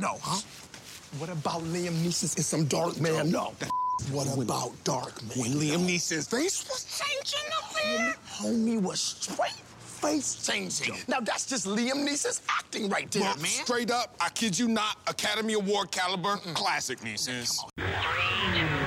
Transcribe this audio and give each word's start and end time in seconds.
No, 0.00 0.18
huh? 0.20 0.40
What 1.18 1.30
about 1.30 1.62
Liam 1.62 1.92
Neeson 2.02 2.36
in 2.36 2.42
some 2.42 2.66
Darkman? 2.66 3.30
No. 3.30 3.52
What 4.10 4.26
about 4.36 4.72
Darkman? 4.84 5.36
When 5.38 5.52
Liam 5.52 5.86
Neeson's 5.86 6.26
face 6.28 6.64
was 6.68 6.84
changing 7.00 7.48
up 7.56 7.76
here. 7.78 8.14
Homie 8.28 8.82
was 8.82 9.00
straight 9.00 9.52
face 9.78 10.34
changing. 10.46 10.96
Now 11.06 11.20
that's 11.20 11.46
just 11.46 11.66
Liam 11.66 12.06
Neeson's 12.06 12.42
acting 12.48 12.88
right 12.88 13.10
there, 13.10 13.22
Well, 13.22 13.36
man. 13.36 13.46
Straight 13.46 13.90
up, 13.90 14.14
I 14.20 14.28
kid 14.30 14.58
you 14.58 14.66
not, 14.68 14.98
Academy 15.06 15.54
Award 15.54 15.90
caliber, 15.92 16.36
classic 16.54 17.00
Neeson's. 17.00 17.64
Saturday 17.78 18.83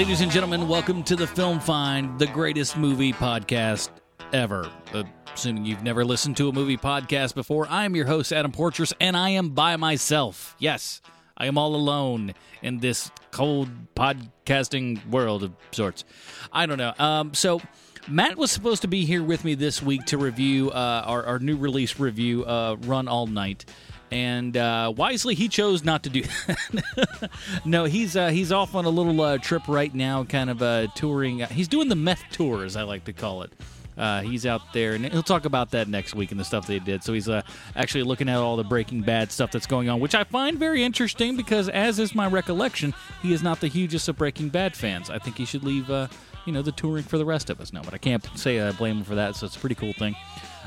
Ladies 0.00 0.22
and 0.22 0.32
gentlemen, 0.32 0.66
welcome 0.66 1.02
to 1.02 1.14
the 1.14 1.26
Film 1.26 1.60
Find, 1.60 2.18
the 2.18 2.26
greatest 2.26 2.74
movie 2.74 3.12
podcast 3.12 3.90
ever. 4.32 4.66
Uh, 4.94 5.02
assuming 5.34 5.66
you've 5.66 5.82
never 5.82 6.06
listened 6.06 6.38
to 6.38 6.48
a 6.48 6.52
movie 6.54 6.78
podcast 6.78 7.34
before, 7.34 7.66
I 7.68 7.84
am 7.84 7.94
your 7.94 8.06
host, 8.06 8.32
Adam 8.32 8.50
Portress, 8.50 8.94
and 8.98 9.14
I 9.14 9.28
am 9.28 9.50
by 9.50 9.76
myself. 9.76 10.56
Yes, 10.58 11.02
I 11.36 11.48
am 11.48 11.58
all 11.58 11.74
alone 11.74 12.32
in 12.62 12.78
this 12.78 13.10
cold 13.30 13.68
podcasting 13.94 15.06
world 15.10 15.42
of 15.42 15.52
sorts. 15.70 16.06
I 16.50 16.64
don't 16.64 16.78
know. 16.78 16.94
Um, 16.98 17.34
so. 17.34 17.60
Matt 18.08 18.38
was 18.38 18.50
supposed 18.50 18.80
to 18.82 18.88
be 18.88 19.04
here 19.04 19.22
with 19.22 19.44
me 19.44 19.54
this 19.54 19.82
week 19.82 20.06
to 20.06 20.16
review 20.16 20.70
uh, 20.70 21.02
our, 21.04 21.22
our 21.26 21.38
new 21.38 21.58
release 21.58 22.00
review, 22.00 22.46
uh, 22.46 22.76
Run 22.80 23.06
All 23.06 23.26
Night 23.26 23.66
and 24.10 24.56
uh, 24.56 24.92
wisely 24.96 25.34
he 25.34 25.48
chose 25.48 25.84
not 25.84 26.02
to 26.04 26.10
do 26.10 26.22
that. 26.22 27.30
no, 27.64 27.84
he's 27.84 28.16
uh, 28.16 28.28
he's 28.28 28.52
off 28.52 28.74
on 28.74 28.84
a 28.84 28.90
little 28.90 29.20
uh, 29.20 29.38
trip 29.38 29.62
right 29.68 29.94
now, 29.94 30.24
kind 30.24 30.50
of 30.50 30.62
uh, 30.62 30.88
touring. 30.94 31.40
he's 31.40 31.68
doing 31.68 31.88
the 31.88 31.96
meth 31.96 32.22
tour, 32.30 32.64
as 32.64 32.76
I 32.76 32.82
like 32.82 33.04
to 33.04 33.12
call 33.12 33.42
it. 33.42 33.52
Uh, 33.96 34.22
he's 34.22 34.46
out 34.46 34.62
there, 34.72 34.94
and 34.94 35.04
he'll 35.04 35.22
talk 35.22 35.44
about 35.44 35.72
that 35.72 35.86
next 35.86 36.14
week 36.14 36.30
and 36.30 36.40
the 36.40 36.44
stuff 36.44 36.66
they 36.66 36.78
did. 36.78 37.04
So 37.04 37.12
he's 37.12 37.28
uh, 37.28 37.42
actually 37.76 38.04
looking 38.04 38.30
at 38.30 38.36
all 38.36 38.56
the 38.56 38.64
Breaking 38.64 39.02
Bad 39.02 39.30
stuff 39.30 39.52
that's 39.52 39.66
going 39.66 39.90
on, 39.90 40.00
which 40.00 40.14
I 40.14 40.24
find 40.24 40.58
very 40.58 40.82
interesting 40.82 41.36
because, 41.36 41.68
as 41.68 41.98
is 41.98 42.14
my 42.14 42.26
recollection, 42.26 42.94
he 43.20 43.34
is 43.34 43.42
not 43.42 43.60
the 43.60 43.66
hugest 43.66 44.08
of 44.08 44.16
Breaking 44.16 44.48
Bad 44.48 44.74
fans. 44.74 45.10
I 45.10 45.18
think 45.18 45.36
he 45.36 45.44
should 45.44 45.64
leave, 45.64 45.90
you 45.90 46.52
know, 46.52 46.62
the 46.62 46.72
touring 46.72 47.04
for 47.04 47.18
the 47.18 47.26
rest 47.26 47.50
of 47.50 47.60
us. 47.60 47.74
No, 47.74 47.82
but 47.82 47.92
I 47.92 47.98
can't 47.98 48.24
say 48.36 48.60
I 48.60 48.72
blame 48.72 48.98
him 48.98 49.04
for 49.04 49.16
that. 49.16 49.36
So 49.36 49.44
it's 49.44 49.56
a 49.56 49.60
pretty 49.60 49.74
cool 49.74 49.92
thing. 49.92 50.16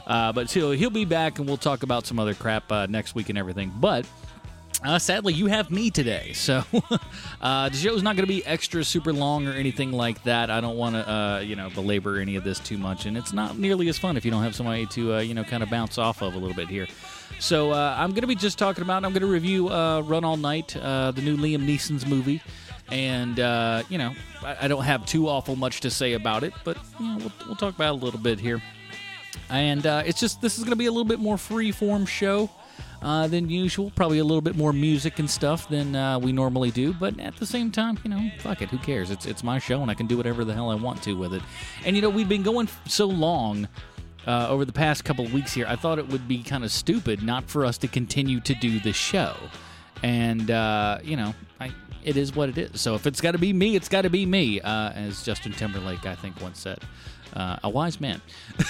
Uh, 0.06 0.32
but 0.34 0.50
so 0.50 0.72
he'll 0.72 0.90
be 0.90 1.06
back, 1.06 1.40
and 1.40 1.48
we'll 1.48 1.58
talk 1.58 1.84
about 1.84 2.06
some 2.06 2.20
other 2.20 2.34
crap 2.34 2.72
uh, 2.72 2.86
next 2.88 3.16
week 3.16 3.30
and 3.30 3.38
everything. 3.38 3.72
But 3.80 4.06
uh, 4.84 5.00
sadly, 5.00 5.34
you 5.34 5.48
have 5.48 5.72
me 5.72 5.90
today, 5.90 6.32
so 6.34 6.64
uh, 7.42 7.70
the 7.70 7.76
show's 7.76 8.04
not 8.04 8.16
going 8.16 8.28
to 8.28 8.34
be 8.34 8.46
extra 8.46 8.84
super 8.84 9.14
long 9.14 9.48
or 9.48 9.54
anything 9.54 9.92
like 9.92 10.22
that. 10.24 10.50
I 10.50 10.60
don't 10.60 10.78
want 10.78 10.96
to, 10.96 11.10
uh, 11.10 11.40
you 11.40 11.56
know, 11.56 11.70
belabor 11.70 12.20
any 12.20 12.36
of 12.36 12.44
this 12.44 12.60
too 12.60 12.78
much, 12.78 13.06
and 13.06 13.18
it's 13.18 13.34
not 13.34 13.58
nearly 13.58 13.88
as 13.88 13.98
fun 13.98 14.18
if 14.18 14.26
you 14.26 14.32
don't 14.32 14.44
have 14.44 14.56
somebody 14.56 14.86
to, 14.88 15.16
uh, 15.16 15.20
you 15.20 15.34
know, 15.34 15.44
kind 15.44 15.64
of 15.64 15.70
bounce 15.70 15.98
off 15.98 16.22
of 16.22 16.34
a 16.36 16.38
little 16.38 16.56
bit 16.56 16.68
here. 16.68 16.88
So 17.40 17.72
uh, 17.72 17.96
I'm 17.98 18.12
going 18.12 18.22
to 18.22 18.28
be 18.28 18.36
just 18.36 18.58
talking 18.58 18.84
about. 18.84 19.06
I'm 19.06 19.12
going 19.12 19.22
to 19.22 19.28
review 19.28 19.70
uh, 19.70 20.02
Run 20.02 20.24
All 20.24 20.38
Night, 20.38 20.76
uh, 20.76 21.12
the 21.12 21.22
new 21.22 21.38
Liam 21.38 21.66
Neeson's 21.66 22.06
movie, 22.06 22.42
and 22.92 23.40
uh, 23.40 23.84
you 23.90 23.98
know, 23.98 24.14
I, 24.44 24.66
I 24.66 24.68
don't 24.68 24.84
have 24.84 25.06
too 25.06 25.30
awful 25.30 25.56
much 25.56 25.80
to 25.82 25.90
say 25.90 26.14
about 26.14 26.44
it, 26.44 26.54
but 26.66 26.78
you 27.00 27.08
know, 27.08 27.18
we'll, 27.20 27.32
we'll 27.48 27.56
talk 27.56 27.74
about 27.76 27.96
it 27.96 28.02
a 28.02 28.06
little 28.06 28.20
bit 28.20 28.40
here 28.40 28.62
and 29.50 29.86
uh, 29.86 30.04
it's 30.06 30.20
just 30.20 30.42
this 30.42 30.58
is 30.58 30.64
going 30.64 30.72
to 30.72 30.78
be 30.78 30.86
a 30.86 30.92
little 30.92 31.06
bit 31.06 31.20
more 31.20 31.38
free 31.38 31.72
form 31.72 32.06
show 32.06 32.50
uh, 33.02 33.28
than 33.28 33.50
usual. 33.50 33.92
Probably 33.96 34.20
a 34.20 34.24
little 34.24 34.42
bit 34.42 34.56
more 34.56 34.74
music 34.74 35.20
and 35.20 35.30
stuff 35.30 35.68
than 35.70 35.96
uh, 35.96 36.20
we 36.20 36.32
normally 36.32 36.72
do, 36.72 36.94
but 36.94 37.20
at 37.20 37.36
the 37.38 37.46
same 37.46 37.72
time, 37.72 38.00
you 38.04 38.10
know, 38.10 38.32
fuck 38.40 38.62
it, 38.62 38.70
who 38.70 38.78
cares? 38.78 39.12
It's 39.12 39.26
it's 39.26 39.44
my 39.44 39.60
show, 39.60 39.82
and 39.82 39.92
I 39.92 39.94
can 39.94 40.08
do 40.08 40.18
whatever 40.18 40.44
the 40.44 40.54
hell 40.54 40.70
I 40.70 40.76
want 40.76 41.04
to 41.04 41.14
with 41.14 41.34
it. 41.34 41.42
And 41.86 41.96
you 41.96 42.02
know, 42.02 42.10
we've 42.10 42.30
been 42.30 42.44
going 42.44 42.70
so 42.88 43.06
long. 43.06 43.68
Uh, 44.26 44.48
over 44.48 44.64
the 44.64 44.72
past 44.72 45.04
couple 45.04 45.26
of 45.26 45.34
weeks 45.34 45.52
here, 45.52 45.66
I 45.68 45.76
thought 45.76 46.00
it 46.00 46.08
would 46.08 46.30
be 46.30 46.44
kind 46.44 46.64
of 46.64 46.72
stupid 46.72 47.22
not 47.22 47.44
for 47.44 47.66
us 47.66 47.78
to 47.80 47.90
continue 47.90 48.40
to 48.40 48.56
do 48.56 48.80
the 48.80 48.94
show. 48.94 49.36
And, 50.02 50.50
uh, 50.50 51.00
you 51.04 51.18
know, 51.18 51.36
I, 51.60 51.72
it 52.06 52.16
is 52.16 52.34
what 52.34 52.48
it 52.48 52.58
is. 52.58 52.80
So 52.80 52.96
if 52.96 53.06
it's 53.06 53.20
got 53.20 53.32
to 53.32 53.38
be 53.38 53.52
me, 53.52 53.76
it's 53.76 53.90
got 53.90 54.04
to 54.04 54.10
be 54.10 54.26
me, 54.26 54.62
uh, 54.62 54.92
as 54.92 55.24
Justin 55.24 55.52
Timberlake, 55.52 56.06
I 56.06 56.16
think, 56.16 56.40
once 56.40 56.60
said. 56.60 56.80
Uh, 57.34 57.58
a 57.64 57.70
wise 57.70 58.00
man. 58.00 58.22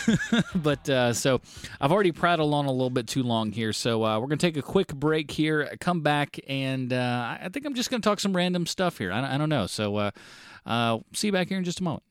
but 0.56 0.90
uh, 0.90 1.12
so 1.14 1.42
I've 1.82 1.92
already 1.92 2.14
prattled 2.14 2.54
on 2.54 2.66
a 2.66 2.72
little 2.72 2.90
bit 2.90 3.08
too 3.08 3.24
long 3.24 3.52
here. 3.52 3.74
So 3.74 4.06
uh, 4.06 4.20
we're 4.20 4.28
going 4.28 4.38
to 4.38 4.48
take 4.48 4.58
a 4.58 4.62
quick 4.62 4.94
break 4.94 5.32
here, 5.32 5.76
come 5.82 6.02
back, 6.02 6.40
and 6.48 6.94
uh, 6.94 7.38
I 7.42 7.50
think 7.50 7.66
I'm 7.66 7.74
just 7.74 7.90
going 7.90 8.02
to 8.02 8.08
talk 8.08 8.20
some 8.22 8.36
random 8.36 8.66
stuff 8.66 8.98
here. 8.98 9.12
I, 9.12 9.36
I 9.36 9.38
don't 9.38 9.50
know. 9.50 9.68
So 9.68 9.98
uh, 9.98 10.12
uh, 10.66 11.00
see 11.14 11.28
you 11.28 11.34
back 11.34 11.50
here 11.50 11.58
in 11.58 11.66
just 11.66 11.82
a 11.82 11.84
moment. 11.84 12.04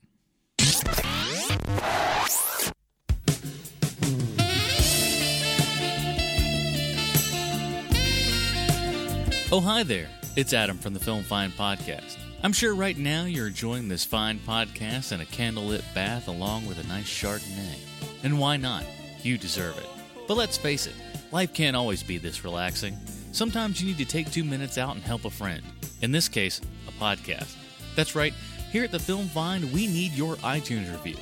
Oh, 9.55 9.59
hi 9.59 9.83
there. 9.83 10.09
It's 10.35 10.51
Adam 10.51 10.79
from 10.79 10.95
the 10.95 10.99
Film 10.99 11.21
Find 11.21 11.53
Podcast. 11.53 12.22
I'm 12.45 12.51
sure 12.51 12.75
right 12.75 12.97
now 12.97 13.23
you're 13.23 13.47
enjoying 13.47 13.87
this 13.87 14.03
fine 14.03 14.37
podcast 14.37 15.13
and 15.13 15.21
a 15.21 15.25
candlelit 15.25 15.81
bath 15.95 16.27
along 16.27 16.65
with 16.65 16.77
a 16.77 16.87
nice 16.89 17.05
Chardonnay. 17.05 17.77
And 18.21 18.37
why 18.37 18.57
not? 18.57 18.83
You 19.21 19.37
deserve 19.37 19.77
it. 19.77 19.87
But 20.27 20.35
let's 20.35 20.57
face 20.57 20.85
it, 20.85 20.93
life 21.31 21.53
can't 21.53 21.77
always 21.77 22.03
be 22.03 22.17
this 22.17 22.43
relaxing. 22.43 22.97
Sometimes 23.31 23.81
you 23.81 23.87
need 23.87 23.97
to 23.99 24.05
take 24.05 24.29
two 24.29 24.43
minutes 24.43 24.77
out 24.77 24.93
and 24.93 25.01
help 25.05 25.23
a 25.23 25.29
friend. 25.29 25.63
In 26.01 26.11
this 26.11 26.27
case, 26.27 26.59
a 26.85 26.91
podcast. 27.01 27.55
That's 27.95 28.13
right, 28.13 28.33
here 28.73 28.83
at 28.83 28.91
the 28.91 28.99
Film 28.99 29.27
Find, 29.27 29.71
we 29.71 29.87
need 29.87 30.11
your 30.11 30.35
iTunes 30.37 30.91
review. 30.91 31.15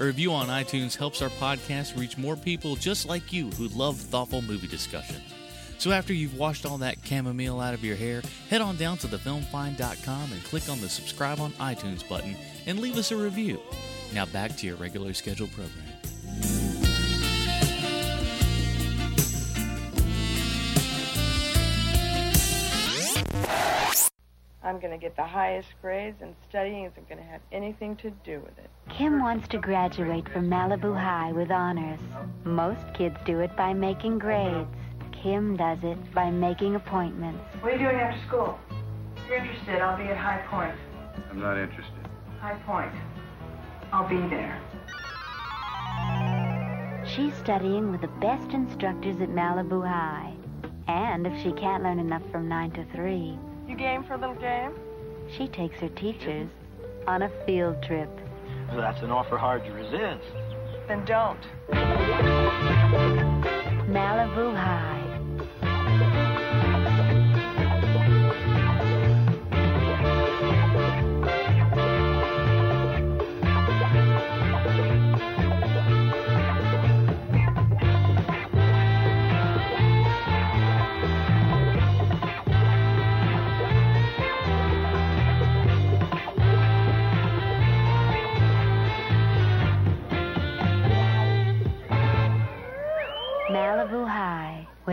A 0.00 0.04
review 0.04 0.32
on 0.32 0.48
iTunes 0.48 0.96
helps 0.96 1.22
our 1.22 1.30
podcast 1.30 1.96
reach 1.96 2.18
more 2.18 2.34
people 2.34 2.74
just 2.74 3.06
like 3.06 3.32
you 3.32 3.48
who 3.50 3.68
love 3.68 3.96
thoughtful 3.96 4.42
movie 4.42 4.66
discussions. 4.66 5.33
So 5.78 5.90
after 5.92 6.12
you've 6.12 6.38
washed 6.38 6.64
all 6.64 6.78
that 6.78 6.96
chamomile 7.04 7.60
out 7.60 7.74
of 7.74 7.84
your 7.84 7.96
hair, 7.96 8.22
head 8.48 8.60
on 8.60 8.76
down 8.76 8.96
to 8.98 9.06
thefilmfind.com 9.06 10.32
and 10.32 10.44
click 10.44 10.68
on 10.68 10.80
the 10.80 10.88
subscribe 10.88 11.40
on 11.40 11.52
iTunes 11.52 12.08
button 12.08 12.36
and 12.66 12.80
leave 12.80 12.96
us 12.96 13.12
a 13.12 13.16
review. 13.16 13.60
Now 14.14 14.26
back 14.26 14.56
to 14.56 14.66
your 14.66 14.76
regular 14.76 15.12
scheduled 15.12 15.50
program. 15.52 15.94
I'm 24.64 24.80
going 24.80 24.92
to 24.92 24.98
get 24.98 25.14
the 25.14 25.26
highest 25.26 25.68
grades, 25.82 26.16
and 26.22 26.34
studying 26.48 26.84
isn't 26.86 27.06
going 27.06 27.18
to 27.20 27.26
have 27.26 27.42
anything 27.52 27.96
to 27.96 28.10
do 28.24 28.40
with 28.40 28.58
it. 28.58 28.70
Kim 28.88 29.20
wants 29.20 29.46
to 29.48 29.58
graduate 29.58 30.26
from 30.30 30.48
Malibu 30.48 30.98
High 30.98 31.32
with 31.32 31.50
honors. 31.50 32.00
Most 32.44 32.82
kids 32.94 33.16
do 33.26 33.40
it 33.40 33.54
by 33.56 33.74
making 33.74 34.18
grades. 34.18 34.74
Kim 35.24 35.56
does 35.56 35.78
it 35.82 35.96
by 36.14 36.30
making 36.30 36.74
appointments. 36.74 37.40
What 37.62 37.72
are 37.72 37.76
you 37.76 37.82
doing 37.88 37.96
after 37.96 38.20
school? 38.28 38.58
If 39.16 39.26
you're 39.26 39.38
interested, 39.38 39.80
I'll 39.80 39.96
be 39.96 40.04
at 40.04 40.18
High 40.18 40.42
Point. 40.50 40.74
I'm 41.30 41.40
not 41.40 41.56
interested. 41.56 41.94
High 42.40 42.56
Point. 42.66 42.92
I'll 43.90 44.06
be 44.06 44.18
there. 44.28 44.60
She's 47.06 47.32
studying 47.42 47.90
with 47.90 48.02
the 48.02 48.10
best 48.20 48.50
instructors 48.50 49.16
at 49.22 49.30
Malibu 49.30 49.88
High. 49.88 50.34
And 50.88 51.26
if 51.26 51.42
she 51.42 51.52
can't 51.52 51.82
learn 51.82 51.98
enough 51.98 52.22
from 52.30 52.46
9 52.46 52.72
to 52.72 52.84
3, 52.94 53.38
You 53.66 53.76
game 53.76 54.04
for 54.04 54.12
a 54.14 54.18
little 54.18 54.34
game? 54.34 54.72
she 55.38 55.48
takes 55.48 55.78
her 55.80 55.88
teachers 55.88 56.50
on 57.06 57.22
a 57.22 57.30
field 57.46 57.82
trip. 57.82 58.10
Well, 58.68 58.82
that's 58.82 59.00
an 59.02 59.10
offer 59.10 59.38
hard 59.38 59.64
to 59.64 59.72
resist. 59.72 60.22
Then 60.86 61.02
don't. 61.06 61.40
Malibu 63.88 64.54
High. 64.54 64.93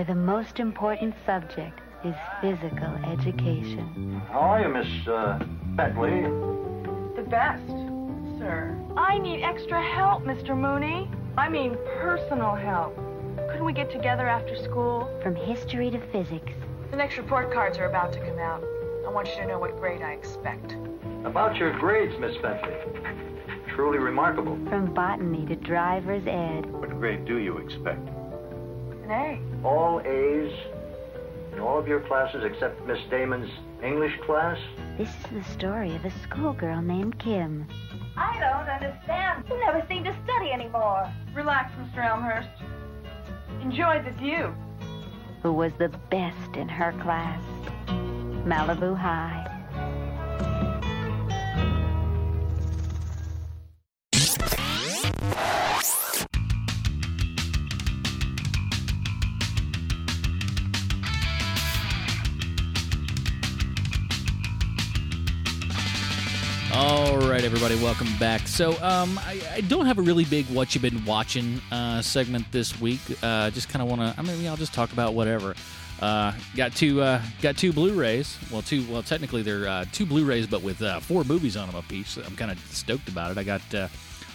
Where 0.02 0.16
the 0.16 0.20
most 0.20 0.60
important 0.60 1.14
subject 1.28 1.80
is 2.04 2.16
physical 2.42 2.90
education. 3.06 4.20
How 4.32 4.40
are 4.40 4.62
you, 4.62 4.70
Miss 4.70 5.08
uh, 5.08 5.38
Bentley? 5.76 6.22
The 7.16 7.30
best, 7.30 7.68
sir. 8.40 8.76
I 8.98 9.20
need 9.20 9.44
extra 9.44 9.80
help, 9.80 10.24
Mr. 10.24 10.58
Mooney. 10.58 11.08
I 11.38 11.50
mean 11.50 11.78
personal 12.00 12.56
help. 12.56 12.96
Couldn't 13.50 13.64
we 13.64 13.74
get 13.74 13.92
together 13.92 14.28
after 14.28 14.56
school? 14.56 15.08
From 15.22 15.36
history 15.36 15.92
to 15.92 16.00
physics, 16.12 16.52
The 16.90 16.98
next 16.98 17.18
report 17.18 17.54
cards 17.54 17.78
are 17.78 17.86
about 17.86 18.12
to 18.14 18.20
come 18.22 18.40
out. 18.40 18.64
I 19.06 19.12
want 19.12 19.28
you 19.28 19.36
to 19.36 19.48
know 19.48 19.60
what 19.60 19.78
grade 19.80 20.02
I 20.02 20.14
expect. 20.14 20.78
About 21.26 21.58
your 21.58 21.78
grades, 21.78 22.18
Miss 22.20 22.36
Bentley. 22.38 22.74
Truly 23.76 24.00
remarkable. 24.00 24.58
from 24.68 24.96
botany 24.96 25.46
to 25.46 25.56
driver's 25.58 26.26
ed. 26.26 26.66
What 26.72 26.90
grade 26.90 27.26
do 27.26 27.38
you 27.38 27.60
expect? 27.60 28.10
An 29.04 29.12
A. 29.12 29.68
All 29.68 30.00
A's 30.02 30.52
in 31.54 31.60
all 31.60 31.78
of 31.80 31.88
your 31.88 32.00
classes 32.02 32.44
except 32.46 32.86
Miss 32.88 33.00
Damon's 33.10 33.50
English 33.84 34.18
class? 34.26 34.58
This 34.98 35.10
is 35.10 35.44
the 35.46 35.52
story 35.52 35.96
of 35.96 36.06
a 36.06 36.12
schoolgirl 36.24 36.82
named 36.82 37.18
Kim. 37.20 37.68
I 38.16 38.40
don't 38.40 38.70
understand. 38.70 39.44
You 39.50 39.60
never 39.60 39.86
seem 39.90 40.04
to 40.04 40.16
study 40.24 40.52
anymore. 40.52 41.12
Relax, 41.34 41.74
Mr. 41.76 42.06
Elmhurst. 42.06 42.50
Enjoy 43.62 44.02
the 44.04 44.12
view. 44.12 44.54
who 45.42 45.52
was 45.54 45.72
the 45.80 45.90
best 46.12 46.56
in 46.56 46.70
her 46.70 46.92
class. 47.02 47.42
Malibu 48.46 48.96
High. 48.96 49.41
Right, 67.42 67.48
everybody, 67.48 67.76
welcome 67.84 68.08
back. 68.20 68.48
So, 68.48 68.74
um, 68.84 69.20
I, 69.24 69.42
I 69.54 69.62
don't 69.62 69.88
have 69.88 69.98
a 69.98 70.02
really 70.04 70.26
big 70.26 70.46
"What 70.48 70.76
You've 70.76 70.84
Been 70.84 71.04
Watching" 71.06 71.60
uh, 71.72 72.04
segment 72.04 72.46
this 72.52 72.80
week. 72.80 73.00
Uh, 73.24 73.50
just 73.50 73.68
kind 73.68 73.82
of 73.82 73.90
want 73.90 74.02
to. 74.02 74.14
I 74.16 74.22
mean, 74.22 74.48
I'll 74.48 74.58
just 74.58 74.76
talk 74.76 74.94
about 74.94 75.16
whatever. 75.16 75.56
Uh, 76.00 76.34
got 76.56 76.76
two, 76.76 77.02
uh, 77.02 77.20
got 77.42 77.58
two 77.58 77.74
Blu-rays. 77.74 78.38
Well, 78.52 78.62
two. 78.62 78.86
Well, 78.88 79.02
technically 79.02 79.42
they're 79.42 79.68
uh, 79.68 79.86
two 79.92 80.06
Blu-rays, 80.06 80.46
but 80.46 80.62
with 80.62 80.84
uh, 80.84 81.00
four 81.00 81.24
movies 81.24 81.58
on 81.58 81.66
them 81.68 81.78
apiece. 81.78 82.16
I'm 82.18 82.36
kind 82.36 82.52
of 82.52 82.60
stoked 82.70 83.10
about 83.10 83.32
it. 83.32 83.40
I 83.40 83.44
got 83.44 83.62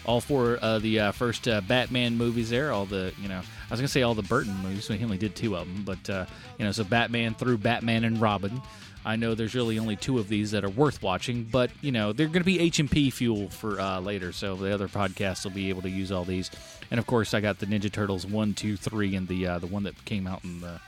all 0.04 0.20
four 0.20 0.56
of 0.56 0.82
the 0.82 1.12
first 1.12 1.44
Batman 1.68 2.16
movies 2.16 2.50
there. 2.50 2.72
All 2.72 2.86
the, 2.86 3.12
you 3.22 3.28
know, 3.28 3.38
I 3.38 3.70
was 3.70 3.78
gonna 3.78 3.86
say 3.86 4.02
all 4.02 4.14
the 4.14 4.22
Burton 4.22 4.56
movies. 4.64 4.84
So 4.84 4.94
he 4.94 5.04
only 5.04 5.18
did 5.18 5.36
two 5.36 5.56
of 5.56 5.68
them, 5.68 5.84
but 5.84 6.28
you 6.58 6.64
know, 6.64 6.72
so 6.72 6.82
Batman 6.82 7.34
through 7.34 7.58
Batman 7.58 8.02
and 8.02 8.20
Robin. 8.20 8.60
I 9.06 9.14
know 9.14 9.36
there's 9.36 9.54
really 9.54 9.78
only 9.78 9.94
two 9.94 10.18
of 10.18 10.28
these 10.28 10.50
that 10.50 10.64
are 10.64 10.68
worth 10.68 11.00
watching, 11.00 11.44
but 11.44 11.70
you 11.80 11.92
know 11.92 12.12
they're 12.12 12.26
going 12.26 12.40
to 12.40 12.44
be 12.44 12.58
HMP 12.58 13.12
fuel 13.12 13.48
for 13.48 13.80
uh, 13.80 14.00
later, 14.00 14.32
so 14.32 14.56
the 14.56 14.74
other 14.74 14.88
podcasts 14.88 15.44
will 15.44 15.52
be 15.52 15.68
able 15.68 15.82
to 15.82 15.88
use 15.88 16.10
all 16.10 16.24
these. 16.24 16.50
And 16.90 16.98
of 16.98 17.06
course, 17.06 17.32
I 17.32 17.40
got 17.40 17.60
the 17.60 17.66
Ninja 17.66 17.90
Turtles 17.90 18.26
one, 18.26 18.52
two, 18.52 18.76
three, 18.76 19.14
and 19.14 19.28
the 19.28 19.46
uh, 19.46 19.58
the 19.60 19.68
one 19.68 19.84
that 19.84 20.04
came 20.04 20.26
out 20.26 20.42
in 20.42 20.60
the 20.60 20.80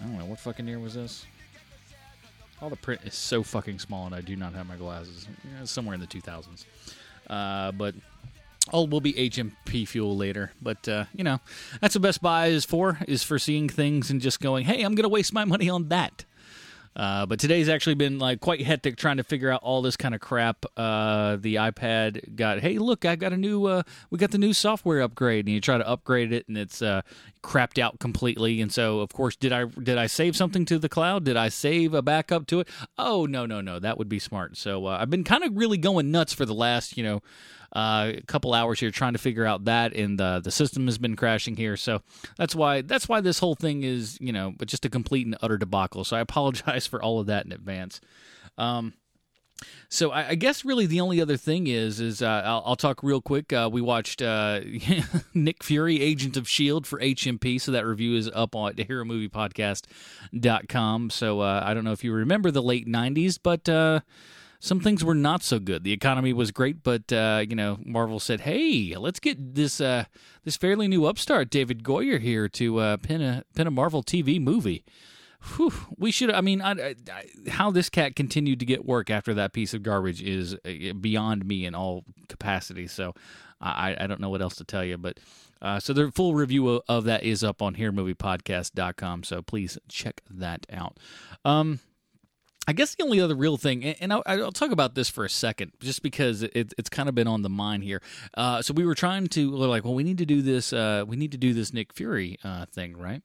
I 0.00 0.04
don't 0.04 0.18
know 0.18 0.24
what 0.24 0.40
fucking 0.40 0.66
year 0.66 0.80
was 0.80 0.94
this. 0.94 1.24
All 2.60 2.68
the 2.68 2.76
print 2.76 3.02
is 3.04 3.14
so 3.14 3.44
fucking 3.44 3.78
small, 3.78 4.06
and 4.06 4.14
I 4.14 4.22
do 4.22 4.34
not 4.34 4.54
have 4.54 4.66
my 4.66 4.76
glasses. 4.76 5.28
Yeah, 5.44 5.64
somewhere 5.64 5.94
in 5.94 6.00
the 6.00 6.06
2000s, 6.08 6.64
uh, 7.30 7.70
but 7.72 7.94
all 8.72 8.88
will 8.88 9.00
be 9.00 9.12
HMP 9.12 9.86
fuel 9.86 10.16
later. 10.16 10.50
But 10.60 10.88
uh, 10.88 11.04
you 11.14 11.22
know, 11.22 11.38
that's 11.80 11.94
what 11.94 12.02
Best 12.02 12.22
Buy 12.22 12.48
is 12.48 12.64
for, 12.64 12.98
is 13.06 13.22
for 13.22 13.38
seeing 13.38 13.68
things 13.68 14.10
and 14.10 14.20
just 14.20 14.40
going, 14.40 14.64
"Hey, 14.64 14.82
I'm 14.82 14.96
going 14.96 15.04
to 15.04 15.08
waste 15.08 15.32
my 15.32 15.44
money 15.44 15.70
on 15.70 15.88
that." 15.90 16.24
Uh, 16.94 17.24
but 17.26 17.40
today's 17.40 17.68
actually 17.68 17.94
been 17.94 18.18
like 18.18 18.40
quite 18.40 18.60
hectic 18.62 18.96
trying 18.96 19.16
to 19.16 19.24
figure 19.24 19.50
out 19.50 19.62
all 19.62 19.82
this 19.82 19.96
kind 19.96 20.14
of 20.14 20.20
crap. 20.20 20.64
Uh, 20.76 21.36
the 21.36 21.56
iPad 21.56 22.36
got, 22.36 22.60
hey, 22.60 22.78
look, 22.78 23.04
I 23.04 23.16
got 23.16 23.32
a 23.32 23.36
new, 23.36 23.66
uh, 23.66 23.82
we 24.10 24.18
got 24.18 24.30
the 24.30 24.38
new 24.38 24.52
software 24.52 25.00
upgrade, 25.00 25.46
and 25.46 25.54
you 25.54 25.60
try 25.60 25.78
to 25.78 25.88
upgrade 25.88 26.32
it, 26.32 26.46
and 26.48 26.58
it's 26.58 26.82
uh, 26.82 27.02
crapped 27.42 27.78
out 27.80 27.98
completely. 27.98 28.60
And 28.60 28.72
so, 28.72 29.00
of 29.00 29.12
course, 29.12 29.36
did 29.36 29.52
I 29.52 29.64
did 29.64 29.98
I 29.98 30.06
save 30.06 30.36
something 30.36 30.64
to 30.66 30.78
the 30.78 30.88
cloud? 30.88 31.24
Did 31.24 31.36
I 31.36 31.48
save 31.48 31.94
a 31.94 32.02
backup 32.02 32.46
to 32.48 32.60
it? 32.60 32.68
Oh 32.98 33.26
no, 33.26 33.46
no, 33.46 33.60
no, 33.60 33.78
that 33.78 33.98
would 33.98 34.08
be 34.08 34.18
smart. 34.18 34.56
So 34.56 34.86
uh, 34.86 34.98
I've 35.00 35.10
been 35.10 35.24
kind 35.24 35.44
of 35.44 35.56
really 35.56 35.78
going 35.78 36.10
nuts 36.10 36.32
for 36.32 36.46
the 36.46 36.54
last, 36.54 36.96
you 36.96 37.04
know 37.04 37.22
uh, 37.72 38.12
couple 38.26 38.52
hours 38.52 38.80
here 38.80 38.90
trying 38.90 39.14
to 39.14 39.18
figure 39.18 39.46
out 39.46 39.64
that, 39.64 39.94
and 39.94 40.18
the 40.18 40.40
the 40.42 40.50
system 40.50 40.86
has 40.86 40.98
been 40.98 41.16
crashing 41.16 41.56
here. 41.56 41.76
So 41.76 42.02
that's 42.36 42.54
why 42.54 42.82
that's 42.82 43.08
why 43.08 43.20
this 43.20 43.38
whole 43.38 43.54
thing 43.54 43.82
is 43.82 44.18
you 44.20 44.32
know, 44.32 44.52
but 44.56 44.68
just 44.68 44.84
a 44.84 44.90
complete 44.90 45.26
and 45.26 45.36
utter 45.40 45.56
debacle. 45.56 46.04
So 46.04 46.16
I 46.16 46.20
apologize 46.20 46.86
for 46.90 47.02
all 47.02 47.20
of 47.20 47.26
that 47.26 47.46
in 47.46 47.52
advance. 47.52 48.00
Um, 48.58 48.92
so 49.88 50.10
I, 50.10 50.30
I 50.30 50.34
guess 50.34 50.64
really 50.64 50.86
the 50.86 51.00
only 51.00 51.20
other 51.20 51.36
thing 51.36 51.66
is 51.66 52.00
is 52.00 52.22
uh, 52.22 52.42
I'll, 52.44 52.62
I'll 52.66 52.76
talk 52.76 53.02
real 53.02 53.20
quick. 53.20 53.52
Uh, 53.52 53.68
we 53.70 53.80
watched 53.80 54.22
uh, 54.22 54.60
Nick 55.34 55.62
Fury, 55.62 56.00
Agent 56.00 56.36
of 56.36 56.48
Shield 56.48 56.86
for 56.86 56.98
HMP. 57.00 57.60
So 57.60 57.72
that 57.72 57.86
review 57.86 58.16
is 58.16 58.30
up 58.34 58.56
on 58.56 58.74
HeroMoviePodcast.com. 58.74 61.10
So 61.10 61.40
uh, 61.40 61.62
I 61.64 61.74
don't 61.74 61.84
know 61.84 61.92
if 61.92 62.02
you 62.04 62.12
remember 62.12 62.50
the 62.50 62.62
late 62.62 62.88
'90s, 62.88 63.38
but 63.42 63.68
uh, 63.68 64.00
some 64.60 64.80
things 64.80 65.04
were 65.04 65.14
not 65.14 65.42
so 65.42 65.58
good. 65.58 65.84
The 65.84 65.92
economy 65.92 66.32
was 66.32 66.52
great, 66.52 66.82
but 66.82 67.12
uh, 67.12 67.44
you 67.48 67.54
know, 67.54 67.78
Marvel 67.84 68.20
said, 68.20 68.40
"Hey, 68.40 68.94
let's 68.96 69.20
get 69.20 69.54
this 69.54 69.78
this 69.78 70.56
fairly 70.58 70.88
new 70.88 71.04
upstart, 71.06 71.50
David 71.50 71.82
Goyer, 71.82 72.20
here 72.20 72.48
to 72.48 72.96
pin 72.98 73.20
a 73.20 73.44
pin 73.54 73.66
a 73.66 73.70
Marvel 73.70 74.02
TV 74.02 74.40
movie." 74.40 74.84
Whew, 75.56 75.72
we 75.96 76.10
should. 76.10 76.30
I 76.30 76.40
mean, 76.40 76.60
I, 76.60 76.94
I, 77.10 77.26
how 77.48 77.70
this 77.70 77.88
cat 77.88 78.14
continued 78.16 78.60
to 78.60 78.66
get 78.66 78.84
work 78.84 79.10
after 79.10 79.34
that 79.34 79.52
piece 79.52 79.74
of 79.74 79.82
garbage 79.82 80.22
is 80.22 80.54
uh, 80.54 80.92
beyond 81.00 81.44
me 81.44 81.64
in 81.66 81.74
all 81.74 82.04
capacity. 82.28 82.86
So, 82.86 83.14
I, 83.62 83.96
I 83.98 84.06
don't 84.06 84.20
know 84.20 84.30
what 84.30 84.42
else 84.42 84.56
to 84.56 84.64
tell 84.64 84.84
you. 84.84 84.98
But 84.98 85.20
uh, 85.60 85.78
so 85.80 85.92
the 85.92 86.10
full 86.10 86.34
review 86.34 86.68
of, 86.68 86.82
of 86.88 87.04
that 87.04 87.22
is 87.22 87.44
up 87.44 87.62
on 87.62 87.76
HeroMoviePodcast.com. 87.76 89.22
So 89.24 89.42
please 89.42 89.78
check 89.88 90.22
that 90.30 90.66
out. 90.72 90.98
Um, 91.44 91.80
I 92.66 92.72
guess 92.72 92.94
the 92.94 93.02
only 93.02 93.20
other 93.20 93.34
real 93.34 93.56
thing, 93.56 93.84
and- 93.84 94.12
I'll, 94.12 94.52
talk 94.52 94.70
about 94.70 94.94
this 94.94 95.08
for 95.08 95.24
a 95.24 95.28
second, 95.28 95.72
just 95.80 96.00
because 96.02 96.42
it, 96.42 96.72
it's 96.78 96.88
kind 96.88 97.08
of 97.08 97.14
been 97.14 97.26
on 97.26 97.42
the 97.42 97.48
mind 97.48 97.82
here. 97.82 98.00
Uh, 98.34 98.62
so 98.62 98.72
we 98.72 98.86
were 98.86 98.94
trying 98.94 99.26
to, 99.28 99.58
we're 99.58 99.66
like, 99.66 99.84
well, 99.84 99.94
we 99.94 100.04
need 100.04 100.18
to 100.18 100.26
do 100.26 100.42
this. 100.42 100.72
Uh, 100.72 101.04
we 101.06 101.16
need 101.16 101.32
to 101.32 101.38
do 101.38 101.54
this 101.54 101.72
Nick 101.72 101.92
Fury 101.92 102.38
uh, 102.44 102.66
thing, 102.66 102.96
right? 102.96 103.22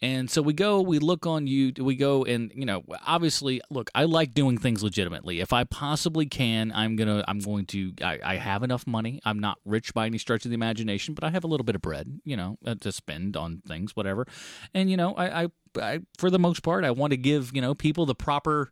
And 0.00 0.30
so 0.30 0.42
we 0.42 0.52
go, 0.52 0.80
we 0.80 1.00
look 1.00 1.26
on 1.26 1.46
you, 1.48 1.72
we 1.76 1.96
go, 1.96 2.24
and 2.24 2.52
you 2.54 2.64
know, 2.64 2.84
obviously, 3.04 3.60
look, 3.68 3.90
I 3.94 4.04
like 4.04 4.32
doing 4.32 4.56
things 4.56 4.82
legitimately. 4.82 5.40
If 5.40 5.52
I 5.52 5.64
possibly 5.64 6.26
can, 6.26 6.70
I'm 6.72 6.94
gonna, 6.94 7.24
I'm 7.26 7.40
going 7.40 7.66
to. 7.66 7.92
I, 8.02 8.20
I 8.22 8.36
have 8.36 8.62
enough 8.62 8.86
money. 8.86 9.20
I'm 9.24 9.40
not 9.40 9.58
rich 9.64 9.92
by 9.94 10.06
any 10.06 10.18
stretch 10.18 10.44
of 10.44 10.50
the 10.50 10.54
imagination, 10.54 11.14
but 11.14 11.24
I 11.24 11.30
have 11.30 11.42
a 11.42 11.48
little 11.48 11.64
bit 11.64 11.74
of 11.74 11.82
bread, 11.82 12.20
you 12.24 12.36
know, 12.36 12.58
uh, 12.64 12.76
to 12.76 12.92
spend 12.92 13.36
on 13.36 13.62
things, 13.66 13.96
whatever. 13.96 14.26
And 14.72 14.88
you 14.88 14.96
know, 14.96 15.14
I, 15.14 15.42
I, 15.42 15.48
I 15.80 15.98
for 16.16 16.30
the 16.30 16.38
most 16.38 16.62
part, 16.62 16.84
I 16.84 16.92
want 16.92 17.10
to 17.10 17.16
give 17.16 17.50
you 17.52 17.60
know 17.60 17.74
people 17.74 18.06
the 18.06 18.14
proper 18.14 18.70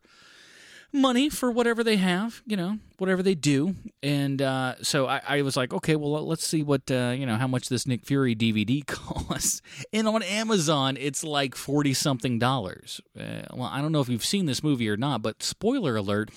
money 0.92 1.28
for 1.28 1.50
whatever 1.50 1.84
they 1.84 1.96
have, 1.96 2.42
you 2.46 2.56
know, 2.56 2.78
whatever 2.98 3.22
they 3.22 3.34
do. 3.34 3.74
And 4.02 4.40
uh, 4.40 4.76
so 4.82 5.06
I, 5.06 5.20
I 5.26 5.42
was 5.42 5.56
like, 5.56 5.72
okay, 5.72 5.96
well, 5.96 6.26
let's 6.26 6.46
see 6.46 6.62
what, 6.62 6.90
uh, 6.90 7.14
you 7.16 7.26
know, 7.26 7.36
how 7.36 7.46
much 7.46 7.68
this 7.68 7.86
Nick 7.86 8.04
Fury 8.04 8.34
DVD 8.34 8.86
costs. 8.86 9.62
And 9.92 10.08
on 10.08 10.22
Amazon, 10.22 10.96
it's 10.98 11.24
like 11.24 11.54
40 11.54 11.94
something 11.94 12.38
dollars. 12.38 13.00
Uh, 13.18 13.42
well, 13.52 13.70
I 13.72 13.80
don't 13.80 13.92
know 13.92 14.00
if 14.00 14.08
you've 14.08 14.24
seen 14.24 14.46
this 14.46 14.62
movie 14.62 14.88
or 14.88 14.96
not, 14.96 15.22
but 15.22 15.42
spoiler 15.42 15.96
alert, 15.96 16.30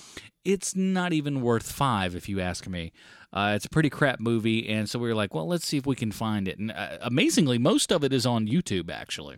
it's 0.44 0.76
not 0.76 1.14
even 1.14 1.42
worth 1.42 1.72
five 1.72 2.16
if 2.16 2.28
you 2.30 2.40
ask 2.40 2.68
me. 2.68 2.92
Uh, 3.32 3.54
it's 3.56 3.66
a 3.66 3.70
pretty 3.70 3.92
crap 3.92 4.20
movie, 4.20 4.68
and 4.68 4.90
so 4.90 4.98
we 4.98 5.08
were 5.08 5.14
like, 5.14 5.36
well, 5.36 5.48
let's 5.48 5.68
see 5.68 5.78
if 5.78 5.86
we 5.86 5.96
can 5.96 6.12
find 6.12 6.48
it. 6.48 6.58
And 6.58 6.72
uh, 6.72 6.98
amazingly, 7.02 7.60
most 7.60 7.92
of 7.92 8.04
it 8.04 8.12
is 8.12 8.26
on 8.26 8.48
YouTube 8.48 8.90
actually 8.90 9.38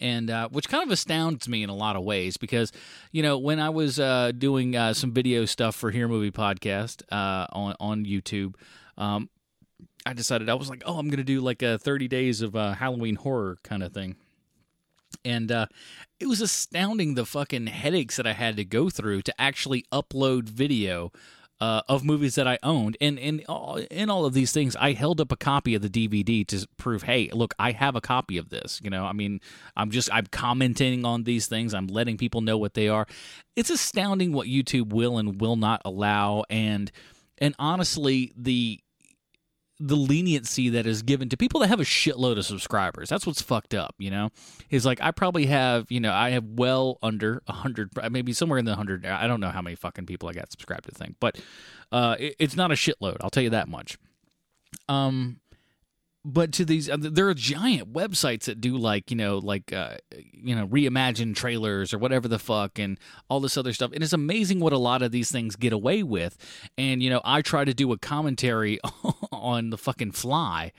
and 0.00 0.30
uh, 0.30 0.48
which 0.48 0.68
kind 0.68 0.82
of 0.82 0.90
astounds 0.90 1.48
me 1.48 1.62
in 1.62 1.70
a 1.70 1.74
lot 1.74 1.96
of 1.96 2.02
ways 2.02 2.36
because 2.36 2.72
you 3.12 3.22
know 3.22 3.38
when 3.38 3.60
I 3.60 3.70
was 3.70 3.98
uh, 3.98 4.32
doing 4.36 4.76
uh, 4.76 4.94
some 4.94 5.12
video 5.12 5.44
stuff 5.44 5.76
for 5.76 5.90
Hero 5.90 6.08
Movie 6.08 6.30
Podcast 6.30 7.02
uh, 7.10 7.46
on 7.52 7.74
on 7.80 8.04
YouTube, 8.04 8.54
um, 8.98 9.30
I 10.04 10.12
decided 10.12 10.48
I 10.48 10.54
was 10.54 10.68
like, 10.70 10.82
oh, 10.86 10.98
I'm 10.98 11.10
to 11.10 11.24
do 11.24 11.40
like 11.40 11.62
a 11.62 11.78
30 11.78 12.08
days 12.08 12.42
of 12.42 12.56
uh, 12.56 12.74
Halloween 12.74 13.16
horror 13.16 13.58
kind 13.62 13.82
of 13.82 13.92
thing, 13.92 14.16
and 15.24 15.50
uh, 15.52 15.66
it 16.18 16.26
was 16.26 16.40
astounding 16.40 17.14
the 17.14 17.26
fucking 17.26 17.68
headaches 17.68 18.16
that 18.16 18.26
I 18.26 18.32
had 18.32 18.56
to 18.56 18.64
go 18.64 18.90
through 18.90 19.22
to 19.22 19.40
actually 19.40 19.84
upload 19.92 20.48
video 20.48 21.12
uh, 21.60 21.82
of 21.88 22.04
movies 22.04 22.34
that 22.34 22.46
I 22.46 22.58
owned, 22.62 22.96
and 23.00 23.18
in 23.18 23.42
all, 23.48 23.76
in 23.90 24.10
all 24.10 24.24
of 24.26 24.34
these 24.34 24.52
things, 24.52 24.76
I 24.76 24.92
held 24.92 25.20
up 25.20 25.32
a 25.32 25.36
copy 25.36 25.74
of 25.74 25.82
the 25.82 25.88
DVD 25.88 26.46
to 26.48 26.66
prove, 26.76 27.02
hey, 27.02 27.30
look, 27.32 27.54
I 27.58 27.72
have 27.72 27.96
a 27.96 28.00
copy 28.00 28.36
of 28.36 28.50
this. 28.50 28.80
You 28.84 28.90
know, 28.90 29.04
I 29.04 29.12
mean, 29.12 29.40
I'm 29.76 29.90
just 29.90 30.12
I'm 30.12 30.26
commenting 30.26 31.04
on 31.04 31.24
these 31.24 31.46
things. 31.46 31.72
I'm 31.72 31.86
letting 31.86 32.18
people 32.18 32.40
know 32.42 32.58
what 32.58 32.74
they 32.74 32.88
are. 32.88 33.06
It's 33.54 33.70
astounding 33.70 34.32
what 34.32 34.48
YouTube 34.48 34.92
will 34.92 35.18
and 35.18 35.40
will 35.40 35.56
not 35.56 35.82
allow, 35.84 36.44
and 36.50 36.92
and 37.38 37.54
honestly, 37.58 38.32
the 38.36 38.80
the 39.78 39.96
leniency 39.96 40.70
that 40.70 40.86
is 40.86 41.02
given 41.02 41.28
to 41.28 41.36
people 41.36 41.60
that 41.60 41.68
have 41.68 41.80
a 41.80 41.84
shitload 41.84 42.38
of 42.38 42.46
subscribers. 42.46 43.08
That's 43.08 43.26
what's 43.26 43.42
fucked 43.42 43.74
up, 43.74 43.94
you 43.98 44.10
know? 44.10 44.30
Is 44.70 44.86
like 44.86 45.00
I 45.02 45.10
probably 45.10 45.46
have, 45.46 45.86
you 45.90 46.00
know, 46.00 46.12
I 46.12 46.30
have 46.30 46.44
well 46.44 46.98
under 47.02 47.42
100 47.46 47.90
maybe 48.10 48.32
somewhere 48.32 48.58
in 48.58 48.64
the 48.64 48.72
100 48.72 49.04
I 49.04 49.26
don't 49.26 49.40
know 49.40 49.50
how 49.50 49.62
many 49.62 49.76
fucking 49.76 50.06
people 50.06 50.28
I 50.28 50.32
got 50.32 50.50
subscribed 50.50 50.84
to 50.84 50.90
the 50.90 50.98
thing, 50.98 51.14
but 51.20 51.38
uh 51.92 52.16
it, 52.18 52.36
it's 52.38 52.56
not 52.56 52.70
a 52.70 52.74
shitload, 52.74 53.18
I'll 53.20 53.30
tell 53.30 53.42
you 53.42 53.50
that 53.50 53.68
much. 53.68 53.98
Um 54.88 55.40
but 56.26 56.50
to 56.52 56.64
these 56.64 56.90
uh, 56.90 56.96
there 56.98 57.28
are 57.28 57.34
giant 57.34 57.92
websites 57.92 58.44
that 58.44 58.60
do 58.60 58.76
like 58.76 59.10
you 59.12 59.16
know 59.16 59.38
like 59.38 59.72
uh, 59.72 59.96
you 60.12 60.56
know 60.56 60.66
reimagine 60.66 61.36
trailers 61.36 61.94
or 61.94 61.98
whatever 61.98 62.26
the 62.26 62.40
fuck 62.40 62.80
and 62.80 62.98
all 63.30 63.38
this 63.38 63.56
other 63.56 63.72
stuff. 63.72 63.92
And 63.92 64.02
it's 64.02 64.12
amazing 64.12 64.58
what 64.58 64.72
a 64.72 64.78
lot 64.78 65.02
of 65.02 65.12
these 65.12 65.30
things 65.30 65.54
get 65.54 65.72
away 65.72 66.02
with. 66.02 66.36
And 66.76 67.02
you 67.02 67.08
know 67.08 67.20
i 67.24 67.42
try 67.42 67.64
to 67.64 67.72
do 67.72 67.92
a 67.92 67.98
commentary 67.98 68.80
on 69.32 69.70
the 69.70 69.78
fucking 69.78 70.12
fly 70.12 70.72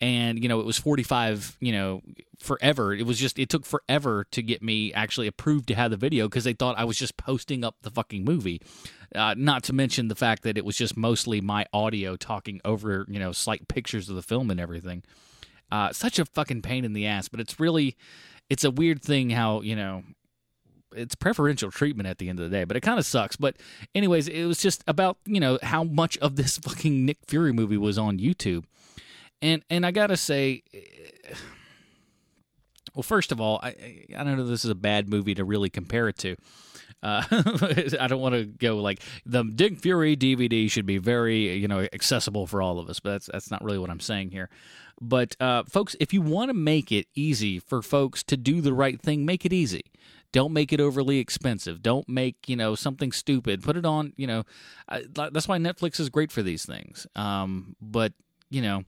and 0.00 0.42
you 0.42 0.48
know 0.48 0.60
it 0.60 0.66
was 0.66 0.78
45 0.78 1.56
you 1.60 1.72
know 1.72 2.02
forever. 2.38 2.92
It 2.92 3.06
was 3.06 3.18
just 3.18 3.38
it 3.38 3.48
took 3.48 3.64
forever 3.64 4.26
to 4.32 4.42
get 4.42 4.62
me 4.62 4.92
actually 4.92 5.26
approved 5.26 5.68
to 5.68 5.74
have 5.74 5.90
the 5.90 5.96
video 5.96 6.28
because 6.28 6.44
they 6.44 6.52
thought 6.52 6.78
i 6.78 6.84
was 6.84 6.98
just 6.98 7.16
posting 7.16 7.64
up 7.64 7.76
the 7.82 7.90
fucking 7.90 8.24
movie. 8.24 8.60
Uh, 9.14 9.34
not 9.36 9.62
to 9.64 9.72
mention 9.72 10.08
the 10.08 10.14
fact 10.14 10.42
that 10.42 10.58
it 10.58 10.64
was 10.64 10.76
just 10.76 10.96
mostly 10.96 11.40
my 11.40 11.64
audio 11.72 12.16
talking 12.16 12.60
over 12.64 13.06
you 13.08 13.18
know 13.18 13.32
slight 13.32 13.68
pictures 13.68 14.08
of 14.08 14.16
the 14.16 14.22
film 14.22 14.50
and 14.50 14.60
everything. 14.60 15.02
Uh, 15.70 15.92
such 15.92 16.18
a 16.18 16.24
fucking 16.24 16.62
pain 16.62 16.84
in 16.84 16.92
the 16.92 17.06
ass 17.06 17.28
but 17.28 17.40
it's 17.40 17.58
really 17.58 17.96
it's 18.48 18.62
a 18.62 18.70
weird 18.70 19.02
thing 19.02 19.30
how 19.30 19.60
you 19.62 19.74
know 19.74 20.04
it's 20.94 21.14
preferential 21.14 21.70
treatment 21.70 22.08
at 22.08 22.18
the 22.18 22.28
end 22.28 22.40
of 22.40 22.50
the 22.50 22.56
day, 22.56 22.64
but 22.64 22.76
it 22.76 22.80
kind 22.80 22.98
of 22.98 23.04
sucks. 23.04 23.36
But 23.36 23.56
anyways, 23.94 24.28
it 24.28 24.44
was 24.46 24.58
just 24.58 24.82
about 24.86 25.18
you 25.26 25.40
know 25.40 25.58
how 25.62 25.84
much 25.84 26.16
of 26.18 26.36
this 26.36 26.58
fucking 26.62 27.04
Nick 27.04 27.18
Fury 27.26 27.52
movie 27.52 27.76
was 27.76 27.98
on 27.98 28.18
YouTube, 28.18 28.64
and 29.42 29.62
and 29.70 29.84
I 29.84 29.90
gotta 29.90 30.16
say, 30.16 30.62
well, 32.94 33.02
first 33.02 33.32
of 33.32 33.40
all, 33.40 33.60
I 33.62 34.04
I 34.16 34.24
don't 34.24 34.36
know 34.36 34.46
this 34.46 34.64
is 34.64 34.70
a 34.70 34.76
bad 34.76 35.08
movie 35.08 35.34
to 35.34 35.44
really 35.44 35.70
compare 35.70 36.08
it 36.08 36.18
to. 36.18 36.36
Uh, 37.02 37.22
I 38.00 38.06
don't 38.08 38.20
want 38.20 38.34
to 38.34 38.44
go 38.46 38.76
like 38.76 39.00
the 39.24 39.44
Dick 39.44 39.78
Fury 39.78 40.16
DVD 40.16 40.70
should 40.70 40.86
be 40.86 40.98
very 40.98 41.54
you 41.54 41.68
know 41.68 41.86
accessible 41.92 42.46
for 42.46 42.62
all 42.62 42.78
of 42.78 42.88
us, 42.88 43.00
but 43.00 43.10
that's 43.10 43.26
that's 43.32 43.50
not 43.50 43.62
really 43.62 43.78
what 43.78 43.90
I'm 43.90 44.00
saying 44.00 44.30
here. 44.30 44.48
But 45.00 45.36
uh, 45.40 45.64
folks, 45.64 45.94
if 46.00 46.14
you 46.14 46.22
want 46.22 46.48
to 46.48 46.54
make 46.54 46.90
it 46.90 47.06
easy 47.14 47.58
for 47.58 47.82
folks 47.82 48.22
to 48.24 48.36
do 48.36 48.62
the 48.62 48.72
right 48.72 49.00
thing, 49.00 49.26
make 49.26 49.44
it 49.44 49.52
easy. 49.52 49.84
Don't 50.32 50.52
make 50.52 50.72
it 50.72 50.80
overly 50.80 51.18
expensive. 51.18 51.82
Don't 51.82 52.08
make 52.08 52.48
you 52.48 52.56
know 52.56 52.74
something 52.74 53.12
stupid. 53.12 53.62
Put 53.62 53.76
it 53.76 53.84
on. 53.84 54.12
You 54.16 54.26
know, 54.26 54.44
I, 54.88 55.04
that's 55.10 55.48
why 55.48 55.58
Netflix 55.58 56.00
is 56.00 56.08
great 56.08 56.32
for 56.32 56.42
these 56.42 56.64
things. 56.64 57.06
Um, 57.14 57.76
but 57.80 58.14
you 58.48 58.62
know, 58.62 58.84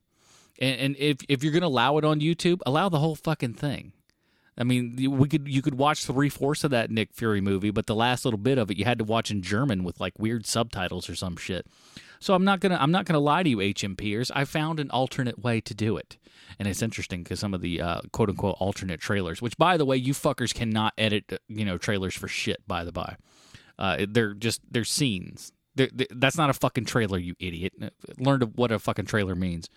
and, 0.59 0.79
and 0.79 0.95
if 0.97 1.17
if 1.27 1.43
you're 1.43 1.53
gonna 1.53 1.67
allow 1.67 1.97
it 1.97 2.05
on 2.05 2.19
YouTube, 2.19 2.59
allow 2.65 2.89
the 2.89 2.99
whole 2.99 3.15
fucking 3.15 3.53
thing. 3.53 3.93
I 4.57 4.63
mean, 4.65 5.17
we 5.17 5.29
could 5.29 5.47
you 5.47 5.61
could 5.61 5.75
watch 5.75 6.05
three 6.05 6.27
fourths 6.27 6.65
of 6.65 6.71
that 6.71 6.91
Nick 6.91 7.13
Fury 7.13 7.39
movie, 7.39 7.71
but 7.71 7.87
the 7.87 7.95
last 7.95 8.25
little 8.25 8.37
bit 8.37 8.57
of 8.57 8.69
it 8.69 8.77
you 8.77 8.83
had 8.83 8.99
to 8.99 9.05
watch 9.05 9.31
in 9.31 9.41
German 9.41 9.85
with 9.85 10.01
like 10.01 10.19
weird 10.19 10.45
subtitles 10.45 11.09
or 11.09 11.15
some 11.15 11.37
shit. 11.37 11.65
So 12.19 12.33
I'm 12.33 12.43
not 12.43 12.59
gonna 12.59 12.77
I'm 12.79 12.91
not 12.91 13.05
gonna 13.05 13.19
lie 13.19 13.43
to 13.43 13.49
you, 13.49 13.57
HMPers. 13.57 14.29
I 14.35 14.43
found 14.43 14.81
an 14.81 14.91
alternate 14.91 15.39
way 15.41 15.61
to 15.61 15.73
do 15.73 15.95
it, 15.95 16.17
and 16.59 16.67
it's 16.67 16.81
interesting 16.81 17.23
because 17.23 17.39
some 17.39 17.53
of 17.53 17.61
the 17.61 17.79
uh, 17.81 18.01
quote 18.11 18.29
unquote 18.29 18.57
alternate 18.59 18.99
trailers, 18.99 19.41
which 19.41 19.57
by 19.57 19.77
the 19.77 19.85
way, 19.85 19.95
you 19.95 20.13
fuckers 20.13 20.53
cannot 20.53 20.93
edit 20.97 21.41
you 21.47 21.63
know 21.63 21.77
trailers 21.77 22.13
for 22.13 22.27
shit. 22.27 22.67
By 22.67 22.83
the 22.83 22.91
by, 22.91 23.15
uh, 23.77 24.05
they're 24.09 24.33
just 24.33 24.59
they're 24.69 24.83
scenes. 24.83 25.53
That's 26.11 26.37
not 26.37 26.49
a 26.49 26.53
fucking 26.53 26.85
trailer, 26.85 27.17
you 27.17 27.35
idiot. 27.39 27.73
Learn 28.17 28.41
what 28.55 28.71
a 28.71 28.79
fucking 28.79 29.05
trailer 29.05 29.35
means. 29.35 29.69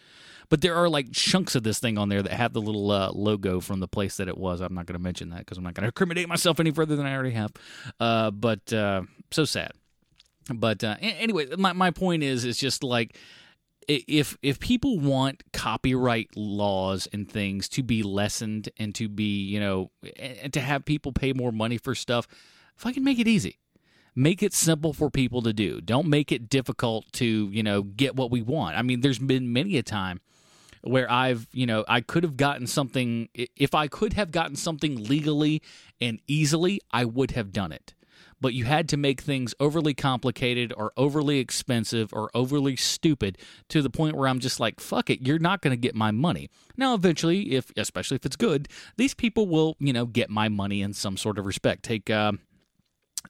But 0.48 0.60
there 0.60 0.74
are 0.74 0.88
like 0.88 1.12
chunks 1.12 1.54
of 1.54 1.62
this 1.62 1.78
thing 1.78 1.96
on 1.96 2.08
there 2.08 2.22
that 2.22 2.32
have 2.32 2.52
the 2.52 2.60
little 2.60 2.90
uh, 2.90 3.10
logo 3.12 3.60
from 3.60 3.80
the 3.80 3.88
place 3.88 4.18
that 4.18 4.28
it 4.28 4.36
was. 4.36 4.60
I'm 4.60 4.74
not 4.74 4.86
going 4.86 4.98
to 4.98 5.02
mention 5.02 5.30
that 5.30 5.38
because 5.38 5.56
I'm 5.56 5.64
not 5.64 5.74
going 5.74 5.82
to 5.82 5.88
incriminate 5.88 6.28
myself 6.28 6.60
any 6.60 6.70
further 6.70 6.96
than 6.96 7.06
I 7.06 7.14
already 7.14 7.30
have. 7.30 7.52
Uh, 7.98 8.30
but 8.30 8.72
uh, 8.72 9.02
so 9.30 9.44
sad. 9.44 9.72
But 10.52 10.84
uh, 10.84 10.96
anyway, 11.00 11.46
my 11.56 11.72
my 11.72 11.90
point 11.90 12.22
is, 12.22 12.44
it's 12.44 12.58
just 12.58 12.82
like 12.82 13.16
if 13.88 14.36
if 14.42 14.60
people 14.60 14.98
want 14.98 15.42
copyright 15.52 16.36
laws 16.36 17.08
and 17.12 17.28
things 17.28 17.68
to 17.70 17.82
be 17.82 18.02
lessened 18.02 18.68
and 18.78 18.94
to 18.96 19.08
be 19.08 19.44
you 19.44 19.60
know 19.60 19.90
to 20.52 20.60
have 20.60 20.84
people 20.84 21.12
pay 21.12 21.32
more 21.32 21.52
money 21.52 21.78
for 21.78 21.94
stuff, 21.94 22.26
can 22.92 23.04
make 23.04 23.18
it 23.18 23.28
easy 23.28 23.58
make 24.14 24.42
it 24.42 24.52
simple 24.52 24.92
for 24.92 25.10
people 25.10 25.42
to 25.42 25.52
do 25.52 25.80
don't 25.80 26.06
make 26.06 26.32
it 26.32 26.48
difficult 26.48 27.10
to 27.12 27.48
you 27.52 27.62
know 27.62 27.82
get 27.82 28.14
what 28.14 28.30
we 28.30 28.42
want 28.42 28.76
i 28.76 28.82
mean 28.82 29.00
there's 29.00 29.18
been 29.18 29.52
many 29.52 29.76
a 29.78 29.82
time 29.82 30.20
where 30.82 31.10
i've 31.10 31.46
you 31.52 31.66
know 31.66 31.84
i 31.88 32.00
could 32.00 32.22
have 32.22 32.36
gotten 32.36 32.66
something 32.66 33.28
if 33.34 33.74
i 33.74 33.88
could 33.88 34.12
have 34.12 34.30
gotten 34.30 34.56
something 34.56 35.02
legally 35.04 35.62
and 36.00 36.20
easily 36.26 36.80
i 36.90 37.04
would 37.04 37.30
have 37.32 37.52
done 37.52 37.72
it 37.72 37.94
but 38.42 38.54
you 38.54 38.64
had 38.64 38.88
to 38.88 38.96
make 38.96 39.20
things 39.20 39.54
overly 39.60 39.94
complicated 39.94 40.74
or 40.76 40.92
overly 40.96 41.38
expensive 41.38 42.12
or 42.12 42.28
overly 42.34 42.74
stupid 42.74 43.38
to 43.68 43.80
the 43.80 43.88
point 43.88 44.16
where 44.16 44.26
I'm 44.26 44.40
just 44.40 44.58
like, 44.58 44.80
fuck 44.80 45.10
it, 45.10 45.24
you're 45.24 45.38
not 45.38 45.62
going 45.62 45.70
to 45.70 45.80
get 45.80 45.94
my 45.94 46.10
money. 46.10 46.50
Now, 46.76 46.92
eventually, 46.94 47.52
if 47.52 47.70
especially 47.76 48.16
if 48.16 48.26
it's 48.26 48.34
good, 48.34 48.68
these 48.96 49.14
people 49.14 49.46
will, 49.46 49.76
you 49.78 49.92
know, 49.92 50.06
get 50.06 50.28
my 50.28 50.48
money 50.48 50.82
in 50.82 50.92
some 50.92 51.16
sort 51.16 51.38
of 51.38 51.46
respect. 51.46 51.84
Take, 51.84 52.10
uh, 52.10 52.32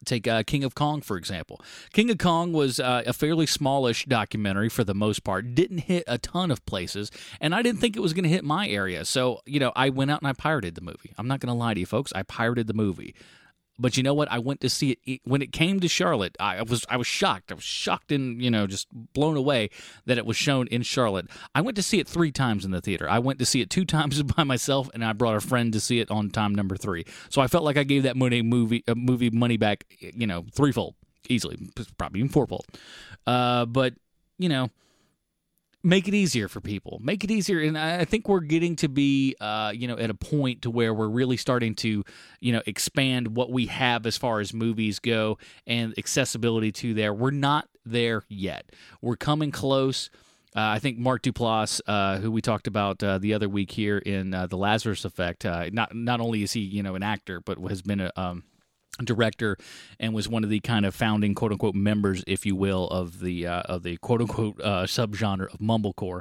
Take 0.04 0.26
uh, 0.26 0.42
King 0.42 0.64
of 0.64 0.74
Kong, 0.74 1.00
for 1.00 1.16
example. 1.16 1.60
King 1.92 2.10
of 2.10 2.18
Kong 2.18 2.52
was 2.52 2.80
uh, 2.80 3.02
a 3.06 3.12
fairly 3.12 3.46
smallish 3.46 4.04
documentary 4.06 4.68
for 4.68 4.84
the 4.84 4.94
most 4.94 5.22
part, 5.22 5.54
didn't 5.54 5.78
hit 5.78 6.04
a 6.06 6.18
ton 6.18 6.50
of 6.50 6.64
places, 6.66 7.10
and 7.40 7.54
I 7.54 7.62
didn't 7.62 7.80
think 7.80 7.96
it 7.96 8.00
was 8.00 8.12
going 8.12 8.24
to 8.24 8.30
hit 8.30 8.44
my 8.44 8.68
area. 8.68 9.04
So, 9.04 9.40
you 9.46 9.60
know, 9.60 9.72
I 9.76 9.90
went 9.90 10.10
out 10.10 10.20
and 10.20 10.28
I 10.28 10.32
pirated 10.32 10.74
the 10.74 10.80
movie. 10.80 11.12
I'm 11.18 11.28
not 11.28 11.40
going 11.40 11.52
to 11.52 11.58
lie 11.58 11.74
to 11.74 11.80
you, 11.80 11.86
folks. 11.86 12.12
I 12.14 12.22
pirated 12.22 12.66
the 12.66 12.74
movie. 12.74 13.14
But 13.78 13.96
you 13.96 14.02
know 14.02 14.14
what? 14.14 14.30
I 14.30 14.38
went 14.38 14.60
to 14.60 14.70
see 14.70 14.98
it 15.04 15.20
when 15.24 15.42
it 15.42 15.50
came 15.50 15.80
to 15.80 15.88
Charlotte. 15.88 16.36
I 16.38 16.62
was 16.62 16.84
I 16.88 16.96
was 16.96 17.06
shocked. 17.06 17.50
I 17.50 17.54
was 17.54 17.64
shocked 17.64 18.12
and 18.12 18.42
you 18.42 18.50
know 18.50 18.66
just 18.66 18.86
blown 19.12 19.36
away 19.36 19.70
that 20.06 20.18
it 20.18 20.26
was 20.26 20.36
shown 20.36 20.66
in 20.68 20.82
Charlotte. 20.82 21.26
I 21.54 21.62
went 21.62 21.76
to 21.76 21.82
see 21.82 21.98
it 21.98 22.06
three 22.06 22.32
times 22.32 22.64
in 22.64 22.70
the 22.70 22.80
theater. 22.80 23.08
I 23.08 23.18
went 23.18 23.38
to 23.38 23.46
see 23.46 23.60
it 23.60 23.70
two 23.70 23.84
times 23.86 24.22
by 24.22 24.44
myself, 24.44 24.90
and 24.94 25.04
I 25.04 25.12
brought 25.12 25.36
a 25.36 25.40
friend 25.40 25.72
to 25.72 25.80
see 25.80 26.00
it 26.00 26.10
on 26.10 26.30
time 26.30 26.54
number 26.54 26.76
three. 26.76 27.04
So 27.30 27.40
I 27.40 27.46
felt 27.46 27.64
like 27.64 27.76
I 27.76 27.84
gave 27.84 28.02
that 28.04 28.16
money 28.16 28.42
movie 28.42 28.84
uh, 28.86 28.94
movie 28.94 29.30
money 29.30 29.56
back, 29.56 29.84
you 30.00 30.26
know, 30.26 30.44
threefold 30.52 30.94
easily, 31.28 31.58
probably 31.98 32.20
even 32.20 32.30
fourfold. 32.30 32.66
Uh, 33.26 33.64
but 33.66 33.94
you 34.38 34.48
know, 34.48 34.70
make 35.82 36.08
it 36.08 36.14
easier 36.14 36.48
for 36.48 36.60
people. 36.60 36.98
Make 37.02 37.24
it 37.24 37.30
easier. 37.30 37.60
And 37.60 37.76
i 37.78 38.04
think 38.04 38.28
we're 38.28 38.40
getting 38.40 38.76
to 38.76 38.88
be 38.88 39.36
uh, 39.40 39.72
you 39.74 39.88
know 39.88 39.98
at 39.98 40.10
a 40.10 40.14
point 40.14 40.62
to 40.62 40.70
where 40.70 40.94
we're 40.94 41.08
really 41.08 41.36
starting 41.36 41.74
to 41.76 42.04
you 42.40 42.52
know 42.52 42.62
expand 42.66 43.36
what 43.36 43.50
we 43.50 43.66
have 43.66 44.06
as 44.06 44.16
far 44.16 44.40
as 44.40 44.52
movies 44.52 44.98
go 44.98 45.38
and 45.66 45.94
accessibility 45.98 46.72
to 46.72 46.94
there. 46.94 47.12
We're 47.12 47.30
not 47.30 47.68
there 47.84 48.24
yet. 48.28 48.70
We're 49.00 49.16
coming 49.16 49.50
close. 49.50 50.10
Uh, 50.54 50.76
I 50.76 50.80
think 50.80 50.98
Mark 50.98 51.22
Duplass, 51.22 51.80
uh, 51.86 52.18
who 52.18 52.30
we 52.30 52.42
talked 52.42 52.66
about 52.66 53.02
uh, 53.02 53.16
the 53.16 53.32
other 53.32 53.48
week 53.48 53.70
here 53.70 53.96
in 53.96 54.34
uh, 54.34 54.46
the 54.46 54.58
Lazarus 54.58 55.06
Effect, 55.06 55.46
uh, 55.46 55.70
not 55.72 55.94
not 55.94 56.20
only 56.20 56.42
is 56.42 56.52
he 56.52 56.60
you 56.60 56.82
know 56.82 56.94
an 56.94 57.02
actor, 57.02 57.40
but 57.40 57.58
has 57.68 57.80
been 57.82 58.00
a 58.00 58.12
um, 58.16 58.44
director 59.04 59.56
and 59.98 60.14
was 60.14 60.28
one 60.28 60.44
of 60.44 60.50
the 60.50 60.60
kind 60.60 60.86
of 60.86 60.94
founding 60.94 61.34
quote 61.34 61.52
unquote 61.52 61.74
members, 61.74 62.24
if 62.26 62.46
you 62.46 62.56
will, 62.56 62.88
of 62.88 63.20
the 63.20 63.46
uh, 63.46 63.62
of 63.62 63.82
the 63.82 63.96
quote 63.98 64.20
unquote 64.20 64.60
uh, 64.60 64.84
subgenre 64.84 65.52
of 65.52 65.60
mumblecore. 65.60 66.20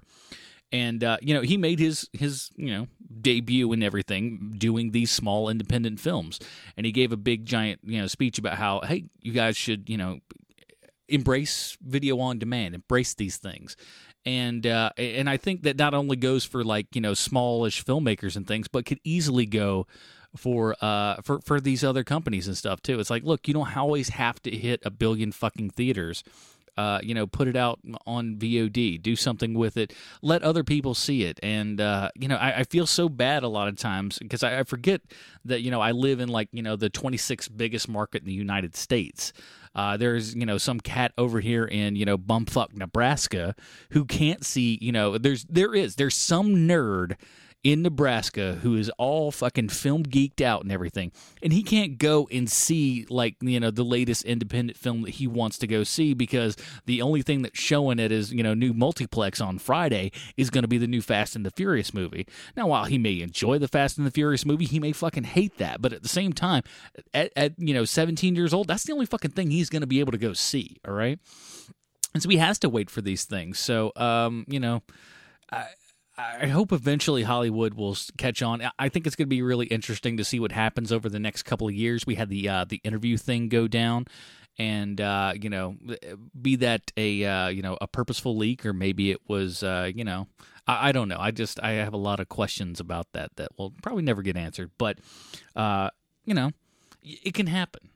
And 0.74 1.04
uh, 1.04 1.18
you 1.22 1.34
know 1.34 1.42
he 1.42 1.58
made 1.58 1.80
his 1.80 2.10
his 2.14 2.50
you 2.56 2.72
know 2.72 2.88
debut 3.22 3.72
and 3.74 3.84
everything 3.84 4.56
doing 4.58 4.92
these 4.92 5.12
small 5.12 5.50
independent 5.50 6.00
films, 6.00 6.40
and 6.78 6.86
he 6.86 6.92
gave 6.92 7.12
a 7.12 7.18
big 7.18 7.46
giant 7.46 7.82
you 7.84 8.00
know 8.00 8.08
speech 8.08 8.40
about 8.40 8.58
how 8.58 8.82
hey 8.82 9.06
you 9.20 9.34
guys 9.34 9.58
should 9.58 9.90
you 9.90 9.98
know 9.98 10.20
embrace 11.12 11.78
video 11.82 12.20
on 12.20 12.40
demand, 12.40 12.74
embrace 12.74 13.14
these 13.14 13.38
things. 13.38 13.76
And 14.26 14.66
uh, 14.66 14.92
and 14.98 15.30
I 15.30 15.38
think 15.38 15.64
that 15.64 15.78
not 15.78 15.94
only 15.94 16.16
goes 16.16 16.46
for 16.46 16.64
like 16.64 16.96
you 16.96 17.02
know 17.02 17.14
smallish 17.14 17.84
filmmakers 17.84 18.36
and 18.36 18.48
things, 18.48 18.68
but 18.68 18.86
could 18.86 19.00
easily 19.04 19.46
go 19.46 19.88
for 20.36 20.76
uh 20.82 21.22
for 21.22 21.42
for 21.42 21.60
these 21.60 21.84
other 21.84 22.04
companies 22.04 22.48
and 22.48 22.58
stuff 22.58 22.82
too. 22.82 23.00
It's 23.00 23.10
like, 23.10 23.24
look, 23.24 23.48
you 23.48 23.54
don't 23.54 23.76
always 23.76 24.10
have 24.10 24.42
to 24.44 24.52
hit 24.52 24.82
a 24.86 24.90
billion 24.90 25.32
fucking 25.32 25.72
theaters. 25.72 26.24
Uh, 26.78 27.00
you 27.04 27.14
know, 27.14 27.28
put 27.28 27.50
it 27.50 27.56
out 27.58 27.80
on 28.08 28.38
VOD, 28.38 29.02
do 29.02 29.16
something 29.18 29.54
with 29.54 29.76
it, 29.76 29.94
let 30.22 30.42
other 30.42 30.64
people 30.64 30.96
see 30.96 31.24
it. 31.24 31.38
And, 31.44 31.82
uh, 31.82 32.10
you 32.16 32.30
know, 32.30 32.38
I, 32.38 32.60
I 32.60 32.64
feel 32.64 32.88
so 32.88 33.10
bad 33.10 33.44
a 33.44 33.50
lot 33.50 33.68
of 33.68 33.76
times 33.78 34.18
because 34.20 34.42
I, 34.42 34.60
I 34.60 34.64
forget 34.64 35.02
that, 35.44 35.62
you 35.62 35.70
know, 35.70 35.82
I 35.82 35.92
live 35.92 36.22
in 36.22 36.30
like, 36.30 36.48
you 36.54 36.64
know, 36.64 36.78
the 36.78 36.90
26th 36.90 37.56
biggest 37.58 37.90
market 37.90 38.22
in 38.22 38.28
the 38.28 38.34
United 38.34 38.78
States. 38.78 39.34
Uh, 39.76 39.98
there's, 39.98 40.34
you 40.34 40.46
know, 40.46 40.58
some 40.58 40.80
cat 40.80 41.12
over 41.18 41.42
here 41.42 41.66
in, 41.66 41.98
you 41.98 42.06
know, 42.06 42.18
bumfuck 42.18 42.74
Nebraska 42.74 43.54
who 43.92 44.06
can't 44.06 44.46
see, 44.46 44.78
you 44.82 44.94
know, 44.94 45.18
there's, 45.18 45.44
there 45.50 45.76
is, 45.76 45.98
there's 45.98 46.16
some 46.16 46.56
nerd 46.56 47.18
in 47.64 47.84
Nebraska 47.84 48.54
who 48.64 48.76
is 48.76 48.90
all 48.98 49.32
fucking 49.32 49.70
film 49.70 50.04
geeked 50.04 50.42
out 50.42 50.64
and 50.64 50.72
everything, 50.72 51.12
and 51.44 51.54
he 51.54 51.62
can't 51.62 51.98
go 51.98 52.28
and 52.32 52.50
see 52.50 53.06
like 53.10 53.36
you 53.42 53.60
know 53.60 53.70
the 53.70 53.84
latest 53.84 54.26
independent 54.26 54.78
film 54.78 55.04
that 55.04 55.12
he 55.12 55.28
wants 55.28 55.58
to 55.60 55.68
go 55.68 55.84
see 55.84 56.14
because 56.14 56.56
the 56.86 57.02
only 57.02 57.22
thing 57.22 57.44
that's 57.44 57.60
showing 57.60 58.00
at 58.00 58.12
his 58.12 58.34
you 58.34 58.42
know 58.42 58.54
new 58.54 58.74
multiplex 58.74 59.40
on 59.40 59.60
Friday 59.60 60.12
is 60.38 60.50
going 60.50 60.64
to 60.64 60.68
be 60.68 60.78
the 60.78 60.88
new 60.88 61.02
Fast 61.02 61.36
and 61.36 61.46
the 61.46 61.52
Furious 61.52 61.94
movie. 61.94 62.28
Now, 62.56 62.68
while 62.68 62.86
he 62.86 62.98
may 62.98 63.22
enjoy 63.22 63.60
the 63.60 63.68
Fast 63.68 63.98
and 63.98 64.08
the 64.08 64.12
Furious 64.12 64.46
movie, 64.46 64.66
he 64.66 64.80
may 64.80 64.92
fucking 64.92 65.26
hate 65.26 65.58
that, 65.60 65.82
but 65.82 65.94
at 65.94 66.02
the 66.02 66.10
same 66.10 66.34
time, 66.34 66.64
at, 67.14 67.32
at 67.36 67.54
you 67.58 67.74
know 67.74 67.86
17 67.86 68.36
years 68.36 68.54
old, 68.54 68.68
that's 68.68 68.84
the 68.84 68.94
only 68.94 69.06
fucking 69.06 69.32
thing 69.32 69.52
he's 69.52 69.70
going 69.70 69.82
to 69.82 69.88
be 69.88 70.00
able 70.00 70.12
to 70.12 70.18
go 70.18 70.34
see. 70.34 70.78
All 70.88 70.94
right, 70.94 71.20
and 72.14 72.24
so 72.24 72.30
he 72.30 72.38
has 72.38 72.58
to 72.60 72.70
wait 72.70 72.90
for 72.90 73.02
these 73.02 73.26
things. 73.26 73.60
So, 73.60 73.92
um, 73.96 74.46
you 74.48 74.60
know. 74.60 74.82
I, 75.54 75.66
I 76.18 76.48
hope 76.48 76.72
eventually 76.72 77.24
Hollywood 77.24 77.74
will 77.74 77.96
catch 78.18 78.42
on. 78.42 78.62
I 78.78 78.90
think 78.90 79.08
it's 79.08 79.16
going 79.16 79.28
to 79.28 79.30
be 79.30 79.42
really 79.42 79.68
interesting 79.68 80.18
to 80.18 80.26
see 80.26 80.40
what 80.40 80.52
happens 80.52 80.92
over 80.92 81.08
the 81.10 81.20
next 81.20 81.44
couple 81.44 81.68
of 81.68 81.74
years. 81.74 82.06
We 82.06 82.16
had 82.16 82.30
the 82.30 82.50
uh, 82.50 82.66
the 82.68 82.82
interview 82.84 83.18
thing 83.18 83.48
go 83.48 83.68
down, 83.68 84.06
and 84.58 85.00
uh, 85.00 85.34
you 85.40 85.50
know, 85.50 85.78
be 86.40 86.58
that 86.58 86.92
a 86.98 87.24
uh, 87.24 87.48
you 87.48 87.62
know 87.62 87.78
a 87.80 87.88
purposeful 87.88 88.36
leak 88.36 88.66
or 88.66 88.74
maybe 88.74 89.12
it 89.12 89.22
was 89.28 89.64
uh, 89.64 89.90
you 89.94 90.04
know 90.04 90.28
I, 90.68 90.90
I 90.90 90.92
don't 90.92 91.08
know. 91.08 91.18
I 91.20 91.32
just 91.32 91.62
I 91.64 91.72
have 91.72 91.94
a 91.94 91.98
lot 91.98 92.20
of 92.20 92.28
questions 92.28 92.80
about 92.80 93.08
that 93.14 93.36
that 93.38 93.58
will 93.58 93.74
probably 93.82 94.04
never 94.04 94.22
get 94.22 94.36
answered. 94.36 94.72
But 94.78 95.00
uh, 95.56 95.92
you 96.26 96.34
know, 96.34 96.52
it 97.02 97.34
can 97.34 97.48
happen 97.48 97.90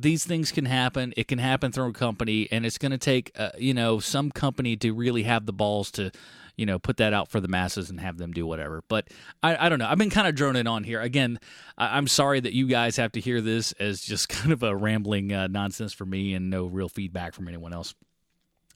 these 0.00 0.24
things 0.24 0.52
can 0.52 0.64
happen. 0.64 1.12
It 1.16 1.26
can 1.26 1.40
happen 1.40 1.72
through 1.72 1.88
a 1.88 1.92
company, 1.92 2.46
and 2.52 2.64
it's 2.64 2.78
going 2.78 2.92
to 2.92 2.98
take 2.98 3.32
uh, 3.36 3.50
you 3.58 3.74
know 3.74 3.98
some 3.98 4.30
company 4.30 4.76
to 4.76 4.92
really 4.92 5.24
have 5.24 5.44
the 5.44 5.52
balls 5.52 5.90
to 5.92 6.12
you 6.58 6.66
know 6.66 6.78
put 6.78 6.98
that 6.98 7.14
out 7.14 7.28
for 7.28 7.40
the 7.40 7.48
masses 7.48 7.88
and 7.88 8.00
have 8.00 8.18
them 8.18 8.32
do 8.32 8.44
whatever. 8.46 8.82
But 8.88 9.08
I, 9.42 9.66
I 9.66 9.68
don't 9.70 9.78
know. 9.78 9.88
I've 9.88 9.96
been 9.96 10.10
kind 10.10 10.28
of 10.28 10.34
droning 10.34 10.66
on 10.66 10.84
here 10.84 11.00
again. 11.00 11.38
I, 11.78 11.96
I'm 11.96 12.08
sorry 12.08 12.40
that 12.40 12.52
you 12.52 12.66
guys 12.66 12.96
have 12.96 13.12
to 13.12 13.20
hear 13.20 13.40
this 13.40 13.72
as 13.72 14.02
just 14.02 14.28
kind 14.28 14.52
of 14.52 14.62
a 14.62 14.76
rambling 14.76 15.32
uh, 15.32 15.46
nonsense 15.46 15.94
for 15.94 16.04
me 16.04 16.34
and 16.34 16.50
no 16.50 16.66
real 16.66 16.90
feedback 16.90 17.32
from 17.32 17.48
anyone 17.48 17.72
else. 17.72 17.94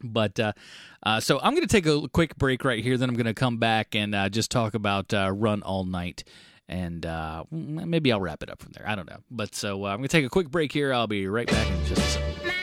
But 0.03 0.39
uh, 0.41 0.53
uh, 1.05 1.21
so 1.21 1.39
I'm 1.41 1.55
going 1.55 1.67
to 1.67 1.69
take 1.69 1.87
a 1.87 2.09
quick 2.09 2.37
break 2.37 2.65
right 2.65 2.83
here. 2.83 2.97
Then 2.97 3.09
I'm 3.09 3.17
going 3.17 3.27
to 3.27 3.35
come 3.35 3.59
back 3.59 3.95
and 3.95 4.15
uh, 4.15 4.29
just 4.29 4.51
talk 4.51 4.75
about 4.75 5.13
uh, 5.13 5.31
Run 5.33 5.63
All 5.63 5.85
Night. 5.85 6.25
And 6.69 7.05
uh, 7.05 7.45
maybe 7.51 8.13
I'll 8.13 8.21
wrap 8.21 8.43
it 8.43 8.51
up 8.51 8.63
from 8.63 8.73
there. 8.73 8.89
I 8.89 8.95
don't 8.95 9.09
know. 9.09 9.19
But 9.31 9.55
so 9.55 9.85
uh, 9.85 9.89
I'm 9.89 9.99
going 9.99 10.09
to 10.09 10.17
take 10.17 10.25
a 10.25 10.31
quick 10.31 10.51
break 10.51 10.73
here. 10.73 10.93
I'll 10.93 11.07
be 11.07 11.27
right 11.27 11.47
back 11.47 11.71
in 11.71 11.85
just 11.85 12.01
a 12.01 12.05
second. 12.05 12.62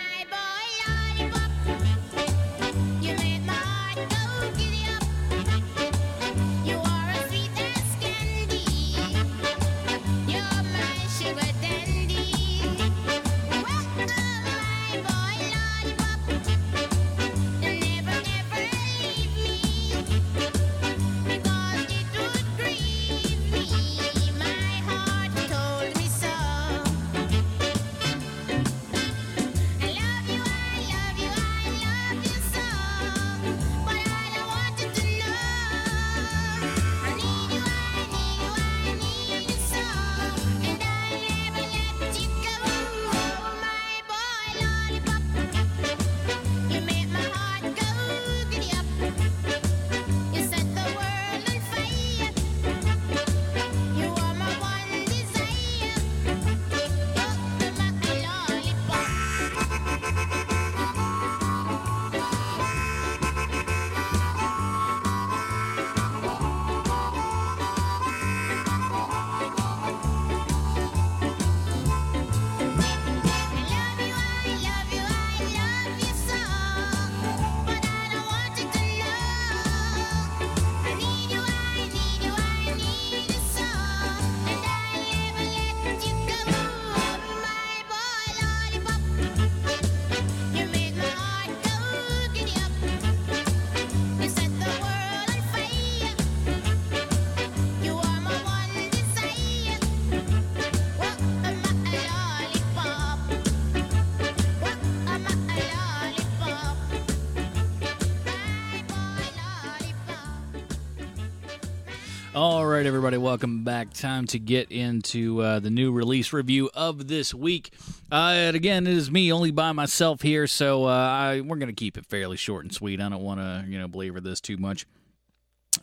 Right, 112.79 112.85
everybody, 112.85 113.18
welcome 113.18 113.65
back. 113.65 113.92
Time 113.92 114.25
to 114.25 114.39
get 114.39 114.72
into 114.72 115.42
uh, 115.42 115.59
the 115.59 115.70
new 115.70 115.92
release 115.92 116.31
review 116.31 116.70
of 116.74 117.09
this 117.09 117.33
week. 117.33 117.74
Uh, 118.09 118.31
and 118.33 118.55
again, 118.55 118.87
it 118.87 118.94
is 118.94 119.11
me 119.11 119.33
only 119.33 119.51
by 119.51 119.74
myself 119.74 120.22
here, 120.22 120.48
so 120.48 120.85
uh, 120.85 120.87
I, 120.87 121.42
we're 121.42 121.57
going 121.57 121.68
to 121.68 121.74
keep 121.74 121.98
it 121.98 122.05
fairly 122.05 122.37
short 122.37 122.63
and 122.63 122.74
sweet. 122.74 123.01
I 123.01 123.09
don't 123.09 123.22
want 123.22 123.42
to, 123.42 123.65
you 123.68 123.77
know, 123.77 123.89
belabor 123.89 124.22
this 124.22 124.39
too 124.39 124.55
much. 124.55 124.85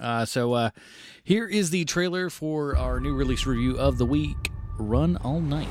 Uh, 0.01 0.25
so 0.25 0.55
uh, 0.55 0.71
here 1.23 1.47
is 1.47 1.69
the 1.69 1.85
trailer 1.85 2.31
for 2.31 2.75
our 2.79 2.99
new 2.99 3.15
release 3.15 3.45
review 3.45 3.77
of 3.77 3.99
the 3.99 4.07
week 4.07 4.51
Run 4.79 5.19
All 5.19 5.43
Night. 5.43 5.69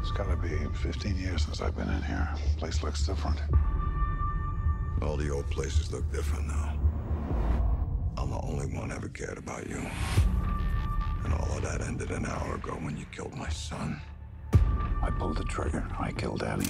It's 0.00 0.12
gotta 0.12 0.36
be 0.36 0.56
15 0.76 1.14
years 1.18 1.44
since 1.44 1.60
I've 1.60 1.76
been 1.76 1.90
in 1.90 2.02
here. 2.04 2.34
Place 2.56 2.82
looks 2.82 3.06
different. 3.06 3.38
All 5.02 5.18
the 5.18 5.28
old 5.28 5.50
places 5.50 5.92
look 5.92 6.10
different 6.10 6.48
now. 6.48 6.74
I'm 8.24 8.30
the 8.30 8.40
only 8.40 8.64
one 8.74 8.90
ever 8.90 9.08
cared 9.08 9.36
about 9.36 9.68
you. 9.68 9.76
And 11.24 11.34
all 11.34 11.58
of 11.58 11.62
that 11.62 11.82
ended 11.82 12.10
an 12.10 12.24
hour 12.24 12.54
ago 12.54 12.72
when 12.72 12.96
you 12.96 13.04
killed 13.12 13.36
my 13.36 13.50
son. 13.50 14.00
I 15.02 15.10
pulled 15.10 15.36
the 15.36 15.44
trigger. 15.44 15.86
I 16.00 16.10
killed 16.10 16.42
Abby. 16.42 16.64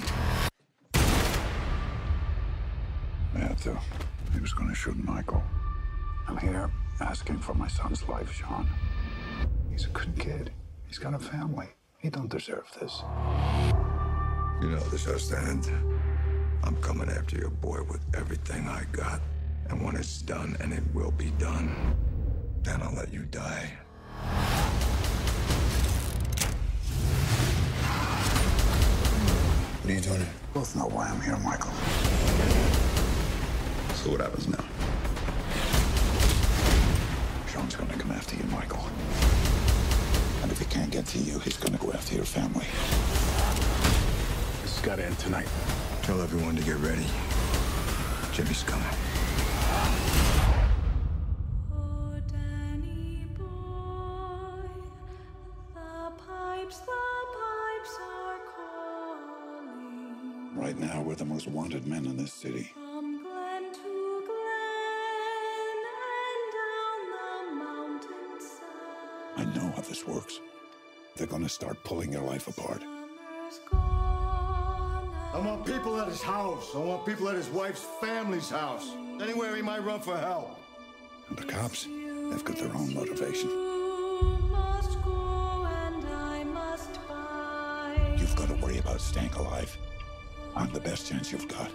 I 3.35 3.39
had 3.39 3.57
to. 3.59 3.79
He 4.33 4.41
was 4.41 4.51
gonna 4.51 4.75
shoot 4.75 5.01
Michael. 5.01 5.41
I'm 6.27 6.35
here 6.35 6.69
asking 6.99 7.39
for 7.39 7.53
my 7.53 7.69
son's 7.69 8.05
life, 8.09 8.33
Sean. 8.33 8.67
He's 9.71 9.85
a 9.85 9.89
good 9.91 10.19
kid. 10.19 10.51
He's 10.87 10.97
got 10.97 11.13
a 11.13 11.19
family. 11.19 11.67
He 11.99 12.09
don't 12.09 12.29
deserve 12.29 12.69
this. 12.81 13.01
You 14.61 14.71
know 14.71 14.83
this 14.91 15.05
has 15.05 15.29
to 15.29 15.39
end. 15.39 15.71
I'm 16.63 16.75
coming 16.81 17.07
after 17.07 17.37
your 17.37 17.49
boy 17.49 17.81
with 17.83 18.01
everything 18.13 18.67
I 18.67 18.83
got. 18.91 19.21
And 19.69 19.83
when 19.83 19.95
it's 19.95 20.21
done, 20.21 20.55
and 20.59 20.71
it 20.71 20.83
will 20.93 21.11
be 21.11 21.31
done, 21.31 21.95
then 22.63 22.81
I'll 22.81 22.93
let 22.93 23.11
you 23.11 23.23
die. 23.23 23.71
What 29.81 29.91
are 29.91 29.93
you 29.93 30.01
doing 30.01 30.17
here? 30.17 30.29
Both 30.53 30.75
know 30.75 30.87
why 30.87 31.07
I'm 31.07 31.21
here, 31.21 31.37
Michael. 31.37 31.71
So 33.95 34.11
what 34.11 34.21
happens 34.21 34.47
now? 34.47 34.63
Sean's 37.51 37.75
gonna 37.75 37.97
come 37.97 38.11
after 38.11 38.35
you, 38.35 38.43
Michael. 38.45 38.83
And 40.43 40.51
if 40.51 40.59
he 40.59 40.65
can't 40.65 40.91
get 40.91 41.05
to 41.07 41.17
you, 41.17 41.39
he's 41.39 41.57
gonna 41.57 41.77
go 41.77 41.91
after 41.91 42.15
your 42.15 42.25
family. 42.25 42.65
This 44.61 44.75
has 44.75 44.85
got 44.85 44.97
to 44.97 45.05
end 45.05 45.17
tonight. 45.19 45.47
Tell 46.03 46.21
everyone 46.21 46.55
to 46.55 46.63
get 46.63 46.77
ready. 46.77 47.05
Jimmy's 48.33 48.63
coming. 48.63 49.04
Right 60.55 60.77
now, 60.79 61.01
we're 61.01 61.15
the 61.15 61.25
most 61.25 61.47
wanted 61.47 61.85
men 61.85 62.05
in 62.05 62.15
this 62.15 62.31
city. 62.31 62.71
I 69.37 69.43
know 69.53 69.69
how 69.75 69.81
this 69.81 70.07
works. 70.07 70.39
They're 71.17 71.27
gonna 71.27 71.49
start 71.49 71.83
pulling 71.83 72.13
your 72.13 72.21
life 72.21 72.47
apart. 72.47 72.81
I 73.73 75.41
want 75.45 75.65
people 75.65 75.99
at 75.99 76.07
his 76.07 76.21
house. 76.21 76.71
I 76.73 76.79
want 76.79 77.05
people 77.05 77.27
at 77.27 77.35
his 77.35 77.49
wife's 77.49 77.85
family's 77.99 78.49
house. 78.49 78.89
Anywhere 79.21 79.53
he 79.57 79.61
might 79.61 79.83
run 79.83 79.99
for 79.99 80.17
help. 80.17 80.57
And 81.27 81.37
the 81.37 81.43
cops, 81.43 81.83
they've 81.83 82.45
got 82.45 82.55
their 82.55 82.73
own 82.73 82.93
motivation. 82.93 83.49
You've 88.17 88.35
got 88.37 88.47
to 88.47 88.55
worry 88.61 88.77
about 88.77 89.01
staying 89.01 89.33
alive. 89.33 89.77
I'm 90.55 90.71
the 90.71 90.79
best 90.79 91.07
chance 91.07 91.31
you've 91.31 91.47
got. 91.47 91.69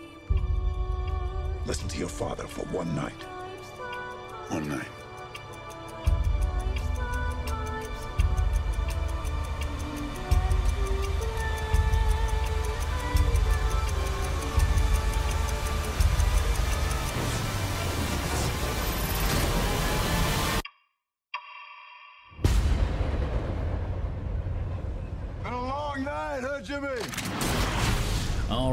Listen 1.66 1.88
to 1.88 1.99
your 1.99 2.09
father 2.09 2.45
for 2.45 2.62
one 2.75 2.95
night. 2.95 3.23
One 4.49 4.69
night. 4.69 5.00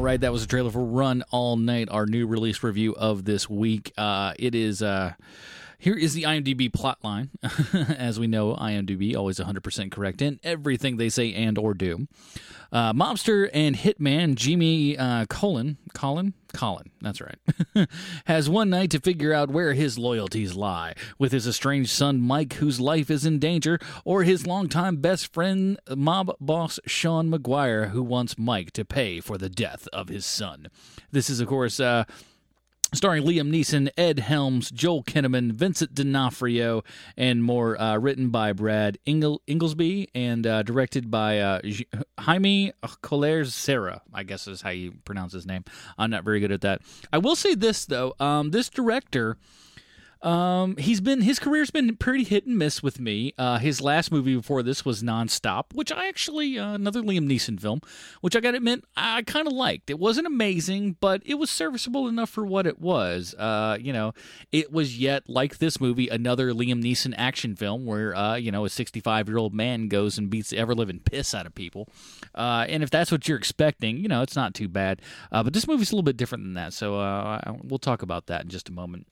Right, 0.07 0.21
that 0.21 0.31
was 0.31 0.41
a 0.41 0.47
trailer 0.47 0.71
for 0.71 0.85
Run 0.85 1.21
All 1.31 1.57
Night, 1.57 1.89
our 1.91 2.05
new 2.05 2.27
release 2.27 2.63
review 2.63 2.95
of 2.95 3.25
this 3.25 3.49
week. 3.49 3.91
Uh, 3.97 4.33
it 4.39 4.55
is. 4.55 4.81
Uh, 4.81 5.13
here 5.77 5.95
is 5.95 6.13
the 6.13 6.23
IMDb 6.23 6.71
plot 6.71 6.99
line. 7.03 7.29
As 7.73 8.19
we 8.19 8.27
know, 8.27 8.55
IMDb 8.55 9.15
always 9.15 9.39
100% 9.39 9.91
correct 9.91 10.21
in 10.21 10.39
everything 10.43 10.97
they 10.97 11.09
say 11.09 11.33
and 11.33 11.57
or 11.57 11.73
do. 11.73 12.07
Uh, 12.71 12.91
mobster 12.91 13.49
and 13.53 13.77
hitman 13.77 14.35
Jimmy 14.35 14.97
uh, 14.97 15.25
Colin, 15.27 15.77
Colin, 15.93 16.33
Colin, 16.53 16.89
that's 17.01 17.21
right, 17.21 17.37
has 18.25 18.49
one 18.49 18.69
night 18.69 18.91
to 18.91 18.99
figure 18.99 19.33
out 19.33 19.49
where 19.49 19.73
his 19.73 19.97
loyalties 19.97 20.53
lie 20.53 20.93
with 21.17 21.31
his 21.31 21.47
estranged 21.47 21.89
son 21.89 22.19
Mike, 22.19 22.53
whose 22.53 22.81
life 22.81 23.09
is 23.09 23.25
in 23.25 23.39
danger, 23.39 23.79
or 24.03 24.23
his 24.23 24.45
longtime 24.45 24.97
best 24.97 25.31
friend, 25.33 25.79
mob 25.95 26.35
boss 26.41 26.77
Sean 26.85 27.31
McGuire, 27.31 27.91
who 27.91 28.03
wants 28.03 28.37
Mike 28.37 28.71
to 28.71 28.83
pay 28.83 29.21
for 29.21 29.37
the 29.37 29.49
death 29.49 29.87
of 29.93 30.09
his 30.09 30.25
son. 30.25 30.67
This 31.11 31.29
is, 31.29 31.39
of 31.39 31.47
course, 31.47 31.79
uh, 31.79 32.03
starring 32.93 33.23
Liam 33.23 33.51
Neeson, 33.51 33.89
Ed 33.97 34.19
Helms, 34.19 34.71
Joel 34.71 35.03
Kinnaman, 35.03 35.51
Vincent 35.51 35.93
D'Onofrio, 35.93 36.83
and 37.15 37.43
more. 37.43 37.79
Uh, 37.79 37.97
written 37.97 38.29
by 38.29 38.53
Brad 38.53 38.97
Ingel- 39.05 39.39
Ingelsby 39.47 40.07
and 40.15 40.47
uh, 40.47 40.63
directed 40.63 41.11
by 41.11 41.39
uh, 41.39 41.61
Jaime 42.19 42.71
Collet-Serra. 43.01 44.01
I 44.13 44.23
guess 44.23 44.47
is 44.47 44.61
how 44.61 44.69
you 44.69 44.93
pronounce 45.05 45.33
his 45.33 45.45
name. 45.45 45.63
I'm 45.97 46.09
not 46.09 46.23
very 46.23 46.39
good 46.39 46.51
at 46.51 46.61
that. 46.61 46.81
I 47.11 47.17
will 47.17 47.35
say 47.35 47.53
this 47.55 47.85
though: 47.85 48.13
um, 48.19 48.51
this 48.51 48.69
director. 48.69 49.37
Um, 50.21 50.77
he's 50.77 51.01
been 51.01 51.21
his 51.21 51.39
career's 51.39 51.71
been 51.71 51.95
pretty 51.97 52.23
hit 52.23 52.45
and 52.45 52.57
miss 52.57 52.81
with 52.81 52.99
me. 52.99 53.33
Uh, 53.37 53.59
his 53.59 53.81
last 53.81 54.11
movie 54.11 54.35
before 54.35 54.63
this 54.63 54.83
was 54.83 55.03
Nonstop, 55.03 55.73
which 55.73 55.91
I 55.91 56.07
actually 56.07 56.57
uh, 56.57 56.73
another 56.73 57.01
Liam 57.01 57.27
Neeson 57.27 57.59
film, 57.59 57.81
which 58.21 58.35
I 58.35 58.39
got 58.39 58.51
to 58.51 58.57
admit 58.57 58.83
I 58.95 59.21
kind 59.23 59.47
of 59.47 59.53
liked. 59.53 59.89
It 59.89 59.99
wasn't 59.99 60.27
amazing, 60.27 60.97
but 60.99 61.21
it 61.25 61.35
was 61.35 61.49
serviceable 61.49 62.07
enough 62.07 62.29
for 62.29 62.45
what 62.45 62.65
it 62.65 62.79
was. 62.79 63.35
Uh, 63.35 63.77
you 63.79 63.93
know, 63.93 64.13
it 64.51 64.71
was 64.71 64.97
yet 64.97 65.23
like 65.27 65.59
this 65.59 65.79
movie, 65.79 66.07
another 66.07 66.51
Liam 66.51 66.83
Neeson 66.83 67.13
action 67.17 67.55
film 67.55 67.85
where 67.85 68.15
uh, 68.15 68.35
you 68.35 68.51
know 68.51 68.65
a 68.65 68.69
65 68.69 69.27
year 69.27 69.37
old 69.37 69.53
man 69.53 69.87
goes 69.87 70.17
and 70.17 70.29
beats 70.29 70.49
the 70.49 70.57
ever 70.57 70.73
living 70.73 70.99
piss 70.99 71.33
out 71.35 71.45
of 71.45 71.53
people. 71.53 71.87
Uh, 72.33 72.65
and 72.67 72.83
if 72.83 72.89
that's 72.89 73.11
what 73.11 73.27
you're 73.27 73.37
expecting, 73.37 73.97
you 73.97 74.07
know, 74.07 74.21
it's 74.21 74.35
not 74.35 74.53
too 74.53 74.67
bad. 74.67 75.01
Uh, 75.31 75.43
but 75.43 75.53
this 75.53 75.67
movie's 75.67 75.91
a 75.91 75.95
little 75.95 76.03
bit 76.03 76.17
different 76.17 76.43
than 76.43 76.53
that, 76.55 76.73
so 76.73 76.99
uh, 76.99 77.53
we'll 77.63 77.79
talk 77.79 78.01
about 78.01 78.27
that 78.27 78.43
in 78.43 78.49
just 78.49 78.69
a 78.69 78.71
moment. 78.71 79.05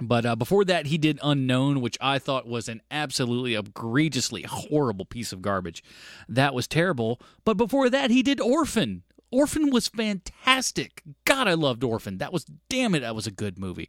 But 0.00 0.24
uh, 0.24 0.36
before 0.36 0.64
that, 0.64 0.86
he 0.86 0.98
did 0.98 1.18
Unknown, 1.22 1.80
which 1.80 1.98
I 2.00 2.18
thought 2.18 2.46
was 2.46 2.68
an 2.68 2.82
absolutely 2.90 3.54
egregiously 3.54 4.42
horrible 4.42 5.04
piece 5.04 5.32
of 5.32 5.42
garbage. 5.42 5.82
That 6.28 6.54
was 6.54 6.68
terrible. 6.68 7.20
But 7.44 7.56
before 7.56 7.90
that, 7.90 8.10
he 8.10 8.22
did 8.22 8.40
Orphan. 8.40 9.02
Orphan 9.30 9.70
was 9.70 9.88
fantastic. 9.88 11.02
God, 11.24 11.46
I 11.48 11.54
loved 11.54 11.84
Orphan. 11.84 12.18
That 12.18 12.32
was, 12.32 12.46
damn 12.68 12.94
it, 12.94 13.00
that 13.00 13.14
was 13.14 13.26
a 13.26 13.30
good 13.30 13.58
movie. 13.58 13.88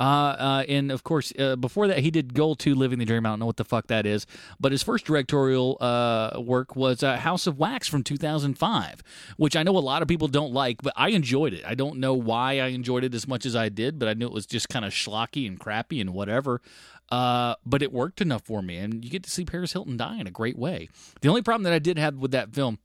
Uh, 0.00 0.02
uh, 0.02 0.64
and 0.66 0.90
of 0.90 1.04
course, 1.04 1.30
uh, 1.38 1.56
before 1.56 1.86
that, 1.86 1.98
he 1.98 2.10
did 2.10 2.32
Goal 2.32 2.56
2 2.56 2.74
Living 2.74 2.98
the 2.98 3.04
Dream. 3.04 3.26
I 3.26 3.28
don't 3.28 3.38
know 3.38 3.46
what 3.46 3.58
the 3.58 3.66
fuck 3.66 3.88
that 3.88 4.06
is. 4.06 4.26
But 4.58 4.72
his 4.72 4.82
first 4.82 5.04
directorial 5.04 5.76
uh, 5.78 6.40
work 6.40 6.74
was 6.74 7.02
uh, 7.02 7.18
House 7.18 7.46
of 7.46 7.58
Wax 7.58 7.86
from 7.86 8.02
2005, 8.02 9.02
which 9.36 9.56
I 9.56 9.62
know 9.62 9.76
a 9.76 9.78
lot 9.78 10.00
of 10.00 10.08
people 10.08 10.28
don't 10.28 10.54
like, 10.54 10.80
but 10.82 10.94
I 10.96 11.10
enjoyed 11.10 11.52
it. 11.52 11.64
I 11.66 11.74
don't 11.74 11.98
know 11.98 12.14
why 12.14 12.60
I 12.60 12.68
enjoyed 12.68 13.04
it 13.04 13.14
as 13.14 13.28
much 13.28 13.44
as 13.44 13.54
I 13.54 13.68
did, 13.68 13.98
but 13.98 14.08
I 14.08 14.14
knew 14.14 14.26
it 14.26 14.32
was 14.32 14.46
just 14.46 14.70
kind 14.70 14.86
of 14.86 14.92
schlocky 14.92 15.46
and 15.46 15.60
crappy 15.60 16.00
and 16.00 16.14
whatever. 16.14 16.62
Uh, 17.10 17.56
but 17.66 17.82
it 17.82 17.92
worked 17.92 18.22
enough 18.22 18.42
for 18.42 18.62
me, 18.62 18.78
and 18.78 19.04
you 19.04 19.10
get 19.10 19.24
to 19.24 19.30
see 19.30 19.44
Paris 19.44 19.72
Hilton 19.72 19.98
die 19.98 20.18
in 20.18 20.26
a 20.26 20.30
great 20.30 20.56
way. 20.56 20.88
The 21.20 21.28
only 21.28 21.42
problem 21.42 21.64
that 21.64 21.72
I 21.72 21.80
did 21.80 21.98
have 21.98 22.14
with 22.14 22.30
that 22.30 22.54
film 22.54 22.78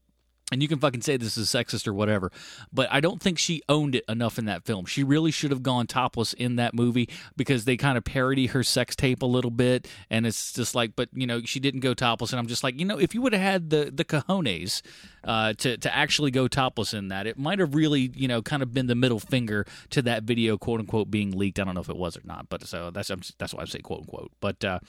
and 0.52 0.62
you 0.62 0.68
can 0.68 0.78
fucking 0.78 1.02
say 1.02 1.18
this 1.18 1.38
is 1.38 1.50
sexist 1.50 1.88
or 1.88 1.94
whatever, 1.94 2.32
but 2.72 2.88
I 2.92 3.00
don't 3.00 3.20
think 3.20 3.40
she 3.40 3.64
owned 3.68 3.96
it 3.96 4.06
enough 4.08 4.38
in 4.38 4.46
that 4.46 4.64
film. 4.64 4.86
She 4.86 5.04
really 5.04 5.32
should 5.32 5.50
have 5.50 5.64
gone 5.64 5.88
topless 5.88 6.34
in 6.34 6.58
that 6.58 6.76
movie 6.76 7.10
because 7.36 7.66
they 7.66 7.78
kind 7.78 7.98
of 7.98 8.04
parody 8.04 8.48
her 8.48 8.64
sex 8.64 8.96
tape 8.96 9.24
a 9.24 9.26
little 9.26 9.50
bit, 9.50 9.88
and 10.10 10.28
it's 10.28 10.54
just 10.54 10.76
like, 10.76 10.96
but 10.96 11.10
you 11.14 11.26
know, 11.26 11.42
she 11.42 11.60
didn't 11.60 11.80
go 11.80 11.94
topless, 11.94 12.32
and 12.32 12.40
I'm 12.40 12.48
just 12.48 12.64
like, 12.64 12.80
you 12.80 12.86
know, 12.86 13.00
if 13.00 13.16
you 13.16 13.22
would 13.22 13.34
have 13.34 13.42
had 13.42 13.70
the 13.72 13.92
the 13.94 14.06
cojones 14.06 14.84
uh, 15.24 15.54
to 15.54 15.78
to 15.78 15.96
actually 15.96 16.30
go 16.30 16.48
topless 16.48 16.94
in 16.94 17.08
that, 17.08 17.26
it 17.26 17.40
might 17.40 17.58
have 17.58 17.74
really, 17.74 18.12
you 18.16 18.28
know, 18.28 18.44
kind 18.44 18.62
of 18.62 18.72
been 18.72 18.86
the 18.86 18.96
middle 18.96 19.20
finger 19.20 19.66
to 19.90 20.04
that 20.04 20.24
video, 20.24 20.58
quote 20.58 20.80
unquote, 20.80 21.10
being 21.10 21.32
leaked. 21.32 21.60
I 21.60 21.64
don't 21.64 21.74
know 21.74 21.82
if 21.82 21.90
it 21.90 21.98
was 21.98 22.16
or 22.16 22.22
not, 22.24 22.50
but 22.50 22.68
so 22.68 22.92
that's 22.92 23.10
that's 23.40 23.54
why 23.54 23.64
I 23.64 23.66
say 23.66 23.80
quote 23.80 24.02
unquote, 24.02 24.32
but 24.42 24.64
uh, 24.64 24.80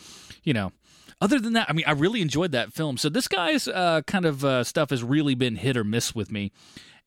you 0.45 0.53
know 0.53 0.73
other 1.21 1.41
than 1.41 1.55
that, 1.55 1.69
I 1.71 1.73
mean, 1.73 1.85
I 1.87 1.93
really 1.93 2.21
enjoyed 2.21 2.53
that 2.53 2.73
film. 2.73 2.97
So 2.97 3.09
this 3.09 3.29
guy's 3.29 3.69
uh, 3.69 4.03
kind 4.07 4.25
of 4.25 4.45
uh, 4.45 4.65
stuff 4.65 4.91
has 4.91 5.03
really 5.03 5.35
been 5.35 5.57
hit 5.57 5.77
or 5.77 5.85
miss 5.85 6.15
with 6.15 6.31
me, 6.31 6.53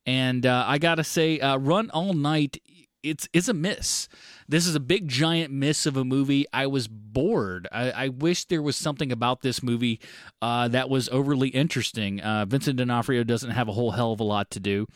and 0.06 0.44
uh, 0.46 0.64
I 0.66 0.78
gotta 0.78 1.04
say, 1.04 1.38
uh, 1.40 1.58
Run 1.58 1.90
All 1.90 2.12
Night, 2.14 2.58
it's 3.02 3.28
it's 3.32 3.48
a 3.48 3.54
miss. 3.54 4.08
This 4.48 4.66
is 4.66 4.74
a 4.74 4.80
big 4.80 5.06
giant 5.08 5.52
miss 5.52 5.86
of 5.86 5.96
a 5.96 6.04
movie. 6.04 6.44
I 6.52 6.66
was 6.66 6.88
bored. 6.88 7.68
I, 7.70 7.90
I 7.90 8.08
wish 8.08 8.46
there 8.46 8.62
was 8.62 8.76
something 8.76 9.12
about 9.12 9.42
this 9.42 9.62
movie 9.62 10.00
uh, 10.42 10.68
that 10.68 10.90
was 10.90 11.08
overly 11.10 11.48
interesting. 11.50 12.20
Uh, 12.20 12.46
Vincent 12.46 12.76
D'Onofrio 12.76 13.22
doesn't 13.24 13.50
have 13.50 13.68
a 13.68 13.72
whole 13.72 13.92
hell 13.92 14.12
of 14.12 14.20
a 14.20 14.24
lot 14.24 14.50
to 14.50 14.60
do. 14.60 14.86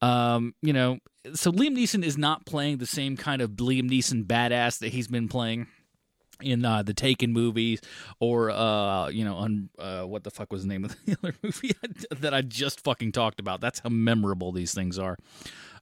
Um, 0.00 0.54
you 0.62 0.72
know, 0.72 0.98
so 1.34 1.50
Liam 1.50 1.76
Neeson 1.76 2.04
is 2.04 2.16
not 2.16 2.46
playing 2.46 2.78
the 2.78 2.86
same 2.86 3.16
kind 3.16 3.42
of 3.42 3.52
Liam 3.52 3.90
Neeson 3.90 4.24
badass 4.24 4.78
that 4.80 4.92
he's 4.92 5.08
been 5.08 5.28
playing 5.28 5.66
in 6.42 6.64
uh, 6.64 6.82
the 6.82 6.94
Taken 6.94 7.32
movies, 7.32 7.80
or 8.20 8.50
uh, 8.50 9.08
you 9.08 9.24
know, 9.24 9.36
on 9.36 9.70
uh, 9.78 10.02
what 10.02 10.24
the 10.24 10.30
fuck 10.30 10.52
was 10.52 10.62
the 10.62 10.68
name 10.68 10.84
of 10.84 10.96
the 11.06 11.16
other 11.22 11.34
movie 11.42 11.72
that 12.10 12.34
I 12.34 12.42
just 12.42 12.80
fucking 12.80 13.12
talked 13.12 13.40
about? 13.40 13.60
That's 13.60 13.80
how 13.80 13.88
memorable 13.88 14.52
these 14.52 14.74
things 14.74 14.98
are. 14.98 15.16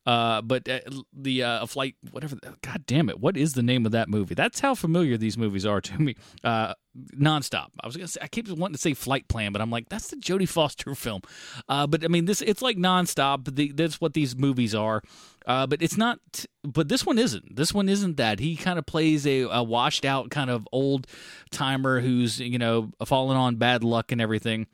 Uh, 0.06 0.40
but 0.40 0.68
uh, 0.68 0.78
the 1.12 1.42
uh, 1.42 1.66
flight, 1.66 1.96
whatever. 2.12 2.36
God 2.62 2.86
damn 2.86 3.08
it! 3.08 3.18
What 3.18 3.36
is 3.36 3.54
the 3.54 3.62
name 3.62 3.84
of 3.84 3.92
that 3.92 4.08
movie? 4.08 4.36
That's 4.36 4.60
how 4.60 4.76
familiar 4.76 5.16
these 5.16 5.36
movies 5.36 5.66
are 5.66 5.80
to 5.80 6.00
me. 6.00 6.14
Uh, 6.44 6.74
nonstop. 7.18 7.70
I 7.80 7.86
was 7.86 7.96
gonna 7.96 8.06
say 8.06 8.20
I 8.22 8.28
keep 8.28 8.48
wanting 8.48 8.74
to 8.74 8.80
say 8.80 8.94
Flight 8.94 9.26
Plan, 9.26 9.50
but 9.52 9.60
I'm 9.60 9.70
like 9.70 9.88
that's 9.88 10.08
the 10.08 10.16
Jodie 10.16 10.48
Foster 10.48 10.94
film. 10.94 11.22
Uh, 11.68 11.88
but 11.88 12.04
I 12.04 12.08
mean 12.08 12.26
this 12.26 12.40
it's 12.40 12.62
like 12.62 12.76
nonstop. 12.76 13.52
The, 13.56 13.72
that's 13.72 14.00
what 14.00 14.14
these 14.14 14.36
movies 14.36 14.76
are. 14.76 15.02
Uh, 15.46 15.66
but 15.66 15.80
it's 15.80 15.96
not. 15.96 16.18
But 16.64 16.88
this 16.88 17.06
one 17.06 17.18
isn't. 17.18 17.54
This 17.54 17.72
one 17.72 17.88
isn't 17.88 18.16
that. 18.16 18.40
He 18.40 18.56
kind 18.56 18.78
of 18.78 18.86
plays 18.86 19.26
a, 19.26 19.42
a 19.42 19.62
washed 19.62 20.04
out 20.04 20.30
kind 20.30 20.50
of 20.50 20.66
old 20.72 21.06
timer 21.50 22.00
who's 22.00 22.40
you 22.40 22.58
know 22.58 22.90
fallen 23.04 23.36
on 23.36 23.56
bad 23.56 23.84
luck 23.84 24.10
and 24.10 24.20
everything. 24.20 24.66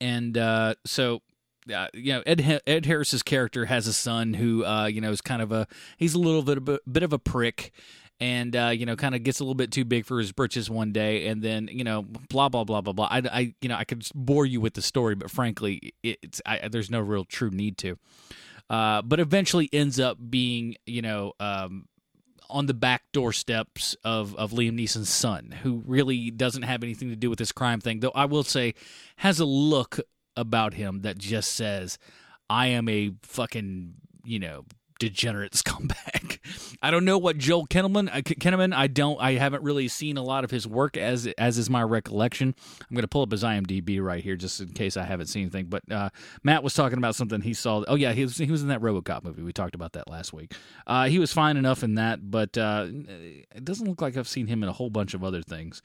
And 0.00 0.38
uh, 0.38 0.74
so 0.84 1.22
uh, 1.74 1.88
you 1.92 2.12
know 2.12 2.22
Ed 2.26 2.62
Ed 2.66 2.86
Harris's 2.86 3.22
character 3.22 3.64
has 3.64 3.86
a 3.86 3.92
son 3.92 4.34
who 4.34 4.64
uh, 4.64 4.86
you 4.86 5.00
know 5.00 5.10
is 5.10 5.20
kind 5.20 5.42
of 5.42 5.50
a 5.50 5.66
he's 5.96 6.14
a 6.14 6.18
little 6.18 6.42
bit 6.42 6.58
of 6.58 6.68
a 6.68 6.80
bit 6.90 7.02
of 7.02 7.12
a 7.12 7.18
prick 7.18 7.72
and 8.20 8.54
uh, 8.54 8.68
you 8.68 8.86
know 8.86 8.96
kind 8.96 9.14
of 9.14 9.22
gets 9.22 9.40
a 9.40 9.44
little 9.44 9.54
bit 9.54 9.70
too 9.70 9.84
big 9.84 10.06
for 10.06 10.18
his 10.18 10.32
britches 10.32 10.70
one 10.70 10.92
day 10.92 11.26
and 11.26 11.42
then 11.42 11.68
you 11.70 11.84
know 11.84 12.02
blah 12.28 12.48
blah 12.48 12.64
blah 12.64 12.80
blah 12.80 12.92
blah 12.92 13.08
I, 13.10 13.22
I 13.30 13.54
you 13.60 13.68
know 13.68 13.76
I 13.76 13.84
could 13.84 14.06
bore 14.14 14.46
you 14.46 14.60
with 14.60 14.74
the 14.74 14.82
story 14.82 15.14
but 15.14 15.30
frankly 15.30 15.94
it's 16.02 16.40
I, 16.46 16.68
there's 16.68 16.90
no 16.90 17.00
real 17.00 17.24
true 17.24 17.50
need 17.50 17.78
to 17.78 17.98
uh, 18.70 19.02
but 19.02 19.20
eventually 19.20 19.68
ends 19.72 20.00
up 20.00 20.18
being 20.28 20.76
you 20.86 21.02
know 21.02 21.32
um, 21.40 21.86
on 22.48 22.66
the 22.66 22.74
back 22.74 23.02
doorsteps 23.12 23.94
of, 24.04 24.34
of 24.36 24.52
Liam 24.52 24.78
Neeson's 24.78 25.08
son, 25.08 25.54
who 25.62 25.82
really 25.86 26.30
doesn't 26.30 26.62
have 26.62 26.82
anything 26.82 27.08
to 27.08 27.16
do 27.16 27.30
with 27.30 27.38
this 27.38 27.52
crime 27.52 27.80
thing, 27.80 28.00
though 28.00 28.12
I 28.14 28.24
will 28.24 28.44
say 28.44 28.74
has 29.16 29.40
a 29.40 29.44
look 29.44 29.98
about 30.36 30.74
him 30.74 31.02
that 31.02 31.18
just 31.18 31.52
says, 31.52 31.98
I 32.48 32.68
am 32.68 32.88
a 32.88 33.12
fucking, 33.22 33.94
you 34.24 34.38
know, 34.38 34.64
degenerate 34.98 35.52
scumbag. 35.54 36.25
I 36.82 36.90
don't 36.90 37.04
know 37.04 37.18
what 37.18 37.38
Joel 37.38 37.66
Kinnaman, 37.66 38.08
uh, 38.08 38.20
Kinnaman, 38.22 38.74
I 38.74 38.86
don't, 38.86 39.20
I 39.20 39.32
haven't 39.32 39.62
really 39.62 39.88
seen 39.88 40.16
a 40.16 40.22
lot 40.22 40.44
of 40.44 40.50
his 40.50 40.66
work 40.66 40.96
as 40.96 41.26
as 41.38 41.58
is 41.58 41.70
my 41.70 41.82
recollection. 41.82 42.54
I'm 42.80 42.94
going 42.94 43.02
to 43.02 43.08
pull 43.08 43.22
up 43.22 43.32
his 43.32 43.42
IMDb 43.42 44.02
right 44.02 44.22
here 44.22 44.36
just 44.36 44.60
in 44.60 44.68
case 44.68 44.96
I 44.96 45.04
haven't 45.04 45.26
seen 45.26 45.42
anything. 45.42 45.66
But 45.66 45.90
uh, 45.90 46.10
Matt 46.42 46.62
was 46.62 46.74
talking 46.74 46.98
about 46.98 47.14
something 47.14 47.40
he 47.40 47.54
saw. 47.54 47.84
Oh 47.88 47.94
yeah, 47.94 48.12
he 48.12 48.22
was 48.22 48.36
he 48.36 48.50
was 48.50 48.62
in 48.62 48.68
that 48.68 48.80
RoboCop 48.80 49.24
movie. 49.24 49.42
We 49.42 49.52
talked 49.52 49.74
about 49.74 49.92
that 49.92 50.08
last 50.08 50.32
week. 50.32 50.54
Uh, 50.86 51.08
he 51.08 51.18
was 51.18 51.32
fine 51.32 51.56
enough 51.56 51.82
in 51.82 51.94
that, 51.96 52.30
but 52.30 52.56
uh, 52.56 52.86
it 52.88 53.64
doesn't 53.64 53.86
look 53.86 54.00
like 54.00 54.16
I've 54.16 54.28
seen 54.28 54.46
him 54.46 54.62
in 54.62 54.68
a 54.68 54.72
whole 54.72 54.90
bunch 54.90 55.14
of 55.14 55.24
other 55.24 55.42
things. 55.42 55.82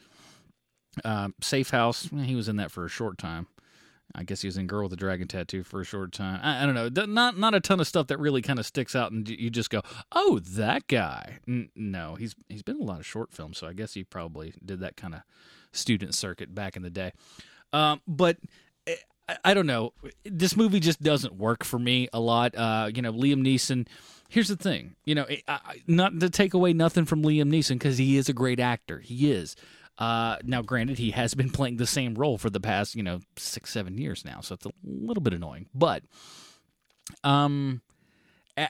Um, 1.05 1.35
Safe 1.41 1.69
House, 1.69 2.09
he 2.23 2.35
was 2.35 2.49
in 2.49 2.57
that 2.57 2.71
for 2.71 2.85
a 2.85 2.89
short 2.89 3.17
time. 3.17 3.47
I 4.15 4.23
guess 4.23 4.41
he 4.41 4.47
was 4.47 4.57
in 4.57 4.67
Girl 4.67 4.83
with 4.83 4.91
the 4.91 4.97
Dragon 4.97 5.27
Tattoo 5.27 5.63
for 5.63 5.81
a 5.81 5.85
short 5.85 6.11
time. 6.11 6.39
I, 6.43 6.63
I 6.63 6.65
don't 6.65 6.75
know. 6.75 7.05
Not 7.05 7.37
not 7.37 7.53
a 7.53 7.59
ton 7.59 7.79
of 7.79 7.87
stuff 7.87 8.07
that 8.07 8.19
really 8.19 8.41
kind 8.41 8.59
of 8.59 8.65
sticks 8.65 8.95
out, 8.95 9.11
and 9.11 9.27
you 9.27 9.49
just 9.49 9.69
go, 9.69 9.81
"Oh, 10.11 10.39
that 10.39 10.87
guy." 10.87 11.39
N- 11.47 11.69
no, 11.75 12.15
he's 12.15 12.35
he's 12.49 12.63
been 12.63 12.77
in 12.77 12.81
a 12.81 12.85
lot 12.85 12.99
of 12.99 13.05
short 13.05 13.31
films, 13.31 13.57
so 13.57 13.67
I 13.67 13.73
guess 13.73 13.93
he 13.93 14.03
probably 14.03 14.53
did 14.63 14.79
that 14.81 14.97
kind 14.97 15.13
of 15.13 15.21
student 15.71 16.13
circuit 16.15 16.53
back 16.53 16.75
in 16.75 16.83
the 16.83 16.89
day. 16.89 17.11
Um, 17.73 18.01
but 18.07 18.37
eh, 18.87 18.95
I, 19.29 19.37
I 19.45 19.53
don't 19.53 19.67
know. 19.67 19.93
This 20.25 20.55
movie 20.55 20.79
just 20.79 21.01
doesn't 21.01 21.35
work 21.35 21.63
for 21.63 21.79
me 21.79 22.09
a 22.13 22.19
lot. 22.19 22.55
Uh, 22.55 22.89
you 22.93 23.01
know, 23.01 23.13
Liam 23.13 23.41
Neeson. 23.41 23.87
Here's 24.29 24.47
the 24.47 24.55
thing. 24.55 24.95
You 25.03 25.15
know, 25.15 25.25
I, 25.29 25.41
I, 25.47 25.81
not 25.87 26.17
to 26.21 26.29
take 26.29 26.53
away 26.53 26.71
nothing 26.71 27.05
from 27.05 27.21
Liam 27.21 27.51
Neeson 27.51 27.73
because 27.73 27.97
he 27.97 28.15
is 28.15 28.29
a 28.29 28.33
great 28.33 28.61
actor. 28.61 28.99
He 28.99 29.29
is. 29.29 29.55
Uh, 29.97 30.37
now, 30.43 30.61
granted, 30.61 30.97
he 30.97 31.11
has 31.11 31.33
been 31.33 31.49
playing 31.49 31.77
the 31.77 31.85
same 31.85 32.15
role 32.15 32.37
for 32.37 32.49
the 32.49 32.59
past, 32.59 32.95
you 32.95 33.03
know, 33.03 33.19
six, 33.37 33.71
seven 33.71 33.97
years 33.97 34.25
now, 34.25 34.41
so 34.41 34.55
it's 34.55 34.65
a 34.65 34.71
little 34.83 35.21
bit 35.21 35.33
annoying. 35.33 35.67
But, 35.73 36.03
um, 37.23 37.81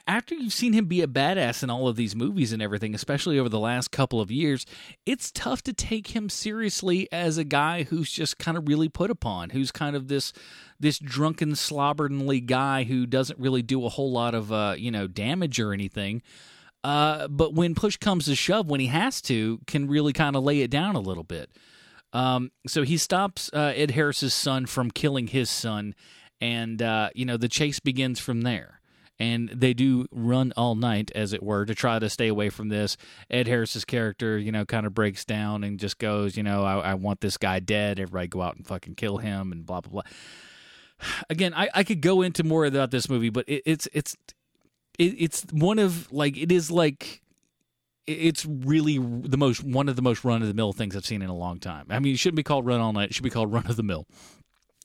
after 0.06 0.34
you've 0.34 0.52
seen 0.52 0.72
him 0.72 0.86
be 0.86 1.02
a 1.02 1.06
badass 1.06 1.62
in 1.62 1.70
all 1.70 1.88
of 1.88 1.96
these 1.96 2.14
movies 2.14 2.52
and 2.52 2.62
everything, 2.62 2.94
especially 2.94 3.38
over 3.38 3.48
the 3.48 3.58
last 3.58 3.90
couple 3.90 4.20
of 4.20 4.30
years, 4.30 4.64
it's 5.04 5.30
tough 5.30 5.62
to 5.62 5.72
take 5.72 6.08
him 6.08 6.28
seriously 6.28 7.08
as 7.10 7.36
a 7.36 7.44
guy 7.44 7.84
who's 7.84 8.10
just 8.10 8.38
kind 8.38 8.56
of 8.56 8.68
really 8.68 8.88
put 8.88 9.10
upon, 9.10 9.50
who's 9.50 9.72
kind 9.72 9.96
of 9.96 10.08
this 10.08 10.32
this 10.78 10.98
drunken, 10.98 11.52
slobbernly 11.52 12.44
guy 12.44 12.84
who 12.84 13.06
doesn't 13.06 13.38
really 13.38 13.62
do 13.62 13.84
a 13.84 13.88
whole 13.88 14.10
lot 14.12 14.34
of 14.34 14.52
uh, 14.52 14.74
you 14.76 14.90
know 14.90 15.06
damage 15.06 15.58
or 15.58 15.72
anything. 15.72 16.22
Uh, 16.84 17.28
but 17.28 17.54
when 17.54 17.74
push 17.74 17.96
comes 17.96 18.24
to 18.24 18.34
shove, 18.34 18.68
when 18.68 18.80
he 18.80 18.88
has 18.88 19.20
to, 19.22 19.60
can 19.66 19.86
really 19.86 20.12
kind 20.12 20.34
of 20.34 20.42
lay 20.42 20.60
it 20.62 20.70
down 20.70 20.96
a 20.96 21.00
little 21.00 21.24
bit. 21.24 21.50
Um, 22.12 22.50
so 22.66 22.82
he 22.82 22.96
stops 22.96 23.50
uh, 23.52 23.72
Ed 23.74 23.92
Harris's 23.92 24.34
son 24.34 24.66
from 24.66 24.90
killing 24.90 25.28
his 25.28 25.48
son, 25.48 25.94
and 26.40 26.82
uh, 26.82 27.10
you 27.14 27.24
know 27.24 27.36
the 27.36 27.48
chase 27.48 27.80
begins 27.80 28.18
from 28.18 28.42
there. 28.42 28.80
And 29.18 29.50
they 29.50 29.72
do 29.72 30.06
run 30.10 30.52
all 30.56 30.74
night, 30.74 31.12
as 31.14 31.32
it 31.32 31.44
were, 31.44 31.64
to 31.66 31.76
try 31.76 32.00
to 32.00 32.10
stay 32.10 32.26
away 32.26 32.50
from 32.50 32.70
this. 32.70 32.96
Ed 33.30 33.46
Harris's 33.46 33.84
character, 33.84 34.36
you 34.36 34.50
know, 34.50 34.64
kind 34.64 34.84
of 34.84 34.94
breaks 34.94 35.24
down 35.24 35.62
and 35.62 35.78
just 35.78 35.98
goes, 35.98 36.36
you 36.36 36.42
know, 36.42 36.64
I, 36.64 36.78
I 36.78 36.94
want 36.94 37.20
this 37.20 37.36
guy 37.36 37.60
dead. 37.60 38.00
Everybody 38.00 38.26
go 38.26 38.42
out 38.42 38.56
and 38.56 38.66
fucking 38.66 38.96
kill 38.96 39.18
him, 39.18 39.52
and 39.52 39.64
blah 39.64 39.80
blah 39.80 40.02
blah. 40.02 40.02
Again, 41.30 41.54
I, 41.54 41.68
I 41.72 41.84
could 41.84 42.00
go 42.00 42.22
into 42.22 42.42
more 42.42 42.64
about 42.64 42.90
this 42.90 43.08
movie, 43.08 43.30
but 43.30 43.48
it, 43.48 43.62
it's 43.64 43.88
it's 43.92 44.16
it, 44.98 45.14
it's 45.18 45.46
one 45.52 45.78
of 45.78 46.10
like 46.12 46.36
it 46.36 46.52
is 46.52 46.70
like 46.70 47.22
it's 48.06 48.44
really 48.46 48.98
the 48.98 49.36
most 49.36 49.62
one 49.62 49.88
of 49.88 49.96
the 49.96 50.02
most 50.02 50.24
run 50.24 50.42
of 50.42 50.48
the 50.48 50.54
mill 50.54 50.72
things 50.72 50.96
I've 50.96 51.06
seen 51.06 51.22
in 51.22 51.30
a 51.30 51.36
long 51.36 51.60
time. 51.60 51.86
I 51.90 51.98
mean, 51.98 52.14
it 52.14 52.18
shouldn't 52.18 52.36
be 52.36 52.42
called 52.42 52.66
Run 52.66 52.80
All 52.80 52.92
Night; 52.92 53.10
it 53.10 53.14
should 53.14 53.24
be 53.24 53.30
called 53.30 53.52
Run 53.52 53.66
of 53.66 53.76
the 53.76 53.82
Mill. 53.82 54.06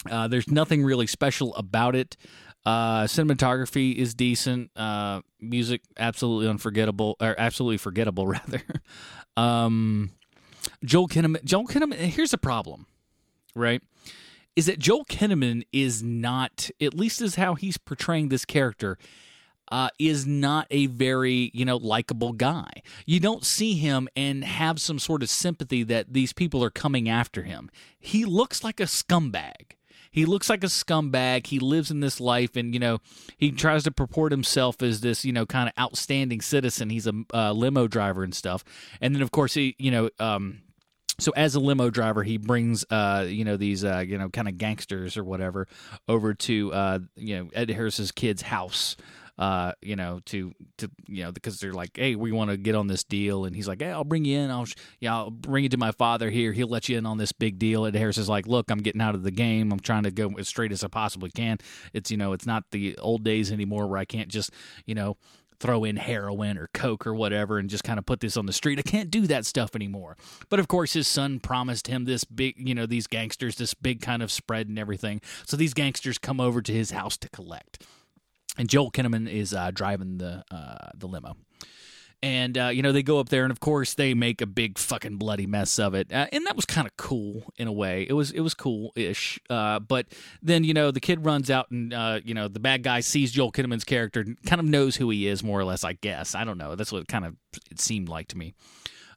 Uh, 0.09 0.27
there's 0.27 0.49
nothing 0.49 0.83
really 0.83 1.07
special 1.07 1.55
about 1.55 1.95
it. 1.95 2.15
Uh, 2.65 3.03
cinematography 3.03 3.95
is 3.95 4.13
decent. 4.13 4.71
Uh, 4.75 5.21
music 5.39 5.81
absolutely 5.97 6.47
unforgettable, 6.47 7.15
or 7.19 7.35
absolutely 7.37 7.77
forgettable 7.77 8.27
rather. 8.27 8.61
um, 9.35 10.11
Joel 10.83 11.07
Kinnaman. 11.07 11.43
Joel 11.43 11.67
Kinnaman. 11.67 11.95
Here's 11.95 12.31
the 12.31 12.37
problem, 12.37 12.85
right? 13.55 13.81
Is 14.55 14.65
that 14.65 14.79
Joel 14.79 15.05
Kinnaman 15.05 15.63
is 15.71 16.01
not, 16.01 16.69
at 16.81 16.93
least 16.93 17.21
is 17.21 17.35
how 17.35 17.53
he's 17.53 17.77
portraying 17.77 18.29
this 18.29 18.43
character, 18.43 18.97
uh, 19.71 19.89
is 19.99 20.25
not 20.25 20.67
a 20.71 20.87
very 20.87 21.51
you 21.53 21.65
know 21.65 21.77
likable 21.77 22.33
guy. 22.33 22.81
You 23.05 23.19
don't 23.19 23.45
see 23.45 23.75
him 23.75 24.07
and 24.15 24.43
have 24.43 24.81
some 24.81 24.99
sort 24.99 25.23
of 25.23 25.29
sympathy 25.29 25.83
that 25.83 26.13
these 26.13 26.33
people 26.33 26.63
are 26.63 26.69
coming 26.69 27.09
after 27.09 27.43
him. 27.43 27.69
He 27.99 28.25
looks 28.25 28.63
like 28.63 28.79
a 28.79 28.83
scumbag. 28.83 29.73
He 30.11 30.25
looks 30.25 30.49
like 30.49 30.63
a 30.63 30.67
scumbag. 30.67 31.47
He 31.47 31.59
lives 31.59 31.91
in 31.91 31.99
this 31.99 32.19
life, 32.19 32.55
and 32.55 32.73
you 32.73 32.79
know 32.79 32.99
he 33.37 33.51
tries 33.51 33.83
to 33.83 33.91
purport 33.91 34.31
himself 34.31 34.81
as 34.81 35.01
this 35.01 35.23
you 35.23 35.31
know 35.31 35.45
kind 35.45 35.69
of 35.69 35.79
outstanding 35.79 36.41
citizen. 36.41 36.89
He's 36.89 37.07
a 37.07 37.13
uh, 37.33 37.51
limo 37.51 37.87
driver 37.87 38.23
and 38.23 38.33
stuff, 38.33 38.63
and 39.01 39.13
then 39.13 39.21
of 39.21 39.31
course 39.31 39.53
he 39.53 39.75
you 39.77 39.91
know. 39.91 40.09
Um, 40.19 40.61
so 41.19 41.31
as 41.35 41.55
a 41.55 41.59
limo 41.59 41.89
driver, 41.89 42.23
he 42.23 42.37
brings 42.37 42.85
uh, 42.89 43.25
you 43.27 43.43
know 43.43 43.57
these 43.57 43.83
uh, 43.83 44.03
you 44.07 44.17
know 44.17 44.29
kind 44.29 44.47
of 44.47 44.57
gangsters 44.57 45.17
or 45.17 45.23
whatever 45.23 45.67
over 46.07 46.33
to 46.33 46.73
uh, 46.73 46.99
you 47.15 47.37
know 47.37 47.49
Ed 47.53 47.69
Harris's 47.69 48.11
kid's 48.11 48.43
house. 48.43 48.95
Uh, 49.37 49.71
you 49.81 49.95
know, 49.95 50.19
to 50.25 50.51
to 50.77 50.89
you 51.07 51.23
know, 51.23 51.31
because 51.31 51.59
they're 51.59 51.73
like, 51.73 51.91
hey, 51.95 52.15
we 52.15 52.31
want 52.31 52.49
to 52.49 52.57
get 52.57 52.73
on 52.73 52.87
this 52.87 53.03
deal, 53.03 53.45
and 53.45 53.55
he's 53.55 53.67
like, 53.67 53.81
hey, 53.81 53.91
I'll 53.91 54.03
bring 54.03 54.25
you 54.25 54.39
in. 54.39 54.49
I'll 54.49 54.65
yeah, 54.99 55.15
I'll 55.15 55.29
bring 55.29 55.63
you 55.63 55.69
to 55.69 55.77
my 55.77 55.91
father 55.91 56.29
here. 56.29 56.53
He'll 56.53 56.67
let 56.67 56.89
you 56.89 56.97
in 56.97 57.05
on 57.05 57.17
this 57.17 57.31
big 57.31 57.59
deal. 57.59 57.85
And 57.85 57.95
Harris 57.95 58.17
is 58.17 58.29
like, 58.29 58.47
look, 58.47 58.71
I'm 58.71 58.79
getting 58.79 59.01
out 59.01 59.15
of 59.15 59.23
the 59.23 59.31
game. 59.31 59.71
I'm 59.71 59.79
trying 59.79 60.03
to 60.03 60.11
go 60.11 60.31
as 60.39 60.47
straight 60.47 60.71
as 60.71 60.83
I 60.83 60.87
possibly 60.87 61.29
can. 61.29 61.59
It's 61.93 62.09
you 62.09 62.17
know, 62.17 62.33
it's 62.33 62.45
not 62.45 62.63
the 62.71 62.97
old 62.97 63.23
days 63.23 63.51
anymore 63.51 63.87
where 63.87 63.99
I 63.99 64.05
can't 64.05 64.29
just 64.29 64.51
you 64.85 64.95
know 64.95 65.17
throw 65.59 65.83
in 65.83 65.95
heroin 65.95 66.57
or 66.57 66.69
coke 66.73 67.07
or 67.07 67.15
whatever 67.15 67.57
and 67.57 67.69
just 67.69 67.83
kind 67.83 67.99
of 67.99 68.05
put 68.05 68.19
this 68.19 68.37
on 68.37 68.45
the 68.45 68.53
street. 68.53 68.79
I 68.79 68.83
can't 68.83 69.09
do 69.09 69.27
that 69.27 69.45
stuff 69.45 69.75
anymore. 69.75 70.17
But 70.49 70.59
of 70.59 70.67
course, 70.67 70.93
his 70.93 71.07
son 71.07 71.39
promised 71.39 71.87
him 71.87 72.05
this 72.05 72.23
big, 72.23 72.55
you 72.57 72.75
know, 72.75 72.85
these 72.85 73.07
gangsters, 73.07 73.55
this 73.55 73.73
big 73.73 74.01
kind 74.01 74.21
of 74.21 74.31
spread 74.31 74.67
and 74.67 74.77
everything. 74.77 75.21
So 75.45 75.57
these 75.57 75.73
gangsters 75.73 76.17
come 76.17 76.39
over 76.39 76.61
to 76.61 76.71
his 76.71 76.91
house 76.91 77.17
to 77.17 77.29
collect. 77.29 77.83
And 78.57 78.69
Joel 78.69 78.91
Kinnaman 78.91 79.31
is 79.31 79.53
uh, 79.53 79.71
driving 79.71 80.17
the 80.17 80.43
uh, 80.51 80.89
the 80.95 81.07
limo. 81.07 81.37
And 82.23 82.57
uh, 82.57 82.69
you 82.69 82.81
know 82.81 82.91
they 82.91 83.03
go 83.03 83.19
up 83.19 83.29
there, 83.29 83.43
and 83.43 83.51
of 83.51 83.59
course 83.59 83.93
they 83.93 84.15
make 84.15 84.41
a 84.41 84.47
big 84.47 84.79
fucking 84.79 85.17
bloody 85.17 85.45
mess 85.45 85.77
of 85.77 85.93
it, 85.93 86.11
uh, 86.11 86.25
and 86.31 86.47
that 86.47 86.55
was 86.55 86.65
kind 86.65 86.87
of 86.87 86.97
cool 86.97 87.43
in 87.57 87.67
a 87.67 87.71
way. 87.71 88.07
It 88.09 88.13
was 88.13 88.31
it 88.31 88.39
was 88.39 88.55
cool 88.55 88.91
ish, 88.95 89.39
uh, 89.51 89.77
but 89.79 90.07
then 90.41 90.63
you 90.63 90.73
know 90.73 90.89
the 90.89 90.99
kid 90.99 91.23
runs 91.25 91.51
out, 91.51 91.69
and 91.69 91.93
uh, 91.93 92.19
you 92.25 92.33
know 92.33 92.47
the 92.47 92.59
bad 92.59 92.81
guy 92.81 93.01
sees 93.01 93.31
Joel 93.31 93.51
Kinnaman's 93.51 93.83
character, 93.83 94.25
kind 94.47 94.59
of 94.59 94.65
knows 94.65 94.95
who 94.95 95.11
he 95.11 95.27
is 95.27 95.43
more 95.43 95.59
or 95.59 95.63
less. 95.63 95.83
I 95.83 95.93
guess 95.93 96.33
I 96.33 96.43
don't 96.43 96.57
know. 96.57 96.75
That's 96.75 96.91
what 96.91 97.07
kind 97.07 97.23
of 97.23 97.35
it 97.69 97.79
seemed 97.79 98.09
like 98.09 98.29
to 98.29 98.37
me. 98.37 98.55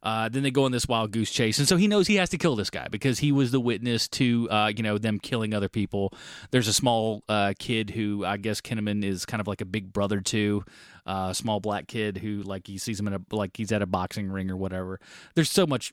Uh, 0.02 0.28
then 0.28 0.42
they 0.42 0.50
go 0.50 0.64
on 0.64 0.72
this 0.72 0.88
wild 0.88 1.10
goose 1.12 1.30
chase, 1.30 1.58
and 1.58 1.68
so 1.68 1.76
he 1.76 1.86
knows 1.86 2.06
he 2.06 2.16
has 2.16 2.30
to 2.30 2.38
kill 2.38 2.56
this 2.56 2.70
guy 2.70 2.88
because 2.90 3.18
he 3.18 3.32
was 3.32 3.50
the 3.50 3.60
witness 3.60 4.08
to, 4.08 4.48
uh, 4.50 4.72
you 4.74 4.82
know, 4.82 4.98
them 4.98 5.18
killing 5.18 5.52
other 5.54 5.68
people. 5.68 6.12
There's 6.50 6.68
a 6.68 6.72
small 6.72 7.22
uh, 7.28 7.54
kid 7.58 7.90
who 7.90 8.24
I 8.24 8.36
guess 8.36 8.60
Kinnaman 8.60 9.04
is 9.04 9.26
kind 9.26 9.40
of 9.40 9.46
like 9.46 9.60
a 9.60 9.66
big 9.66 9.92
brother 9.92 10.20
to, 10.20 10.64
uh, 11.06 11.28
a 11.30 11.34
small 11.34 11.60
black 11.60 11.86
kid 11.86 12.18
who 12.18 12.42
like 12.42 12.66
he 12.66 12.78
sees 12.78 13.00
him 13.00 13.08
in 13.08 13.14
a 13.14 13.20
like 13.34 13.56
he's 13.56 13.72
at 13.72 13.82
a 13.82 13.86
boxing 13.86 14.30
ring 14.30 14.50
or 14.50 14.56
whatever. 14.56 15.00
There's 15.34 15.50
so 15.50 15.66
much. 15.66 15.92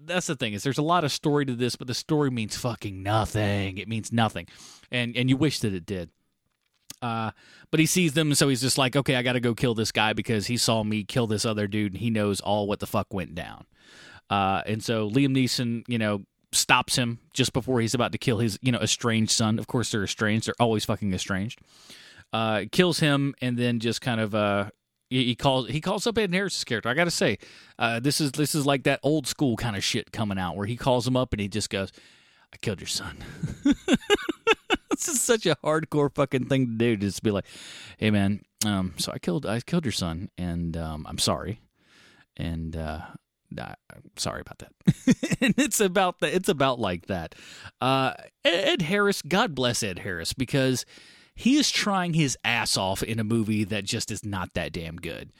That's 0.00 0.26
the 0.26 0.36
thing 0.36 0.52
is 0.52 0.62
there's 0.62 0.78
a 0.78 0.82
lot 0.82 1.04
of 1.04 1.12
story 1.12 1.44
to 1.46 1.54
this, 1.54 1.76
but 1.76 1.86
the 1.86 1.94
story 1.94 2.30
means 2.30 2.56
fucking 2.56 3.02
nothing. 3.02 3.78
It 3.78 3.88
means 3.88 4.12
nothing, 4.12 4.46
and 4.90 5.16
and 5.16 5.28
you 5.28 5.36
wish 5.36 5.60
that 5.60 5.74
it 5.74 5.86
did. 5.86 6.10
Uh, 7.02 7.32
but 7.70 7.80
he 7.80 7.86
sees 7.86 8.12
them, 8.12 8.34
so 8.34 8.48
he's 8.48 8.60
just 8.60 8.78
like, 8.78 8.94
okay, 8.94 9.16
I 9.16 9.22
got 9.22 9.32
to 9.32 9.40
go 9.40 9.54
kill 9.54 9.74
this 9.74 9.90
guy 9.92 10.12
because 10.12 10.46
he 10.46 10.56
saw 10.56 10.84
me 10.84 11.04
kill 11.04 11.26
this 11.26 11.44
other 11.44 11.66
dude, 11.66 11.92
and 11.92 12.00
he 12.00 12.10
knows 12.10 12.40
all 12.40 12.68
what 12.68 12.80
the 12.80 12.86
fuck 12.86 13.12
went 13.12 13.34
down. 13.34 13.66
Uh, 14.30 14.62
and 14.66 14.82
so 14.82 15.10
Liam 15.10 15.36
Neeson, 15.36 15.82
you 15.88 15.98
know, 15.98 16.22
stops 16.52 16.96
him 16.96 17.18
just 17.34 17.52
before 17.52 17.80
he's 17.80 17.94
about 17.94 18.12
to 18.12 18.18
kill 18.18 18.38
his, 18.38 18.58
you 18.62 18.70
know, 18.70 18.78
estranged 18.78 19.32
son. 19.32 19.58
Of 19.58 19.66
course, 19.66 19.90
they're 19.90 20.04
estranged; 20.04 20.46
they're 20.46 20.54
always 20.60 20.84
fucking 20.84 21.12
estranged. 21.12 21.60
Uh, 22.32 22.64
kills 22.70 23.00
him, 23.00 23.34
and 23.42 23.58
then 23.58 23.80
just 23.80 24.00
kind 24.00 24.20
of 24.20 24.34
uh, 24.34 24.70
he 25.10 25.34
calls 25.34 25.68
he 25.68 25.80
calls 25.80 26.06
up 26.06 26.16
Ed 26.16 26.32
Harris's 26.32 26.64
character. 26.64 26.88
I 26.88 26.94
got 26.94 27.04
to 27.04 27.10
say, 27.10 27.38
uh, 27.78 28.00
this 28.00 28.20
is 28.20 28.32
this 28.32 28.54
is 28.54 28.64
like 28.64 28.84
that 28.84 29.00
old 29.02 29.26
school 29.26 29.56
kind 29.56 29.76
of 29.76 29.84
shit 29.84 30.12
coming 30.12 30.38
out 30.38 30.56
where 30.56 30.66
he 30.66 30.76
calls 30.76 31.06
him 31.06 31.16
up 31.16 31.32
and 31.32 31.40
he 31.40 31.48
just 31.48 31.68
goes, 31.68 31.92
"I 32.52 32.56
killed 32.58 32.80
your 32.80 32.88
son." 32.88 33.18
it's 35.02 35.12
just 35.12 35.24
such 35.24 35.46
a 35.46 35.56
hardcore 35.64 36.14
fucking 36.14 36.46
thing 36.46 36.66
to 36.66 36.72
do. 36.74 36.96
Just 36.96 37.22
be 37.22 37.30
like, 37.30 37.46
hey 37.98 38.10
man, 38.10 38.42
um, 38.64 38.94
so 38.96 39.12
I 39.12 39.18
killed 39.18 39.46
I 39.46 39.60
killed 39.60 39.84
your 39.84 39.92
son, 39.92 40.30
and 40.38 40.76
um, 40.76 41.06
I'm 41.08 41.18
sorry, 41.18 41.60
and 42.36 42.76
uh, 42.76 43.00
I- 43.58 43.74
I'm 43.94 44.10
sorry 44.16 44.40
about 44.40 44.58
that. 44.58 44.72
and 45.40 45.54
it's 45.58 45.80
about 45.80 46.20
the, 46.20 46.34
it's 46.34 46.48
about 46.48 46.78
like 46.78 47.06
that. 47.06 47.34
Uh, 47.80 48.14
Ed 48.44 48.82
Harris, 48.82 49.22
God 49.22 49.54
bless 49.54 49.82
Ed 49.82 50.00
Harris, 50.00 50.32
because 50.32 50.84
he 51.34 51.56
is 51.56 51.70
trying 51.70 52.14
his 52.14 52.36
ass 52.44 52.76
off 52.76 53.02
in 53.02 53.18
a 53.18 53.24
movie 53.24 53.64
that 53.64 53.84
just 53.84 54.10
is 54.10 54.24
not 54.24 54.54
that 54.54 54.72
damn 54.72 54.96
good. 54.96 55.32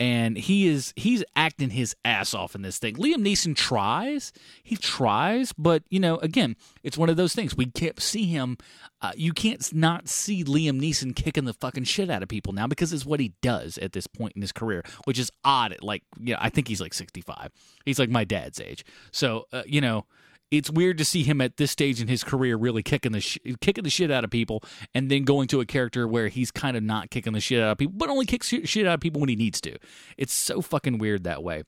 And 0.00 0.38
he 0.38 0.68
is 0.68 0.92
he's 0.94 1.24
acting 1.34 1.70
his 1.70 1.96
ass 2.04 2.32
off 2.32 2.54
in 2.54 2.62
this 2.62 2.78
thing. 2.78 2.94
Liam 2.96 3.16
Neeson 3.16 3.56
tries, 3.56 4.32
he 4.62 4.76
tries, 4.76 5.52
but 5.52 5.82
you 5.90 5.98
know, 5.98 6.18
again, 6.18 6.54
it's 6.84 6.96
one 6.96 7.10
of 7.10 7.16
those 7.16 7.34
things. 7.34 7.56
We 7.56 7.66
can't 7.66 8.00
see 8.00 8.26
him. 8.26 8.58
Uh, 9.02 9.10
you 9.16 9.32
can't 9.32 9.72
not 9.74 10.08
see 10.08 10.44
Liam 10.44 10.80
Neeson 10.80 11.16
kicking 11.16 11.46
the 11.46 11.52
fucking 11.52 11.84
shit 11.84 12.10
out 12.10 12.22
of 12.22 12.28
people 12.28 12.52
now 12.52 12.68
because 12.68 12.92
it's 12.92 13.06
what 13.06 13.18
he 13.18 13.34
does 13.42 13.76
at 13.78 13.92
this 13.92 14.06
point 14.06 14.34
in 14.36 14.42
his 14.42 14.52
career, 14.52 14.84
which 15.04 15.18
is 15.18 15.32
odd. 15.44 15.72
At 15.72 15.82
like, 15.82 16.04
you 16.20 16.34
know, 16.34 16.38
I 16.40 16.50
think 16.50 16.68
he's 16.68 16.80
like 16.80 16.94
sixty 16.94 17.20
five. 17.20 17.50
He's 17.84 17.98
like 17.98 18.10
my 18.10 18.22
dad's 18.22 18.60
age. 18.60 18.84
So, 19.10 19.46
uh, 19.52 19.62
you 19.66 19.80
know, 19.80 20.06
it's 20.50 20.70
weird 20.70 20.98
to 20.98 21.04
see 21.04 21.22
him 21.22 21.40
at 21.40 21.56
this 21.56 21.70
stage 21.70 22.00
in 22.00 22.08
his 22.08 22.24
career 22.24 22.56
really 22.56 22.82
kicking 22.82 23.12
the 23.12 23.20
sh- 23.20 23.38
kicking 23.60 23.84
the 23.84 23.90
shit 23.90 24.10
out 24.10 24.24
of 24.24 24.30
people, 24.30 24.62
and 24.94 25.10
then 25.10 25.24
going 25.24 25.48
to 25.48 25.60
a 25.60 25.66
character 25.66 26.06
where 26.08 26.28
he's 26.28 26.50
kind 26.50 26.76
of 26.76 26.82
not 26.82 27.10
kicking 27.10 27.32
the 27.32 27.40
shit 27.40 27.62
out 27.62 27.72
of 27.72 27.78
people, 27.78 27.94
but 27.96 28.08
only 28.08 28.26
kicks 28.26 28.48
shit 28.48 28.86
out 28.86 28.94
of 28.94 29.00
people 29.00 29.20
when 29.20 29.28
he 29.28 29.36
needs 29.36 29.60
to. 29.62 29.76
It's 30.16 30.32
so 30.32 30.60
fucking 30.60 30.98
weird 30.98 31.24
that 31.24 31.42
way. 31.42 31.64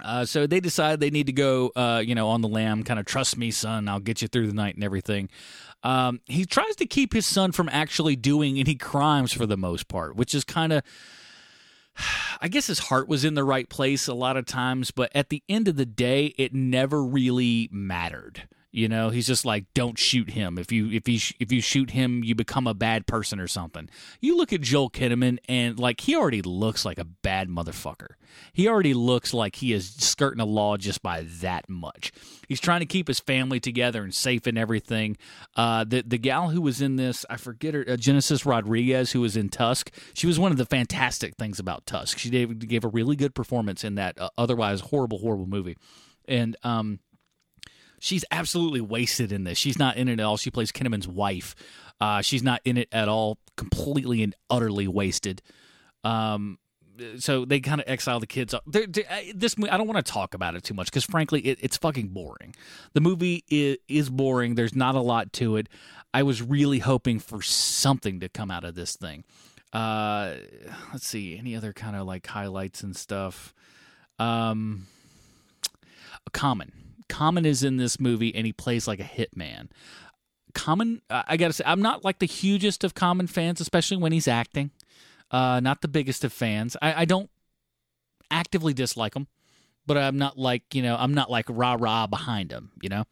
Uh, 0.00 0.24
so 0.24 0.46
they 0.46 0.60
decide 0.60 1.00
they 1.00 1.10
need 1.10 1.26
to 1.26 1.32
go, 1.32 1.72
uh, 1.74 2.02
you 2.04 2.14
know, 2.14 2.28
on 2.28 2.40
the 2.40 2.48
lam, 2.48 2.84
kind 2.84 3.00
of 3.00 3.06
trust 3.06 3.36
me, 3.36 3.50
son. 3.50 3.88
I'll 3.88 3.98
get 3.98 4.22
you 4.22 4.28
through 4.28 4.46
the 4.46 4.54
night 4.54 4.76
and 4.76 4.84
everything. 4.84 5.28
Um, 5.82 6.20
he 6.26 6.44
tries 6.44 6.76
to 6.76 6.86
keep 6.86 7.12
his 7.12 7.26
son 7.26 7.50
from 7.50 7.68
actually 7.70 8.14
doing 8.14 8.58
any 8.58 8.76
crimes 8.76 9.32
for 9.32 9.44
the 9.44 9.56
most 9.56 9.88
part, 9.88 10.14
which 10.16 10.34
is 10.34 10.44
kind 10.44 10.72
of. 10.72 10.82
I 12.40 12.48
guess 12.48 12.66
his 12.66 12.78
heart 12.78 13.08
was 13.08 13.24
in 13.24 13.34
the 13.34 13.44
right 13.44 13.68
place 13.68 14.06
a 14.06 14.14
lot 14.14 14.36
of 14.36 14.46
times, 14.46 14.90
but 14.90 15.10
at 15.14 15.28
the 15.28 15.42
end 15.48 15.68
of 15.68 15.76
the 15.76 15.86
day, 15.86 16.34
it 16.38 16.54
never 16.54 17.02
really 17.02 17.68
mattered. 17.72 18.48
You 18.78 18.88
know, 18.88 19.10
he's 19.10 19.26
just 19.26 19.44
like, 19.44 19.64
don't 19.74 19.98
shoot 19.98 20.30
him. 20.30 20.56
If 20.56 20.70
you 20.70 20.88
if 20.92 21.08
you 21.08 21.18
if 21.40 21.50
you 21.50 21.60
shoot 21.60 21.90
him, 21.90 22.22
you 22.22 22.36
become 22.36 22.68
a 22.68 22.74
bad 22.74 23.08
person 23.08 23.40
or 23.40 23.48
something. 23.48 23.90
You 24.20 24.36
look 24.36 24.52
at 24.52 24.60
Joel 24.60 24.88
Kinnaman, 24.88 25.38
and 25.48 25.80
like 25.80 26.02
he 26.02 26.14
already 26.14 26.42
looks 26.42 26.84
like 26.84 26.96
a 26.96 27.04
bad 27.04 27.48
motherfucker. 27.48 28.10
He 28.52 28.68
already 28.68 28.94
looks 28.94 29.34
like 29.34 29.56
he 29.56 29.72
is 29.72 29.88
skirting 29.96 30.38
the 30.38 30.46
law 30.46 30.76
just 30.76 31.02
by 31.02 31.26
that 31.40 31.68
much. 31.68 32.12
He's 32.46 32.60
trying 32.60 32.78
to 32.78 32.86
keep 32.86 33.08
his 33.08 33.18
family 33.18 33.58
together 33.58 34.04
and 34.04 34.14
safe 34.14 34.46
and 34.46 34.56
everything. 34.56 35.16
Uh, 35.56 35.82
the 35.82 36.04
the 36.06 36.16
gal 36.16 36.50
who 36.50 36.60
was 36.62 36.80
in 36.80 36.94
this, 36.94 37.26
I 37.28 37.36
forget 37.36 37.74
her, 37.74 37.84
uh, 37.88 37.96
Genesis 37.96 38.46
Rodriguez, 38.46 39.10
who 39.10 39.22
was 39.22 39.36
in 39.36 39.48
Tusk. 39.48 39.90
She 40.14 40.28
was 40.28 40.38
one 40.38 40.52
of 40.52 40.56
the 40.56 40.66
fantastic 40.66 41.34
things 41.34 41.58
about 41.58 41.84
Tusk. 41.84 42.16
She 42.16 42.30
gave, 42.30 42.56
gave 42.60 42.84
a 42.84 42.88
really 42.88 43.16
good 43.16 43.34
performance 43.34 43.82
in 43.82 43.96
that 43.96 44.20
uh, 44.20 44.28
otherwise 44.38 44.82
horrible, 44.82 45.18
horrible 45.18 45.46
movie, 45.46 45.76
and 46.28 46.56
um 46.62 47.00
she's 48.00 48.24
absolutely 48.30 48.80
wasted 48.80 49.32
in 49.32 49.44
this. 49.44 49.58
She's 49.58 49.78
not 49.78 49.96
in 49.96 50.08
it 50.08 50.20
at 50.20 50.24
all. 50.24 50.36
She 50.36 50.50
plays 50.50 50.72
Kinnaman's 50.72 51.08
wife. 51.08 51.54
Uh, 52.00 52.22
she's 52.22 52.42
not 52.42 52.60
in 52.64 52.76
it 52.76 52.88
at 52.92 53.08
all. 53.08 53.38
Completely 53.56 54.22
and 54.22 54.34
utterly 54.50 54.88
wasted. 54.88 55.42
Um, 56.04 56.58
so 57.18 57.44
they 57.44 57.60
kind 57.60 57.80
of 57.80 57.88
exile 57.88 58.20
the 58.20 58.26
kids. 58.26 58.54
They're, 58.66 58.86
they're, 58.86 59.04
this 59.34 59.54
I 59.70 59.76
don't 59.76 59.86
want 59.86 60.04
to 60.04 60.12
talk 60.12 60.34
about 60.34 60.54
it 60.54 60.64
too 60.64 60.74
much 60.74 60.86
because 60.86 61.04
frankly, 61.04 61.40
it, 61.40 61.58
it's 61.60 61.76
fucking 61.76 62.08
boring. 62.08 62.54
The 62.92 63.00
movie 63.00 63.44
is, 63.48 63.78
is 63.88 64.10
boring. 64.10 64.54
There's 64.54 64.74
not 64.74 64.94
a 64.94 65.00
lot 65.00 65.32
to 65.34 65.56
it. 65.56 65.68
I 66.12 66.22
was 66.22 66.42
really 66.42 66.78
hoping 66.78 67.18
for 67.18 67.42
something 67.42 68.20
to 68.20 68.28
come 68.28 68.50
out 68.50 68.64
of 68.64 68.74
this 68.74 68.96
thing. 68.96 69.24
Uh, 69.72 70.34
let's 70.92 71.06
see 71.06 71.36
any 71.38 71.54
other 71.54 71.72
kind 71.72 71.94
of 71.94 72.06
like 72.06 72.26
highlights 72.26 72.82
and 72.82 72.96
stuff. 72.96 73.54
Um, 74.18 74.86
Common. 76.32 76.72
Common 77.08 77.46
is 77.46 77.62
in 77.62 77.76
this 77.76 77.98
movie 77.98 78.34
and 78.34 78.46
he 78.46 78.52
plays 78.52 78.86
like 78.86 79.00
a 79.00 79.04
hitman. 79.04 79.68
Common, 80.54 81.02
I 81.10 81.36
gotta 81.36 81.52
say, 81.52 81.64
I'm 81.66 81.82
not 81.82 82.04
like 82.04 82.18
the 82.18 82.26
hugest 82.26 82.84
of 82.84 82.94
Common 82.94 83.26
fans, 83.26 83.60
especially 83.60 83.98
when 83.98 84.12
he's 84.12 84.28
acting. 84.28 84.70
Uh, 85.30 85.60
not 85.60 85.82
the 85.82 85.88
biggest 85.88 86.24
of 86.24 86.32
fans. 86.32 86.76
I, 86.80 87.02
I 87.02 87.04
don't 87.04 87.30
actively 88.30 88.72
dislike 88.72 89.14
him, 89.14 89.26
but 89.86 89.98
I'm 89.98 90.16
not 90.16 90.38
like 90.38 90.74
you 90.74 90.82
know, 90.82 90.96
I'm 90.98 91.14
not 91.14 91.30
like 91.30 91.46
rah 91.48 91.76
rah 91.78 92.06
behind 92.06 92.50
him. 92.50 92.70
You 92.80 92.88
know. 92.88 93.04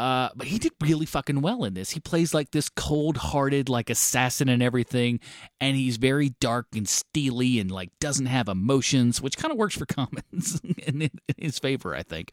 Uh, 0.00 0.30
but 0.34 0.46
he 0.46 0.58
did 0.58 0.72
really 0.80 1.04
fucking 1.04 1.42
well 1.42 1.62
in 1.62 1.74
this. 1.74 1.90
He 1.90 2.00
plays 2.00 2.32
like 2.32 2.52
this 2.52 2.70
cold-hearted, 2.70 3.68
like 3.68 3.90
assassin 3.90 4.48
and 4.48 4.62
everything, 4.62 5.20
and 5.60 5.76
he's 5.76 5.98
very 5.98 6.30
dark 6.40 6.68
and 6.74 6.88
steely 6.88 7.60
and 7.60 7.70
like 7.70 7.90
doesn't 8.00 8.24
have 8.24 8.48
emotions, 8.48 9.20
which 9.20 9.36
kind 9.36 9.52
of 9.52 9.58
works 9.58 9.76
for 9.76 9.84
Commons 9.94 10.58
in, 10.86 11.02
in 11.02 11.10
his 11.36 11.58
favor, 11.58 11.94
I 11.94 12.02
think. 12.02 12.30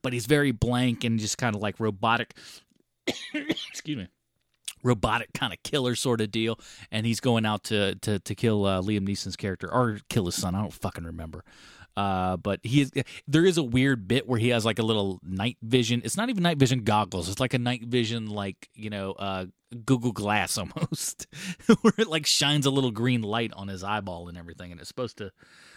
But 0.00 0.14
he's 0.14 0.24
very 0.24 0.52
blank 0.52 1.04
and 1.04 1.20
just 1.20 1.36
kind 1.36 1.54
of 1.54 1.60
like 1.60 1.78
robotic. 1.78 2.34
Excuse 3.34 3.98
me 3.98 4.08
robotic 4.84 5.32
kind 5.32 5.52
of 5.52 5.62
killer 5.62 5.94
sort 5.94 6.20
of 6.20 6.32
deal, 6.32 6.58
and 6.90 7.06
he's 7.06 7.20
going 7.20 7.44
out 7.44 7.62
to 7.64 7.94
to 7.96 8.20
to 8.20 8.34
kill 8.34 8.64
uh, 8.64 8.80
Liam 8.80 9.06
Neeson's 9.06 9.36
character 9.36 9.70
or 9.70 10.00
kill 10.08 10.24
his 10.24 10.34
son. 10.34 10.54
I 10.54 10.62
don't 10.62 10.72
fucking 10.72 11.04
remember. 11.04 11.44
Uh, 11.96 12.36
but 12.36 12.60
he 12.62 12.82
is, 12.82 12.92
there 13.26 13.44
is 13.44 13.58
a 13.58 13.62
weird 13.62 14.08
bit 14.08 14.26
where 14.26 14.38
he 14.38 14.48
has 14.48 14.64
like 14.64 14.78
a 14.78 14.82
little 14.82 15.20
night 15.22 15.58
vision. 15.62 16.00
It's 16.04 16.16
not 16.16 16.30
even 16.30 16.42
night 16.42 16.58
vision 16.58 16.84
goggles. 16.84 17.28
It's 17.28 17.40
like 17.40 17.54
a 17.54 17.58
night 17.58 17.84
vision, 17.84 18.28
like 18.30 18.68
you 18.74 18.90
know, 18.90 19.12
uh, 19.12 19.46
Google 19.84 20.12
Glass 20.12 20.56
almost, 20.58 21.26
where 21.82 21.94
it 21.98 22.08
like 22.08 22.26
shines 22.26 22.66
a 22.66 22.70
little 22.70 22.90
green 22.90 23.22
light 23.22 23.52
on 23.54 23.68
his 23.68 23.84
eyeball 23.84 24.28
and 24.28 24.38
everything, 24.38 24.72
and 24.72 24.80
it's 24.80 24.88
supposed 24.88 25.18
to 25.18 25.32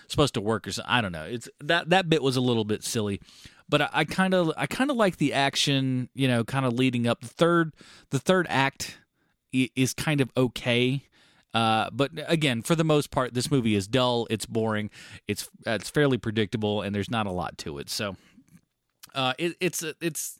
supposed 0.07 0.35
to 0.35 0.41
work 0.41 0.67
or 0.67 0.71
something. 0.71 0.91
I 0.91 1.01
don't 1.01 1.11
know. 1.11 1.25
It's 1.25 1.49
that 1.61 1.89
that 1.89 2.09
bit 2.09 2.21
was 2.21 2.37
a 2.37 2.41
little 2.41 2.65
bit 2.65 2.83
silly, 2.83 3.19
but 3.67 3.89
I 3.93 4.05
kind 4.05 4.33
of 4.33 4.51
I 4.55 4.67
kind 4.67 4.89
of 4.89 4.97
like 4.97 5.17
the 5.17 5.33
action. 5.33 6.09
You 6.13 6.27
know, 6.27 6.43
kind 6.43 6.65
of 6.65 6.73
leading 6.73 7.07
up. 7.07 7.21
The 7.21 7.27
third 7.27 7.73
the 8.11 8.19
third 8.19 8.47
act 8.49 8.99
is 9.51 9.93
kind 9.93 10.21
of 10.21 10.31
okay. 10.37 11.03
Uh, 11.55 11.89
but 11.93 12.11
again, 12.27 12.61
for 12.61 12.75
the 12.75 12.83
most 12.83 13.11
part, 13.11 13.33
this 13.33 13.49
movie 13.49 13.75
is 13.75 13.87
dull. 13.87 14.27
It's 14.29 14.45
boring. 14.45 14.89
It's 15.25 15.49
it's 15.65 15.89
fairly 15.89 16.17
predictable, 16.17 16.81
and 16.81 16.93
there's 16.93 17.09
not 17.09 17.27
a 17.27 17.31
lot 17.31 17.57
to 17.59 17.77
it. 17.77 17.89
So, 17.89 18.17
uh, 19.15 19.33
it, 19.39 19.55
it's 19.61 19.81
it's. 20.01 20.37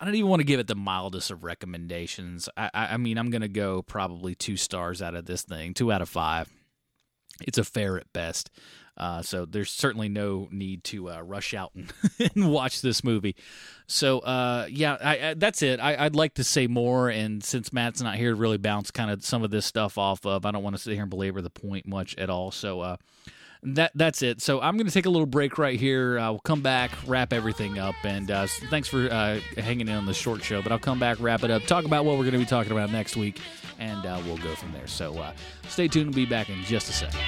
I 0.00 0.04
don't 0.04 0.16
even 0.16 0.28
want 0.28 0.40
to 0.40 0.44
give 0.44 0.58
it 0.58 0.66
the 0.66 0.74
mildest 0.74 1.30
of 1.30 1.44
recommendations. 1.44 2.48
I, 2.56 2.70
I, 2.74 2.86
I 2.94 2.96
mean, 2.96 3.16
I'm 3.16 3.30
gonna 3.30 3.46
go 3.46 3.80
probably 3.82 4.34
two 4.34 4.56
stars 4.56 5.00
out 5.00 5.14
of 5.14 5.26
this 5.26 5.42
thing, 5.42 5.72
two 5.72 5.92
out 5.92 6.02
of 6.02 6.08
five. 6.08 6.52
It's 7.46 7.58
a 7.58 7.64
fair 7.64 7.98
at 7.98 8.12
best. 8.12 8.50
Uh, 8.98 9.22
so 9.22 9.44
there's 9.44 9.70
certainly 9.70 10.08
no 10.08 10.48
need 10.50 10.82
to 10.82 11.08
uh, 11.08 11.20
rush 11.20 11.54
out 11.54 11.70
and, 11.76 11.92
and 12.34 12.50
watch 12.50 12.82
this 12.82 13.04
movie. 13.04 13.36
So 13.86 14.18
uh, 14.18 14.66
yeah, 14.68 14.96
I, 15.00 15.28
I, 15.28 15.34
that's 15.34 15.62
it. 15.62 15.78
I, 15.78 16.02
would 16.02 16.16
like 16.16 16.34
to 16.34 16.44
say 16.44 16.66
more, 16.66 17.08
and 17.08 17.42
since 17.42 17.72
Matt's 17.72 18.02
not 18.02 18.16
here 18.16 18.30
to 18.30 18.34
really 18.34 18.58
bounce 18.58 18.90
kind 18.90 19.10
of 19.10 19.24
some 19.24 19.44
of 19.44 19.50
this 19.50 19.66
stuff 19.66 19.98
off 19.98 20.26
of, 20.26 20.44
I 20.44 20.50
don't 20.50 20.64
want 20.64 20.74
to 20.74 20.82
sit 20.82 20.94
here 20.94 21.02
and 21.02 21.10
belabor 21.10 21.40
the 21.40 21.48
point 21.48 21.86
much 21.86 22.16
at 22.18 22.28
all. 22.28 22.50
So 22.50 22.80
uh, 22.80 22.96
that 23.62 23.92
that's 23.94 24.22
it. 24.22 24.40
So 24.40 24.60
I'm 24.60 24.76
going 24.76 24.86
to 24.86 24.92
take 24.92 25.06
a 25.06 25.10
little 25.10 25.26
break 25.26 25.58
right 25.58 25.78
here. 25.78 26.18
Uh, 26.18 26.32
we'll 26.32 26.40
come 26.40 26.62
back, 26.62 26.90
wrap 27.06 27.32
everything 27.32 27.78
up, 27.78 27.94
and 28.04 28.30
uh, 28.30 28.46
thanks 28.70 28.88
for 28.88 29.08
uh, 29.10 29.40
hanging 29.56 29.88
in 29.88 29.94
on 29.94 30.06
the 30.06 30.14
short 30.14 30.42
show. 30.42 30.62
But 30.62 30.72
I'll 30.72 30.78
come 30.78 30.98
back, 30.98 31.18
wrap 31.20 31.42
it 31.42 31.50
up, 31.50 31.62
talk 31.64 31.84
about 31.84 32.04
what 32.04 32.12
we're 32.12 32.24
going 32.24 32.32
to 32.32 32.38
be 32.38 32.46
talking 32.46 32.72
about 32.72 32.90
next 32.90 33.16
week, 33.16 33.40
and 33.78 34.04
uh, 34.06 34.20
we'll 34.24 34.38
go 34.38 34.54
from 34.54 34.72
there. 34.72 34.86
So 34.86 35.18
uh, 35.18 35.32
stay 35.68 35.88
tuned. 35.88 36.06
We'll 36.08 36.14
be 36.14 36.26
back 36.26 36.48
in 36.48 36.62
just 36.64 36.88
a 36.88 36.92
second. 36.92 37.20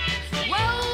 Whoa, 0.49 0.90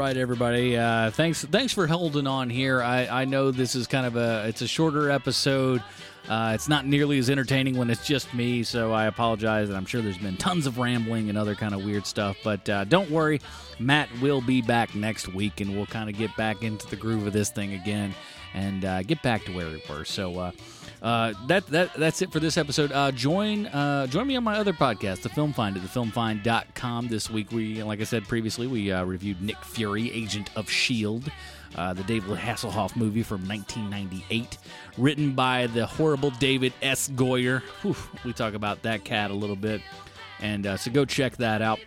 right, 0.00 0.16
everybody. 0.16 0.78
Uh, 0.78 1.10
thanks, 1.10 1.44
thanks 1.44 1.74
for 1.74 1.86
holding 1.86 2.26
on 2.26 2.48
here. 2.48 2.82
I, 2.82 3.06
I 3.06 3.24
know 3.26 3.50
this 3.50 3.74
is 3.74 3.86
kind 3.86 4.06
of 4.06 4.16
a 4.16 4.48
it's 4.48 4.62
a 4.62 4.66
shorter 4.66 5.10
episode. 5.10 5.82
Uh, 6.26 6.52
it's 6.54 6.70
not 6.70 6.86
nearly 6.86 7.18
as 7.18 7.28
entertaining 7.28 7.76
when 7.76 7.90
it's 7.90 8.06
just 8.06 8.32
me, 8.32 8.62
so 8.62 8.92
I 8.92 9.04
apologize. 9.04 9.68
And 9.68 9.76
I'm 9.76 9.84
sure 9.84 10.00
there's 10.00 10.16
been 10.16 10.38
tons 10.38 10.66
of 10.66 10.78
rambling 10.78 11.28
and 11.28 11.36
other 11.36 11.54
kind 11.54 11.74
of 11.74 11.84
weird 11.84 12.06
stuff. 12.06 12.38
But 12.42 12.66
uh, 12.66 12.84
don't 12.84 13.10
worry, 13.10 13.42
Matt 13.78 14.08
will 14.22 14.40
be 14.40 14.62
back 14.62 14.94
next 14.94 15.28
week, 15.34 15.60
and 15.60 15.76
we'll 15.76 15.84
kind 15.84 16.08
of 16.08 16.16
get 16.16 16.34
back 16.34 16.62
into 16.62 16.86
the 16.86 16.96
groove 16.96 17.26
of 17.26 17.34
this 17.34 17.50
thing 17.50 17.74
again 17.74 18.14
and 18.54 18.86
uh, 18.86 19.02
get 19.02 19.20
back 19.22 19.44
to 19.44 19.52
where 19.52 19.68
we 19.68 19.82
were. 19.86 20.06
So. 20.06 20.52
Uh, 21.02 21.32
that 21.46 21.66
that 21.68 21.92
that's 21.94 22.20
it 22.20 22.30
for 22.30 22.40
this 22.40 22.58
episode. 22.58 22.92
Uh, 22.92 23.10
join 23.10 23.66
uh, 23.66 24.06
join 24.06 24.26
me 24.26 24.36
on 24.36 24.44
my 24.44 24.56
other 24.56 24.72
podcast, 24.72 25.22
The 25.22 25.30
Film 25.30 25.52
Find, 25.52 25.76
at 25.76 25.82
thefilmfind.com. 25.82 27.08
This 27.08 27.30
week, 27.30 27.50
we, 27.52 27.82
like 27.82 28.00
I 28.00 28.04
said 28.04 28.24
previously, 28.28 28.66
we 28.66 28.92
uh, 28.92 29.04
reviewed 29.04 29.40
Nick 29.40 29.62
Fury, 29.64 30.12
Agent 30.12 30.50
of 30.56 30.66
S.H.I.E.L.D., 30.66 31.30
uh, 31.76 31.94
the 31.94 32.02
David 32.02 32.36
Hasselhoff 32.36 32.96
movie 32.96 33.22
from 33.22 33.48
1998, 33.48 34.58
written 34.98 35.32
by 35.32 35.68
the 35.68 35.86
horrible 35.86 36.30
David 36.32 36.74
S. 36.82 37.08
Goyer. 37.08 37.62
Whew, 37.82 37.96
we 38.24 38.34
talk 38.34 38.52
about 38.52 38.82
that 38.82 39.04
cat 39.04 39.30
a 39.30 39.34
little 39.34 39.56
bit. 39.56 39.80
And 40.40 40.66
so 40.78 40.90
go 40.90 41.04
check 41.04 41.36
that 41.36 41.62
out. 41.62 41.80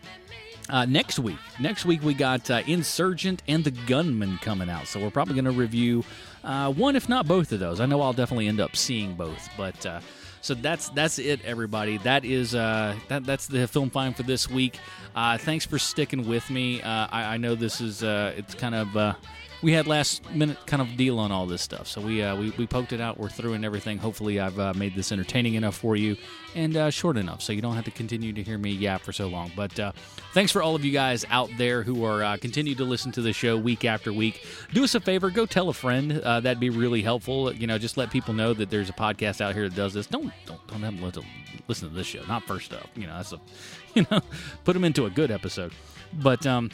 Next 0.88 1.20
week, 1.20 1.38
next 1.60 1.86
week 1.86 2.02
we 2.02 2.14
got 2.14 2.50
Insurgent 2.50 3.44
and 3.48 3.64
the 3.64 3.72
Gunman 3.72 4.38
coming 4.38 4.70
out, 4.70 4.88
so 4.88 5.00
we're 5.00 5.12
probably 5.12 5.34
going 5.34 5.46
to 5.46 5.52
review 5.52 6.04
uh, 6.44 6.72
one, 6.72 6.96
if 6.96 7.08
not 7.08 7.28
both 7.28 7.52
of 7.52 7.60
those. 7.60 7.80
I 7.80 7.86
know 7.86 8.02
I'll 8.02 8.14
definitely 8.14 8.48
end 8.48 8.60
up 8.60 8.76
seeing 8.76 9.16
both, 9.16 9.50
but 9.58 9.86
uh, 9.86 10.00
so 10.42 10.54
that's 10.54 10.90
that's 10.90 11.20
it, 11.20 11.44
everybody. 11.46 11.98
That 12.00 12.26
is 12.26 12.54
uh, 12.54 12.96
that 13.08 13.26
that's 13.26 13.48
the 13.48 13.68
film 13.68 13.90
find 13.90 14.16
for 14.16 14.24
this 14.24 14.50
week. 14.50 14.80
Uh, 15.16 15.38
thanks 15.38 15.66
for 15.66 15.80
sticking 15.80 16.28
with 16.28 16.50
me. 16.50 16.82
Uh, 16.82 17.08
I, 17.12 17.24
I 17.36 17.38
know 17.38 17.56
this 17.56 17.82
is 17.82 18.04
uh, 18.04 18.34
it's 18.38 18.54
kind 18.54 18.76
of. 18.76 19.16
We 19.64 19.72
had 19.72 19.88
last 19.88 20.30
minute 20.32 20.58
kind 20.68 20.82
of 20.82 20.98
deal 20.98 21.20
on 21.20 21.32
all 21.32 21.46
this 21.46 21.62
stuff, 21.62 21.88
so 21.88 22.02
we 22.02 22.22
uh, 22.22 22.36
we, 22.36 22.52
we 22.52 22.68
poked 22.68 22.92
it 22.92 23.00
out. 23.00 23.18
We're 23.18 23.30
through 23.30 23.54
and 23.54 23.64
everything. 23.64 23.98
Hopefully, 23.98 24.40
I've 24.40 24.60
uh, 24.60 24.74
made 24.76 24.94
this 24.94 25.12
entertaining 25.12 25.56
enough 25.56 25.78
for 25.78 25.96
you 25.96 26.18
and 26.54 26.76
uh, 26.76 26.90
short 26.90 27.18
enough, 27.18 27.42
so 27.42 27.54
you 27.54 27.62
don't 27.62 27.76
have 27.76 27.86
to 27.86 27.92
continue 27.92 28.34
to 28.34 28.44
hear 28.44 28.58
me 28.58 28.72
yap 28.72 29.02
for 29.02 29.14
so 29.14 29.28
long. 29.28 29.52
But 29.56 29.80
uh, 29.80 29.94
thanks 30.34 30.52
for 30.52 30.62
all 30.62 30.76
of 30.76 30.84
you 30.84 30.92
guys 30.92 31.26
out 31.30 31.50
there 31.58 31.82
who 31.82 32.04
are 32.04 32.24
uh, 32.24 32.38
continue 32.38 32.76
to 32.76 32.84
listen 32.84 33.14
to 33.14 33.22
the 33.22 33.32
show 33.32 33.58
week 33.58 33.86
after 33.86 34.12
week. 34.12 34.46
Do 34.74 34.84
us 34.84 34.96
a 34.96 35.00
favor, 35.00 35.30
go 35.30 35.46
tell 35.46 35.70
a 35.70 35.74
friend. 35.74 36.20
Uh, 36.20 36.42
that'd 36.42 36.60
be 36.60 36.70
really 36.70 37.02
helpful. 37.02 37.54
You 37.54 37.66
know, 37.66 37.78
just 37.78 37.96
let 37.96 38.12
people 38.12 38.34
know 38.34 38.54
that 38.54 38.70
there's 38.70 38.90
a 38.90 38.94
podcast 38.94 39.40
out 39.40 39.56
here 39.56 39.70
that 39.70 39.76
does 39.76 39.94
this. 39.94 40.08
Don't 40.08 40.32
don't 40.46 40.68
don't 40.68 40.82
have 40.82 41.14
them 41.14 41.26
listen 41.68 41.90
to 41.90 41.96
this 41.96 42.08
show. 42.08 42.24
Not 42.28 42.44
first 42.44 42.74
up. 42.74 42.90
You 42.96 43.08
know, 43.08 43.16
that's 43.16 43.32
a 43.32 43.40
you 43.94 44.06
know, 44.12 44.20
put 44.66 44.74
them 44.74 44.84
into 44.84 45.06
a 45.06 45.10
good 45.10 45.32
episode. 45.32 45.72
But 46.22 46.46
um, 46.46 46.70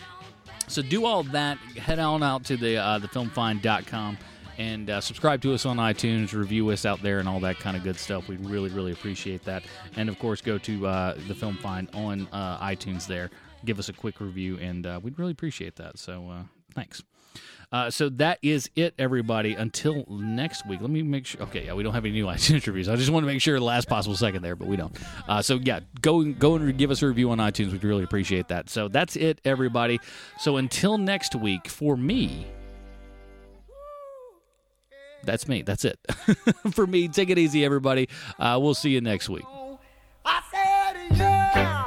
so 0.69 0.81
do 0.81 1.05
all 1.05 1.23
that. 1.23 1.57
Head 1.57 1.99
on 1.99 2.23
out 2.23 2.45
to 2.45 2.57
the 2.57 2.77
uh, 2.77 2.99
thefilmfind.com 2.99 4.17
and 4.59 4.89
uh, 4.89 5.01
subscribe 5.01 5.41
to 5.41 5.53
us 5.53 5.65
on 5.65 5.77
iTunes, 5.77 6.33
review 6.33 6.69
us 6.69 6.85
out 6.85 7.01
there, 7.01 7.19
and 7.19 7.29
all 7.29 7.39
that 7.39 7.59
kind 7.59 7.77
of 7.77 7.83
good 7.83 7.97
stuff. 7.97 8.27
We 8.27 8.35
really, 8.35 8.69
really 8.69 8.91
appreciate 8.91 9.43
that. 9.45 9.63
And 9.95 10.09
of 10.09 10.19
course, 10.19 10.41
go 10.41 10.57
to 10.59 10.85
uh, 10.85 11.13
the 11.27 11.33
Film 11.33 11.55
Find 11.55 11.89
on 11.93 12.27
uh, 12.31 12.59
iTunes 12.59 13.07
there. 13.07 13.31
Give 13.65 13.79
us 13.79 13.89
a 13.89 13.93
quick 13.93 14.19
review, 14.19 14.57
and 14.59 14.85
uh, 14.85 14.99
we'd 15.01 15.17
really 15.17 15.31
appreciate 15.31 15.77
that. 15.77 15.97
So 15.97 16.29
uh, 16.29 16.43
thanks. 16.75 17.01
Uh, 17.71 17.89
so 17.89 18.09
that 18.09 18.39
is 18.41 18.69
it, 18.75 18.95
everybody. 18.97 19.53
Until 19.53 20.05
next 20.09 20.65
week, 20.65 20.81
let 20.81 20.89
me 20.89 21.03
make 21.03 21.25
sure. 21.25 21.41
Okay, 21.43 21.65
yeah, 21.65 21.73
we 21.73 21.83
don't 21.83 21.93
have 21.93 22.05
any 22.05 22.13
new 22.13 22.25
iTunes 22.27 22.65
reviews. 22.65 22.89
I 22.89 22.95
just 22.95 23.11
want 23.11 23.23
to 23.23 23.27
make 23.27 23.41
sure 23.41 23.57
the 23.59 23.65
last 23.65 23.87
possible 23.87 24.15
second 24.15 24.41
there, 24.41 24.55
but 24.55 24.67
we 24.67 24.75
don't. 24.75 24.95
Uh, 25.27 25.41
so 25.41 25.55
yeah, 25.55 25.81
go 26.01 26.23
go 26.23 26.55
and 26.55 26.77
give 26.77 26.89
us 26.91 27.01
a 27.03 27.07
review 27.07 27.29
on 27.31 27.37
iTunes. 27.37 27.71
We'd 27.71 27.83
really 27.83 28.03
appreciate 28.03 28.47
that. 28.47 28.69
So 28.69 28.87
that's 28.87 29.15
it, 29.15 29.39
everybody. 29.45 29.99
So 30.39 30.57
until 30.57 30.97
next 30.97 31.35
week, 31.35 31.67
for 31.67 31.95
me, 31.95 32.47
that's 35.23 35.47
me. 35.47 35.61
That's 35.61 35.85
it. 35.85 35.99
for 36.71 36.87
me, 36.87 37.07
take 37.07 37.29
it 37.29 37.37
easy, 37.37 37.63
everybody. 37.63 38.09
Uh, 38.39 38.57
we'll 38.61 38.73
see 38.73 38.89
you 38.89 39.01
next 39.01 39.29
week. 39.29 39.45
I 40.25 40.41
said 40.51 41.17
yeah. 41.17 41.78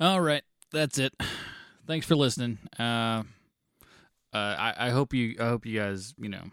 All 0.00 0.20
right, 0.20 0.42
that's 0.70 0.98
it. 0.98 1.12
Thanks 1.88 2.06
for 2.06 2.14
listening. 2.14 2.58
Uh, 2.78 3.24
uh, 4.32 4.36
I, 4.36 4.74
I 4.78 4.90
hope 4.90 5.12
you 5.12 5.34
I 5.40 5.46
hope 5.46 5.66
you 5.66 5.80
guys 5.80 6.14
you 6.18 6.28
know 6.28 6.44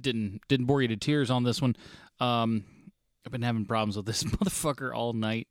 didn't 0.00 0.42
didn't 0.46 0.66
bore 0.66 0.82
you 0.82 0.88
to 0.88 0.96
tears 0.96 1.28
on 1.28 1.42
this 1.42 1.60
one. 1.60 1.74
Um, 2.20 2.62
I've 3.24 3.32
been 3.32 3.42
having 3.42 3.64
problems 3.64 3.96
with 3.96 4.06
this 4.06 4.22
motherfucker 4.24 4.94
all 4.94 5.14
night. 5.14 5.48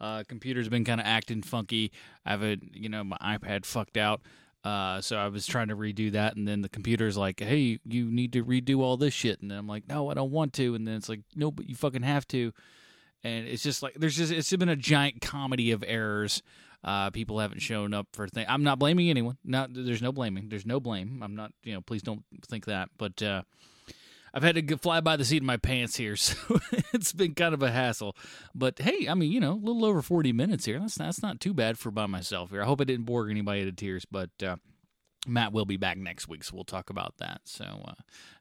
Uh, 0.00 0.22
computer's 0.28 0.70
been 0.70 0.84
kind 0.86 0.98
of 0.98 1.06
acting 1.06 1.42
funky. 1.42 1.92
I 2.24 2.30
have 2.30 2.42
a 2.42 2.56
you 2.72 2.88
know 2.88 3.04
my 3.04 3.18
iPad 3.18 3.66
fucked 3.66 3.98
out. 3.98 4.22
Uh, 4.64 5.02
so 5.02 5.18
I 5.18 5.28
was 5.28 5.46
trying 5.46 5.68
to 5.68 5.76
redo 5.76 6.12
that, 6.12 6.36
and 6.36 6.48
then 6.48 6.62
the 6.62 6.70
computer's 6.70 7.18
like, 7.18 7.40
"Hey, 7.40 7.80
you 7.84 8.10
need 8.10 8.32
to 8.32 8.42
redo 8.42 8.80
all 8.80 8.96
this 8.96 9.12
shit," 9.12 9.42
and 9.42 9.52
I'm 9.52 9.66
like, 9.66 9.86
"No, 9.88 10.10
I 10.10 10.14
don't 10.14 10.30
want 10.30 10.54
to," 10.54 10.74
and 10.74 10.88
then 10.88 10.94
it's 10.94 11.10
like, 11.10 11.20
"No, 11.36 11.50
but 11.50 11.68
you 11.68 11.74
fucking 11.74 12.02
have 12.02 12.26
to," 12.28 12.54
and 13.22 13.46
it's 13.46 13.62
just 13.62 13.82
like 13.82 13.92
there's 13.94 14.16
just 14.16 14.32
it's 14.32 14.54
been 14.56 14.70
a 14.70 14.76
giant 14.76 15.20
comedy 15.20 15.70
of 15.70 15.84
errors. 15.86 16.42
Uh, 16.84 17.10
people 17.10 17.40
haven't 17.40 17.60
shown 17.60 17.92
up 17.92 18.06
for 18.12 18.28
things. 18.28 18.46
I'm 18.48 18.62
not 18.62 18.78
blaming 18.78 19.10
anyone. 19.10 19.36
Not 19.44 19.70
there's 19.72 20.02
no 20.02 20.12
blaming. 20.12 20.48
There's 20.48 20.66
no 20.66 20.78
blame. 20.80 21.22
I'm 21.22 21.34
not. 21.34 21.52
You 21.64 21.74
know, 21.74 21.80
please 21.80 22.02
don't 22.02 22.22
think 22.48 22.66
that. 22.66 22.88
But 22.96 23.20
uh, 23.22 23.42
I've 24.32 24.42
had 24.42 24.54
to 24.54 24.76
fly 24.78 25.00
by 25.00 25.16
the 25.16 25.24
seat 25.24 25.38
of 25.38 25.46
my 25.46 25.56
pants 25.56 25.96
here, 25.96 26.16
so 26.16 26.36
it's 26.92 27.12
been 27.12 27.34
kind 27.34 27.54
of 27.54 27.62
a 27.62 27.70
hassle. 27.70 28.16
But 28.54 28.78
hey, 28.78 29.08
I 29.08 29.14
mean, 29.14 29.32
you 29.32 29.40
know, 29.40 29.52
a 29.52 29.54
little 29.54 29.84
over 29.84 30.02
40 30.02 30.32
minutes 30.32 30.64
here. 30.64 30.78
That's 30.78 30.96
that's 30.96 31.22
not 31.22 31.40
too 31.40 31.54
bad 31.54 31.78
for 31.78 31.90
by 31.90 32.06
myself 32.06 32.50
here. 32.50 32.62
I 32.62 32.66
hope 32.66 32.80
I 32.80 32.84
didn't 32.84 33.06
bore 33.06 33.28
anybody 33.28 33.64
to 33.64 33.72
tears, 33.72 34.04
but 34.04 34.30
uh, 34.42 34.56
Matt 35.26 35.52
will 35.52 35.64
be 35.64 35.76
back 35.76 35.98
next 35.98 36.28
week, 36.28 36.44
so 36.44 36.54
we'll 36.54 36.64
talk 36.64 36.90
about 36.90 37.16
that. 37.18 37.42
So 37.44 37.64
uh, 37.64 37.94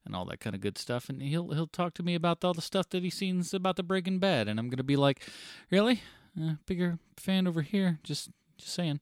and 0.06 0.16
all 0.16 0.26
that 0.26 0.40
kind 0.40 0.56
of 0.56 0.62
good 0.62 0.78
stuff, 0.78 1.10
and 1.10 1.22
he'll 1.22 1.52
he'll 1.52 1.68
talk 1.68 1.94
to 1.96 2.04
me 2.04 2.16
about 2.16 2.44
all 2.44 2.54
the 2.54 2.62
stuff 2.62 2.90
that 2.90 3.04
he 3.04 3.10
seen 3.10 3.44
about 3.54 3.76
the 3.76 3.84
Breaking 3.84 4.20
Bad, 4.20 4.48
and 4.48 4.60
I'm 4.60 4.70
gonna 4.70 4.84
be 4.84 4.96
like, 4.96 5.24
really, 5.72 6.02
uh, 6.42 6.54
bigger 6.66 7.00
fan 7.18 7.48
over 7.48 7.62
here. 7.62 8.00
Just 8.04 8.30
just 8.58 8.74
saying. 8.74 9.00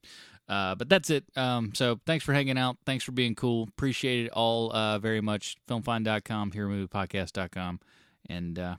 Uh, 0.47 0.75
but 0.75 0.89
that's 0.89 1.09
it. 1.09 1.25
Um, 1.35 1.71
so 1.73 1.99
thanks 2.05 2.23
for 2.23 2.33
hanging 2.33 2.57
out. 2.57 2.77
Thanks 2.85 3.03
for 3.03 3.11
being 3.11 3.33
cool. 3.33 3.63
Appreciate 3.63 4.27
it 4.27 4.31
all 4.31 4.71
uh, 4.71 4.99
very 4.99 5.21
much. 5.21 5.57
Filmfind.com, 5.67 6.51
HeroMoviePodcast.com. 6.51 7.79
And 8.29 8.59
uh, 8.59 8.75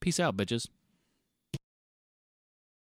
peace 0.00 0.20
out, 0.20 0.36
bitches. 0.36 0.68